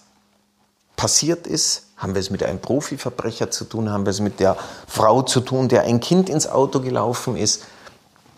passiert 0.95 1.47
ist. 1.47 1.83
Haben 1.97 2.15
wir 2.15 2.19
es 2.19 2.29
mit 2.29 2.43
einem 2.43 2.59
Profiverbrecher 2.59 3.49
zu 3.51 3.65
tun? 3.65 3.89
Haben 3.89 4.05
wir 4.05 4.11
es 4.11 4.19
mit 4.19 4.39
der 4.39 4.57
Frau 4.87 5.21
zu 5.21 5.39
tun, 5.39 5.69
der 5.69 5.83
ein 5.83 5.99
Kind 5.99 6.29
ins 6.29 6.47
Auto 6.47 6.81
gelaufen 6.81 7.37
ist? 7.37 7.63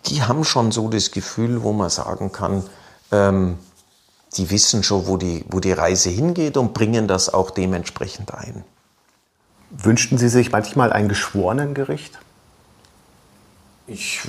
Die 0.08 0.22
haben 0.22 0.44
schon 0.44 0.72
so 0.72 0.88
das 0.90 1.12
Gefühl, 1.12 1.64
wo 1.64 1.74
man 1.74 1.90
sagen 1.90 2.32
kann, 2.32 2.64
ähm, 3.12 3.58
die 4.38 4.50
wissen 4.52 4.84
schon, 4.84 5.08
wo 5.08 5.18
die, 5.18 5.46
wo 5.50 5.60
die 5.60 5.72
Reise 5.72 6.10
hingeht 6.10 6.58
und 6.58 6.74
bringen 6.74 7.08
das 7.08 7.34
auch 7.34 7.52
dementsprechend 7.52 8.34
ein. 8.34 8.64
Wünschten 9.72 10.18
Sie 10.18 10.30
sich 10.30 10.52
manchmal 10.52 10.94
ein 10.94 11.10
Geschworenengericht? 11.10 12.20
Ich, 13.88 14.22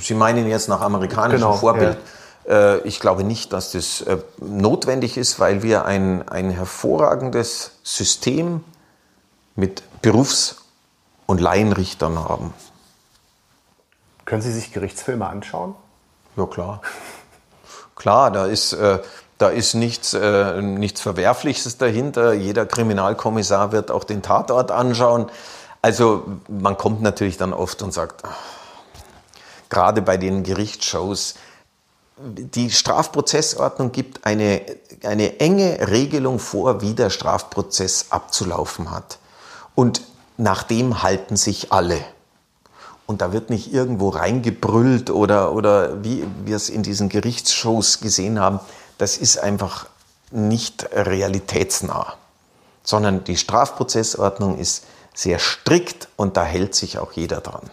Sie 0.00 0.14
meinen 0.14 0.46
jetzt 0.46 0.68
nach 0.68 0.80
amerikanischem 0.80 1.40
genau, 1.40 1.56
Vorbild? 1.56 1.94
Ja. 1.94 2.00
Äh, 2.48 2.78
ich 2.80 3.00
glaube 3.00 3.24
nicht, 3.24 3.52
dass 3.52 3.72
das 3.72 4.00
äh, 4.02 4.18
notwendig 4.38 5.16
ist, 5.16 5.40
weil 5.40 5.62
wir 5.62 5.84
ein, 5.84 6.28
ein 6.28 6.50
hervorragendes 6.50 7.72
System 7.82 8.64
mit 9.54 9.82
Berufs- 10.02 10.56
und 11.26 11.40
Laienrichtern 11.40 12.18
haben. 12.18 12.54
Können 14.24 14.42
Sie 14.42 14.52
sich 14.52 14.72
Gerichtsfilme 14.72 15.26
anschauen? 15.26 15.74
Ja, 16.36 16.46
klar. 16.46 16.82
klar, 17.94 18.30
da 18.30 18.46
ist, 18.46 18.72
äh, 18.72 19.00
da 19.38 19.48
ist 19.48 19.74
nichts, 19.74 20.14
äh, 20.14 20.60
nichts 20.62 21.00
Verwerfliches 21.00 21.78
dahinter. 21.78 22.32
Jeder 22.32 22.66
Kriminalkommissar 22.66 23.72
wird 23.72 23.90
auch 23.90 24.04
den 24.04 24.22
Tatort 24.22 24.70
anschauen. 24.70 25.30
Also 25.82 26.24
man 26.48 26.76
kommt 26.76 27.02
natürlich 27.02 27.36
dann 27.36 27.52
oft 27.52 27.82
und 27.82 27.92
sagt, 27.92 28.22
ach, 28.24 28.36
gerade 29.68 30.02
bei 30.02 30.16
den 30.16 30.42
Gerichtsshows, 30.42 31.34
die 32.18 32.70
Strafprozessordnung 32.70 33.92
gibt 33.92 34.24
eine, 34.24 34.62
eine 35.02 35.38
enge 35.38 35.88
Regelung 35.88 36.38
vor, 36.38 36.80
wie 36.80 36.94
der 36.94 37.10
Strafprozess 37.10 38.06
abzulaufen 38.10 38.90
hat. 38.90 39.18
Und 39.74 40.02
nach 40.38 40.62
dem 40.62 41.02
halten 41.02 41.36
sich 41.36 41.72
alle. 41.72 42.00
Und 43.06 43.20
da 43.20 43.32
wird 43.32 43.50
nicht 43.50 43.72
irgendwo 43.72 44.08
reingebrüllt 44.08 45.10
oder, 45.10 45.52
oder 45.52 46.02
wie 46.02 46.26
wir 46.44 46.56
es 46.56 46.70
in 46.70 46.82
diesen 46.82 47.08
Gerichtsshows 47.08 48.00
gesehen 48.00 48.40
haben. 48.40 48.60
Das 48.98 49.18
ist 49.18 49.38
einfach 49.38 49.86
nicht 50.30 50.88
realitätsnah. 50.92 52.14
Sondern 52.82 53.24
die 53.24 53.36
Strafprozessordnung 53.36 54.58
ist 54.58 54.84
sehr 55.14 55.38
strikt 55.38 56.08
und 56.16 56.36
da 56.36 56.44
hält 56.44 56.74
sich 56.74 56.98
auch 56.98 57.12
jeder 57.12 57.40
dran. 57.40 57.70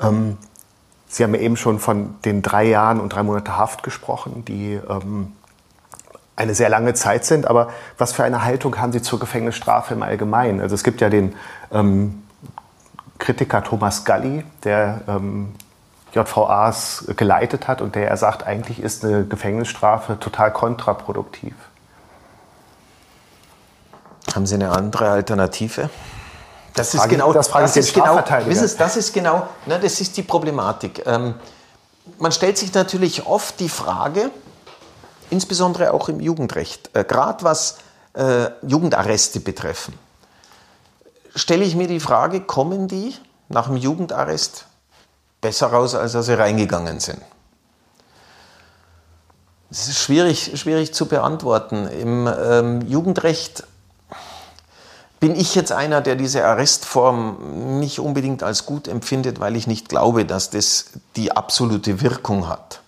Ähm, 0.00 0.38
Sie 1.16 1.24
haben 1.24 1.34
eben 1.34 1.56
schon 1.56 1.78
von 1.78 2.20
den 2.26 2.42
drei 2.42 2.64
Jahren 2.64 3.00
und 3.00 3.08
drei 3.08 3.22
Monate 3.22 3.56
Haft 3.56 3.82
gesprochen, 3.82 4.44
die 4.44 4.74
ähm, 4.74 5.32
eine 6.36 6.54
sehr 6.54 6.68
lange 6.68 6.92
Zeit 6.92 7.24
sind, 7.24 7.46
aber 7.46 7.70
was 7.96 8.12
für 8.12 8.22
eine 8.22 8.44
Haltung 8.44 8.76
haben 8.76 8.92
Sie 8.92 9.00
zur 9.00 9.18
Gefängnisstrafe 9.18 9.94
im 9.94 10.02
Allgemeinen? 10.02 10.60
Also 10.60 10.74
es 10.74 10.84
gibt 10.84 11.00
ja 11.00 11.08
den 11.08 11.34
ähm, 11.72 12.22
Kritiker 13.18 13.64
Thomas 13.64 14.04
Galli, 14.04 14.44
der 14.62 15.00
ähm, 15.08 15.54
JVAs 16.12 17.06
geleitet 17.16 17.66
hat 17.66 17.80
und 17.80 17.94
der 17.94 18.10
er 18.10 18.18
sagt, 18.18 18.46
eigentlich 18.46 18.78
ist 18.78 19.02
eine 19.02 19.24
Gefängnisstrafe 19.24 20.20
total 20.20 20.52
kontraproduktiv. 20.52 21.54
Haben 24.34 24.44
Sie 24.44 24.56
eine 24.56 24.68
andere 24.68 25.08
Alternative? 25.08 25.88
Das, 26.76 26.94
ist 26.94 27.08
genau, 27.08 27.32
das, 27.32 27.48
das 27.50 27.76
ist 27.76 27.94
genau, 27.94 28.22
wissen 28.44 28.78
das 28.78 28.96
ist 28.96 29.12
genau, 29.12 29.48
ne, 29.64 29.80
das 29.80 30.00
ist 30.00 30.16
die 30.16 30.22
Problematik. 30.22 31.02
Ähm, 31.06 31.34
man 32.18 32.32
stellt 32.32 32.58
sich 32.58 32.72
natürlich 32.74 33.26
oft 33.26 33.58
die 33.60 33.70
Frage, 33.70 34.30
insbesondere 35.30 35.92
auch 35.92 36.08
im 36.10 36.20
Jugendrecht, 36.20 36.90
äh, 36.92 37.02
gerade 37.02 37.42
was 37.44 37.78
äh, 38.12 38.50
Jugendarreste 38.62 39.40
betreffen, 39.40 39.98
stelle 41.34 41.64
ich 41.64 41.74
mir 41.74 41.88
die 41.88 42.00
Frage, 42.00 42.42
kommen 42.42 42.88
die 42.88 43.14
nach 43.48 43.66
dem 43.66 43.76
Jugendarrest 43.76 44.66
besser 45.40 45.68
raus, 45.68 45.94
als 45.94 46.12
sie 46.12 46.38
reingegangen 46.38 47.00
sind? 47.00 47.22
Das 49.70 49.88
ist 49.88 49.98
schwierig, 49.98 50.52
schwierig 50.60 50.94
zu 50.94 51.06
beantworten. 51.06 51.88
Im 51.88 52.26
ähm, 52.26 52.82
Jugendrecht 52.82 53.64
bin 55.20 55.34
ich 55.34 55.54
jetzt 55.54 55.72
einer, 55.72 56.00
der 56.00 56.14
diese 56.14 56.44
Arrestform 56.44 57.78
nicht 57.80 58.00
unbedingt 58.00 58.42
als 58.42 58.66
gut 58.66 58.86
empfindet, 58.86 59.40
weil 59.40 59.56
ich 59.56 59.66
nicht 59.66 59.88
glaube, 59.88 60.24
dass 60.24 60.50
das 60.50 60.86
die 61.16 61.32
absolute 61.32 62.00
Wirkung 62.00 62.48
hat. 62.48 62.80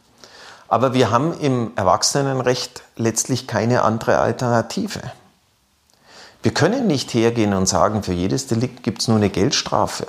Aber 0.68 0.92
wir 0.92 1.10
haben 1.10 1.38
im 1.40 1.72
Erwachsenenrecht 1.76 2.82
letztlich 2.96 3.46
keine 3.46 3.82
andere 3.82 4.18
Alternative. 4.18 5.00
Wir 6.42 6.52
können 6.52 6.86
nicht 6.86 7.14
hergehen 7.14 7.54
und 7.54 7.66
sagen, 7.66 8.02
für 8.02 8.12
jedes 8.12 8.46
Delikt 8.46 8.82
gibt 8.82 9.00
es 9.00 9.08
nur 9.08 9.16
eine 9.16 9.30
Geldstrafe. 9.30 10.06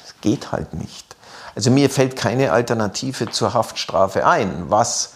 Das 0.00 0.14
geht 0.20 0.52
halt 0.52 0.74
nicht. 0.74 1.16
Also 1.56 1.70
mir 1.70 1.90
fällt 1.90 2.16
keine 2.16 2.52
Alternative 2.52 3.30
zur 3.30 3.54
Haftstrafe 3.54 4.26
ein. 4.26 4.70
Was 4.70 5.14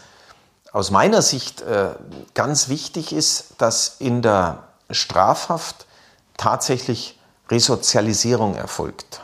aus 0.72 0.90
meiner 0.90 1.22
Sicht 1.22 1.62
äh, 1.62 1.90
ganz 2.34 2.68
wichtig 2.68 3.12
ist, 3.12 3.54
dass 3.58 3.96
in 3.98 4.20
der 4.20 4.64
Strafhaft 4.90 5.86
tatsächlich 6.36 7.18
Resozialisierung 7.50 8.54
erfolgt. 8.54 9.22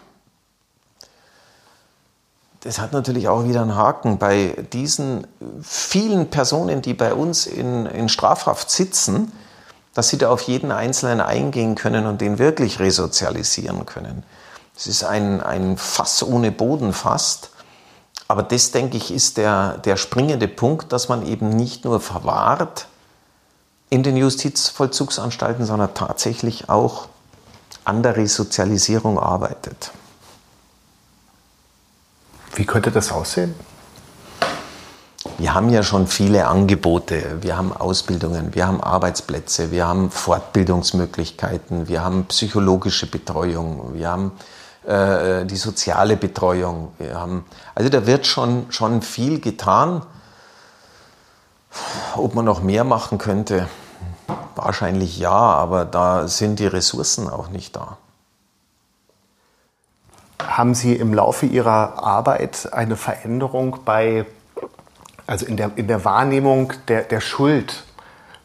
Das 2.60 2.78
hat 2.78 2.92
natürlich 2.92 3.28
auch 3.28 3.44
wieder 3.44 3.60
einen 3.60 3.76
Haken. 3.76 4.18
Bei 4.18 4.66
diesen 4.72 5.26
vielen 5.62 6.30
Personen, 6.30 6.80
die 6.80 6.94
bei 6.94 7.12
uns 7.12 7.46
in, 7.46 7.84
in 7.86 8.08
Strafhaft 8.08 8.70
sitzen, 8.70 9.32
dass 9.92 10.08
sie 10.08 10.18
da 10.18 10.30
auf 10.30 10.40
jeden 10.42 10.72
Einzelnen 10.72 11.20
eingehen 11.20 11.74
können 11.74 12.06
und 12.06 12.20
den 12.20 12.38
wirklich 12.38 12.80
resozialisieren 12.80 13.84
können. 13.84 14.24
Das 14.74 14.86
ist 14.86 15.04
ein, 15.04 15.40
ein 15.40 15.76
Fass 15.76 16.22
ohne 16.22 16.50
Boden 16.50 16.92
fast. 16.92 17.50
Aber 18.26 18.42
das, 18.42 18.70
denke 18.72 18.96
ich, 18.96 19.12
ist 19.12 19.36
der, 19.36 19.78
der 19.78 19.96
springende 19.96 20.48
Punkt, 20.48 20.92
dass 20.92 21.08
man 21.08 21.26
eben 21.26 21.50
nicht 21.50 21.84
nur 21.84 22.00
verwahrt 22.00 22.88
in 23.90 24.02
den 24.02 24.16
Justizvollzugsanstalten, 24.16 25.64
sondern 25.64 25.94
tatsächlich 25.94 26.68
auch 26.68 27.08
an 27.84 28.02
der 28.02 28.16
Resozialisierung 28.16 29.18
arbeitet. 29.18 29.90
Wie 32.54 32.64
könnte 32.64 32.90
das 32.90 33.12
aussehen? 33.12 33.54
Wir 35.38 35.54
haben 35.54 35.70
ja 35.70 35.82
schon 35.82 36.06
viele 36.06 36.46
Angebote. 36.46 37.38
Wir 37.40 37.56
haben 37.56 37.72
Ausbildungen, 37.72 38.54
wir 38.54 38.66
haben 38.66 38.80
Arbeitsplätze, 38.80 39.70
wir 39.70 39.86
haben 39.86 40.10
Fortbildungsmöglichkeiten, 40.10 41.88
wir 41.88 42.04
haben 42.04 42.26
psychologische 42.26 43.06
Betreuung, 43.06 43.94
wir 43.94 44.08
haben 44.08 44.32
äh, 44.86 45.46
die 45.46 45.56
soziale 45.56 46.16
Betreuung. 46.16 46.92
Wir 46.98 47.18
haben, 47.18 47.46
also 47.74 47.88
da 47.88 48.06
wird 48.06 48.26
schon, 48.26 48.66
schon 48.68 49.00
viel 49.00 49.40
getan. 49.40 50.02
Ob 52.16 52.34
man 52.34 52.44
noch 52.44 52.62
mehr 52.62 52.84
machen 52.84 53.18
könnte, 53.18 53.68
wahrscheinlich 54.54 55.18
ja, 55.18 55.30
aber 55.30 55.84
da 55.84 56.28
sind 56.28 56.58
die 56.58 56.66
Ressourcen 56.66 57.28
auch 57.28 57.48
nicht 57.48 57.76
da. 57.76 57.98
Haben 60.40 60.74
Sie 60.74 60.94
im 60.94 61.12
Laufe 61.14 61.46
Ihrer 61.46 62.02
Arbeit 62.02 62.72
eine 62.72 62.96
Veränderung 62.96 63.78
bei, 63.84 64.26
also 65.26 65.46
in 65.46 65.56
der, 65.56 65.72
in 65.76 65.88
der 65.88 66.04
Wahrnehmung 66.04 66.72
der, 66.88 67.02
der 67.02 67.20
Schuld 67.20 67.84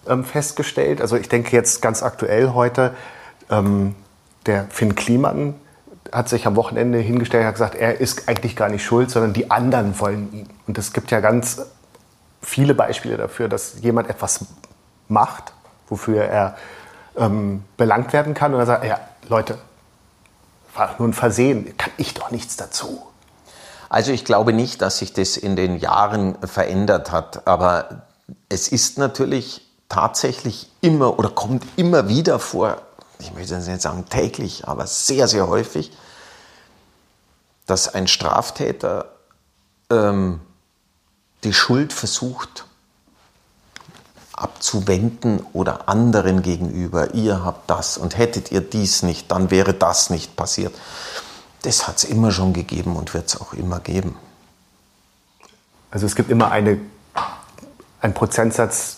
ähm, 0.07 0.23
festgestellt? 0.23 1.01
Also 1.01 1.17
ich 1.17 1.29
denke 1.29 1.55
jetzt 1.55 1.81
ganz 1.81 2.01
aktuell 2.01 2.53
heute, 2.53 2.95
ähm, 3.49 3.95
der 4.45 4.65
Finn 4.69 4.95
Kliman 4.95 5.55
hat 6.11 6.29
sich 6.29 6.47
am 6.47 6.55
Wochenende 6.55 6.97
hingestellt 6.97 7.43
und 7.43 7.47
hat 7.47 7.55
gesagt, 7.55 7.75
er 7.75 7.99
ist 7.99 8.27
eigentlich 8.27 8.55
gar 8.55 8.69
nicht 8.69 8.83
schuld, 8.83 9.11
sondern 9.11 9.33
die 9.33 9.51
anderen 9.51 9.99
wollen 9.99 10.33
ihn. 10.33 10.49
Und 10.65 10.77
es 10.77 10.93
gibt 10.93 11.11
ja 11.11 11.19
ganz 11.19 11.61
viele 12.41 12.73
Beispiele 12.73 13.17
dafür, 13.17 13.49
dass 13.49 13.81
jemand 13.81 14.09
etwas 14.09 14.45
macht, 15.07 15.53
wofür 15.87 16.23
er 16.23 16.57
ähm, 17.17 17.63
belangt 17.77 18.13
werden 18.13 18.33
kann. 18.33 18.53
Und 18.53 18.59
er 18.59 18.65
sagt, 18.65 18.85
ja, 18.85 18.99
Leute, 19.27 19.57
war 20.73 20.95
nur 20.97 21.07
ein 21.07 21.13
Versehen, 21.13 21.75
kann 21.77 21.91
ich 21.97 22.13
doch 22.13 22.31
nichts 22.31 22.55
dazu. 22.55 23.05
Also 23.89 24.11
ich 24.11 24.23
glaube 24.23 24.53
nicht, 24.53 24.81
dass 24.81 24.99
sich 24.99 25.13
das 25.13 25.35
in 25.35 25.55
den 25.55 25.77
Jahren 25.77 26.37
verändert 26.47 27.11
hat, 27.11 27.47
aber 27.47 28.03
es 28.47 28.67
ist 28.67 28.99
natürlich 28.99 29.67
tatsächlich 29.89 30.71
immer 30.81 31.17
oder 31.17 31.29
kommt 31.29 31.65
immer 31.75 32.07
wieder 32.07 32.37
vor, 32.37 32.77
ich 33.17 33.33
möchte 33.33 33.57
nicht 33.57 33.81
sagen 33.81 34.05
täglich, 34.07 34.67
aber 34.67 34.85
sehr, 34.85 35.27
sehr 35.27 35.47
häufig, 35.47 35.91
dass 37.65 37.93
ein 37.93 38.07
Straftäter 38.07 39.11
ähm, 39.89 40.39
die 41.43 41.53
Schuld 41.53 41.93
versucht 41.93 42.65
abzuwenden 44.33 45.45
oder 45.53 45.89
anderen 45.89 46.41
gegenüber, 46.41 47.13
ihr 47.13 47.43
habt 47.43 47.69
das 47.69 47.97
und 47.97 48.17
hättet 48.17 48.51
ihr 48.51 48.61
dies 48.61 49.03
nicht, 49.03 49.29
dann 49.31 49.51
wäre 49.51 49.73
das 49.73 50.09
nicht 50.09 50.35
passiert. 50.35 50.73
Das 51.63 51.87
hat 51.87 51.97
es 51.97 52.03
immer 52.05 52.31
schon 52.31 52.53
gegeben 52.53 52.95
und 52.95 53.13
wird 53.13 53.27
es 53.27 53.39
auch 53.39 53.53
immer 53.53 53.81
geben. 53.81 54.17
Also 55.91 56.05
es 56.05 56.15
gibt 56.15 56.29
immer 56.29 56.51
eine, 56.51 56.79
einen 57.99 58.13
Prozentsatz. 58.13 58.97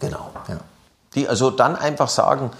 Genau, 0.00 0.32
ja. 0.48 0.58
Die 1.14 1.28
also 1.28 1.50
dann 1.50 1.76
einfach 1.76 2.08
sagen, 2.08 2.50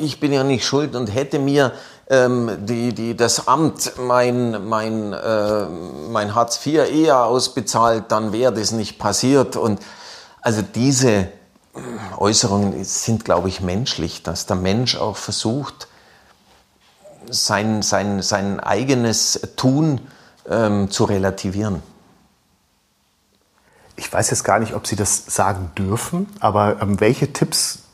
ich 0.00 0.20
bin 0.20 0.32
ja 0.32 0.44
nicht 0.44 0.64
schuld 0.64 0.94
und 0.96 1.08
hätte 1.08 1.38
mir 1.38 1.72
ähm, 2.10 2.66
die, 2.66 2.92
die, 2.92 3.16
das 3.16 3.46
Amt 3.46 3.92
mein, 3.96 4.68
mein, 4.68 5.12
äh, 5.12 5.66
mein 6.10 6.34
Hartz 6.34 6.66
IV 6.66 6.90
eher 6.92 7.24
ausbezahlt, 7.24 8.04
dann 8.08 8.32
wäre 8.32 8.52
das 8.52 8.72
nicht 8.72 8.98
passiert. 8.98 9.56
Und 9.56 9.80
also 10.42 10.60
diese 10.60 11.28
Äußerungen 12.16 12.84
sind, 12.84 13.24
glaube 13.24 13.48
ich, 13.48 13.60
menschlich, 13.60 14.24
dass 14.24 14.46
der 14.46 14.56
Mensch 14.56 14.96
auch 14.96 15.16
versucht, 15.16 15.86
sein, 17.30 17.82
sein, 17.82 18.22
sein 18.22 18.58
eigenes 18.58 19.40
Tun 19.54 20.00
ähm, 20.48 20.90
zu 20.90 21.04
relativieren. 21.04 21.80
Ich 23.94 24.12
weiß 24.12 24.30
jetzt 24.30 24.42
gar 24.42 24.58
nicht, 24.58 24.74
ob 24.74 24.88
Sie 24.88 24.96
das 24.96 25.26
sagen 25.26 25.70
dürfen, 25.78 26.26
aber 26.40 26.82
ähm, 26.82 26.98
welche 26.98 27.32
Tipps 27.32 27.84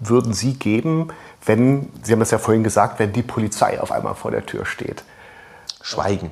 würden 0.00 0.32
Sie 0.32 0.54
geben, 0.54 1.12
wenn, 1.44 1.90
Sie 2.02 2.12
haben 2.12 2.20
es 2.20 2.30
ja 2.30 2.38
vorhin 2.38 2.64
gesagt, 2.64 2.98
wenn 2.98 3.12
die 3.12 3.22
Polizei 3.22 3.80
auf 3.80 3.92
einmal 3.92 4.14
vor 4.14 4.30
der 4.30 4.44
Tür 4.44 4.66
steht? 4.66 5.02
Schweigen. 5.80 6.30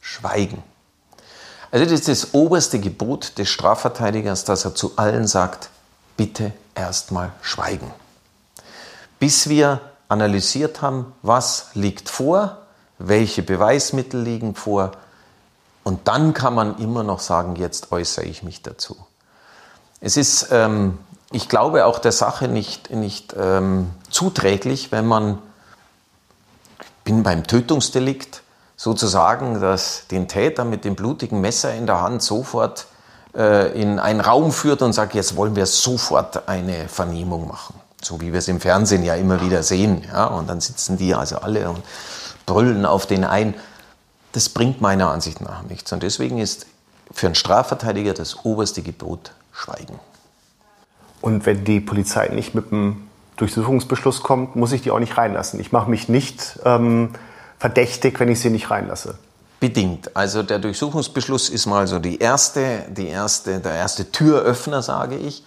Schweigen. 0.00 0.62
Also 1.70 1.84
das 1.84 2.00
ist 2.00 2.08
das 2.08 2.34
oberste 2.34 2.78
Gebot 2.78 3.38
des 3.38 3.48
Strafverteidigers, 3.48 4.44
dass 4.44 4.64
er 4.64 4.74
zu 4.74 4.96
allen 4.96 5.26
sagt, 5.26 5.70
bitte 6.16 6.52
erstmal 6.74 7.32
schweigen. 7.42 7.90
Bis 9.18 9.48
wir 9.48 9.80
analysiert 10.08 10.82
haben, 10.82 11.12
was 11.22 11.70
liegt 11.74 12.08
vor, 12.08 12.58
welche 12.98 13.42
Beweismittel 13.42 14.22
liegen 14.22 14.54
vor 14.54 14.92
und 15.86 16.08
dann 16.08 16.34
kann 16.34 16.54
man 16.54 16.78
immer 16.78 17.02
noch 17.02 17.20
sagen, 17.20 17.56
jetzt 17.56 17.92
äußere 17.92 18.24
ich 18.24 18.42
mich 18.42 18.62
dazu. 18.62 18.96
Es 20.06 20.16
ist, 20.16 20.50
ähm, 20.52 20.98
ich 21.32 21.48
glaube, 21.48 21.84
auch 21.84 21.98
der 21.98 22.12
Sache 22.12 22.46
nicht, 22.46 22.92
nicht 22.92 23.34
ähm, 23.36 23.90
zuträglich, 24.08 24.92
wenn 24.92 25.04
man, 25.04 25.40
ich 26.80 27.02
bin 27.02 27.24
beim 27.24 27.44
Tötungsdelikt, 27.44 28.42
sozusagen 28.76 29.60
dass 29.60 30.06
den 30.06 30.28
Täter 30.28 30.64
mit 30.64 30.84
dem 30.84 30.94
blutigen 30.94 31.40
Messer 31.40 31.74
in 31.74 31.86
der 31.86 32.02
Hand 32.02 32.22
sofort 32.22 32.86
äh, 33.34 33.72
in 33.72 33.98
einen 33.98 34.20
Raum 34.20 34.52
führt 34.52 34.80
und 34.80 34.92
sagt, 34.92 35.12
jetzt 35.16 35.34
wollen 35.34 35.56
wir 35.56 35.66
sofort 35.66 36.48
eine 36.48 36.88
Vernehmung 36.88 37.48
machen. 37.48 37.74
So 38.00 38.20
wie 38.20 38.32
wir 38.32 38.38
es 38.38 38.46
im 38.46 38.60
Fernsehen 38.60 39.02
ja 39.02 39.16
immer 39.16 39.40
wieder 39.40 39.64
sehen. 39.64 40.04
Ja? 40.06 40.26
Und 40.26 40.48
dann 40.48 40.60
sitzen 40.60 40.98
die 40.98 41.16
also 41.16 41.38
alle 41.38 41.68
und 41.68 41.82
brüllen 42.46 42.86
auf 42.86 43.06
den 43.06 43.24
ein. 43.24 43.54
Das 44.30 44.50
bringt 44.50 44.80
meiner 44.80 45.10
Ansicht 45.10 45.40
nach 45.40 45.64
nichts. 45.64 45.90
Und 45.90 46.04
deswegen 46.04 46.38
ist 46.38 46.66
für 47.10 47.26
einen 47.26 47.34
Strafverteidiger 47.34 48.14
das 48.14 48.44
oberste 48.44 48.82
Gebot 48.82 49.32
Schweigen. 49.56 49.98
Und 51.20 51.46
wenn 51.46 51.64
die 51.64 51.80
Polizei 51.80 52.28
nicht 52.28 52.54
mit 52.54 52.72
einem 52.72 53.08
Durchsuchungsbeschluss 53.36 54.22
kommt, 54.22 54.56
muss 54.56 54.72
ich 54.72 54.82
die 54.82 54.90
auch 54.90 54.98
nicht 54.98 55.16
reinlassen. 55.16 55.60
Ich 55.60 55.72
mache 55.72 55.90
mich 55.90 56.08
nicht 56.08 56.58
ähm, 56.64 57.10
verdächtig, 57.58 58.20
wenn 58.20 58.28
ich 58.28 58.40
sie 58.40 58.50
nicht 58.50 58.70
reinlasse. 58.70 59.18
Bedingt. 59.58 60.14
Also 60.14 60.42
der 60.42 60.58
Durchsuchungsbeschluss 60.58 61.48
ist 61.48 61.66
mal 61.66 61.86
so 61.86 61.98
die 61.98 62.18
erste, 62.18 62.84
die 62.90 63.08
erste, 63.08 63.60
der 63.60 63.72
erste 63.72 64.10
Türöffner, 64.12 64.82
sage 64.82 65.16
ich. 65.16 65.44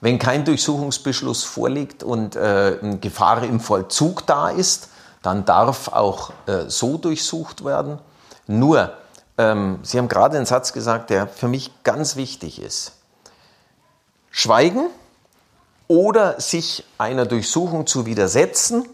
Wenn 0.00 0.18
kein 0.18 0.46
Durchsuchungsbeschluss 0.46 1.44
vorliegt 1.44 2.02
und 2.02 2.34
äh, 2.34 2.78
Gefahr 3.00 3.42
im 3.42 3.60
Vollzug 3.60 4.26
da 4.26 4.48
ist, 4.48 4.88
dann 5.22 5.44
darf 5.44 5.88
auch 5.88 6.32
äh, 6.46 6.68
so 6.68 6.96
durchsucht 6.96 7.64
werden. 7.64 7.98
Nur, 8.46 8.94
ähm, 9.36 9.78
Sie 9.82 9.98
haben 9.98 10.08
gerade 10.08 10.38
einen 10.38 10.46
Satz 10.46 10.72
gesagt, 10.72 11.10
der 11.10 11.26
für 11.26 11.48
mich 11.48 11.70
ganz 11.84 12.16
wichtig 12.16 12.62
ist. 12.62 12.92
Schweigen 14.30 14.88
oder 15.88 16.40
sich 16.40 16.84
einer 16.98 17.26
Durchsuchung 17.26 17.86
zu 17.86 18.06
widersetzen, 18.06 18.88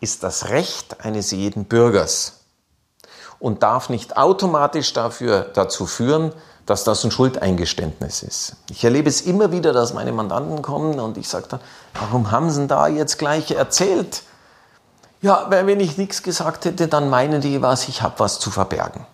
ist 0.00 0.22
das 0.22 0.50
Recht 0.50 1.04
eines 1.04 1.30
jeden 1.30 1.64
Bürgers 1.64 2.40
und 3.38 3.62
darf 3.62 3.88
nicht 3.88 4.16
automatisch 4.16 4.92
dafür, 4.92 5.50
dazu 5.54 5.86
führen, 5.86 6.32
dass 6.66 6.84
das 6.84 7.04
ein 7.04 7.10
Schuldeingeständnis 7.10 8.22
ist. 8.22 8.56
Ich 8.70 8.84
erlebe 8.84 9.08
es 9.08 9.20
immer 9.22 9.52
wieder, 9.52 9.72
dass 9.72 9.92
meine 9.92 10.12
Mandanten 10.12 10.62
kommen 10.62 10.98
und 10.98 11.18
ich 11.18 11.28
sage 11.28 11.46
dann, 11.48 11.60
warum 11.94 12.30
haben 12.30 12.50
Sie 12.50 12.66
da 12.66 12.88
jetzt 12.88 13.18
gleich 13.18 13.50
erzählt? 13.50 14.22
Ja, 15.20 15.46
weil 15.48 15.66
wenn 15.66 15.80
ich 15.80 15.96
nichts 15.96 16.22
gesagt 16.22 16.64
hätte, 16.64 16.88
dann 16.88 17.08
meinen 17.08 17.40
die 17.40 17.62
was, 17.62 17.88
ich 17.88 18.02
habe 18.02 18.14
was 18.18 18.38
zu 18.38 18.50
verbergen. 18.50 19.06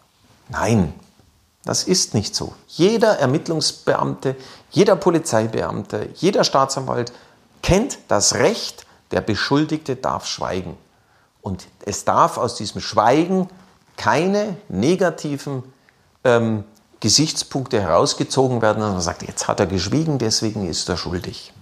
Nein, 0.48 0.92
das 1.64 1.84
ist 1.84 2.14
nicht 2.14 2.34
so. 2.34 2.54
Jeder 2.66 3.18
Ermittlungsbeamte, 3.18 4.36
jeder 4.70 4.96
Polizeibeamte, 4.96 6.08
jeder 6.14 6.44
Staatsanwalt 6.44 7.12
kennt 7.62 7.98
das 8.08 8.34
Recht, 8.34 8.86
der 9.10 9.20
Beschuldigte 9.20 9.96
darf 9.96 10.26
schweigen. 10.26 10.76
Und 11.42 11.66
es 11.84 12.04
darf 12.04 12.38
aus 12.38 12.54
diesem 12.54 12.80
Schweigen 12.80 13.48
keine 13.96 14.56
negativen 14.68 15.62
ähm, 16.24 16.64
Gesichtspunkte 17.00 17.80
herausgezogen 17.80 18.62
werden, 18.62 18.80
dass 18.80 18.92
man 18.92 19.00
sagt, 19.00 19.22
jetzt 19.22 19.48
hat 19.48 19.60
er 19.60 19.66
geschwiegen, 19.66 20.18
deswegen 20.18 20.68
ist 20.68 20.88
er 20.88 20.96
schuldig. 20.96 21.52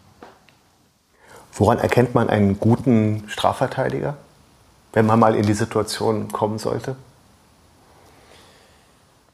Woran 1.52 1.78
erkennt 1.78 2.14
man 2.14 2.28
einen 2.28 2.60
guten 2.60 3.24
Strafverteidiger, 3.28 4.16
wenn 4.92 5.06
man 5.06 5.18
mal 5.18 5.34
in 5.34 5.46
die 5.46 5.54
Situation 5.54 6.30
kommen 6.30 6.58
sollte? 6.58 6.96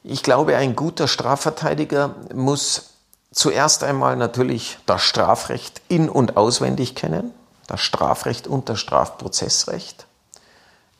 Ich 0.06 0.22
glaube, 0.22 0.54
ein 0.58 0.76
guter 0.76 1.08
Strafverteidiger 1.08 2.14
muss 2.34 2.90
zuerst 3.32 3.82
einmal 3.82 4.16
natürlich 4.16 4.76
das 4.84 5.00
Strafrecht 5.00 5.80
in 5.88 6.10
und 6.10 6.36
auswendig 6.36 6.94
kennen, 6.94 7.32
das 7.66 7.80
Strafrecht 7.80 8.46
und 8.46 8.68
das 8.68 8.78
Strafprozessrecht. 8.80 10.06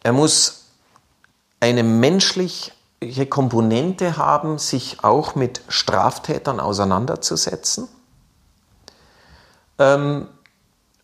Er 0.03 0.15
muss 0.15 0.65
eine 1.61 1.83
menschliche 1.83 2.73
Komponente 3.29 4.17
haben, 4.17 4.59
sich 4.59 5.05
auch 5.05 5.35
mit 5.35 5.61
Straftätern 5.69 6.59
auseinanderzusetzen. 6.59 7.89
Ähm, 9.79 10.29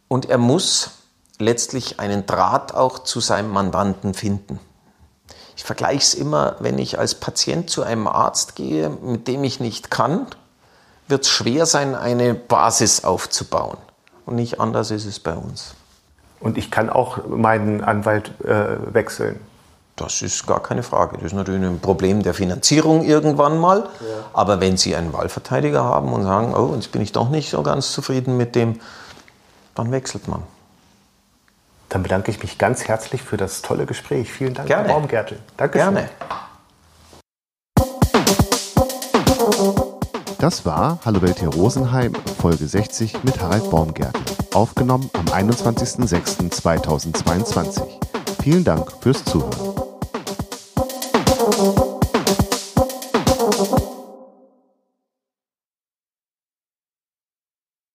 und 0.09 0.25
er 0.25 0.39
muss 0.39 0.93
letztlich 1.39 2.01
einen 2.01 2.25
Draht 2.25 2.73
auch 2.75 3.01
zu 3.01 3.21
seinem 3.21 3.51
Mandanten 3.51 4.15
finden. 4.15 4.59
Ich 5.61 5.65
vergleiche 5.65 5.99
es 5.99 6.15
immer, 6.15 6.57
wenn 6.61 6.79
ich 6.79 6.99
als 6.99 7.15
Patient 7.15 7.69
zu 7.69 7.83
einem 7.83 8.07
Arzt 8.07 8.57
gehe, 8.57 8.89
mit 8.89 9.29
dem 9.29 9.45
ich 9.45 9.61
nicht 9.61 9.91
kann, 9.91 10.27
wird 11.07 11.25
es 11.25 11.29
schwer 11.29 11.67
sein, 11.67 11.95
eine 11.95 12.33
Basis 12.33 13.05
aufzubauen. 13.05 13.77
Und 14.25 14.37
nicht 14.37 14.59
anders 14.59 14.91
ist 14.91 15.05
es 15.05 15.21
bei 15.21 15.35
uns. 15.35 15.75
Und 16.41 16.57
ich 16.57 16.71
kann 16.71 16.89
auch 16.89 17.27
meinen 17.29 17.85
Anwalt 17.85 18.33
äh, 18.43 18.79
wechseln. 18.95 19.39
Das 19.97 20.23
ist 20.23 20.47
gar 20.47 20.63
keine 20.63 20.83
Frage. 20.83 21.19
Das 21.19 21.27
ist 21.27 21.35
natürlich 21.35 21.63
ein 21.63 21.79
Problem 21.79 22.23
der 22.23 22.33
Finanzierung 22.33 23.05
irgendwann 23.05 23.59
mal. 23.59 23.81
Ja. 23.81 24.07
Aber 24.33 24.63
wenn 24.63 24.79
Sie 24.79 24.97
einen 24.97 25.13
Wahlverteidiger 25.13 25.85
haben 25.85 26.11
und 26.15 26.23
sagen, 26.23 26.55
oh, 26.55 26.73
jetzt 26.75 26.91
bin 26.91 27.03
ich 27.03 27.13
doch 27.13 27.29
nicht 27.29 27.51
so 27.51 27.63
ganz 27.63 27.93
zufrieden 27.93 28.39
mit 28.39 28.55
dem, 28.55 28.81
dann 29.75 29.93
wechselt 29.93 30.27
man. 30.27 30.43
Dann 31.91 32.03
bedanke 32.05 32.31
ich 32.31 32.43
mich 32.43 32.57
ganz 32.57 32.89
herzlich 32.89 33.21
für 33.21 33.37
das 33.37 33.61
tolle 33.63 33.85
Gespräch. 33.85 34.33
Vielen 34.33 34.55
Dank, 34.55 34.69
Gerne. 34.69 34.89
Herr 34.89 34.95
Baumgärtel. 34.95 35.41
Dankeschön. 35.57 35.95
Gerne. 35.95 36.09
Das 40.39 40.65
war 40.65 41.01
Hallo 41.05 41.21
Welt 41.21 41.41
hier 41.41 41.49
Rosenheim, 41.49 42.15
Folge 42.41 42.67
60 42.67 43.25
mit 43.25 43.43
Harald 43.43 43.69
Baumgärtel. 43.71 44.23
Aufgenommen 44.55 45.11
am 45.13 45.27
21.06.2022. 45.27 47.83
Vielen 48.43 48.65
Dank 48.65 48.91
fürs 49.03 49.23
Zuhören. 49.25 49.70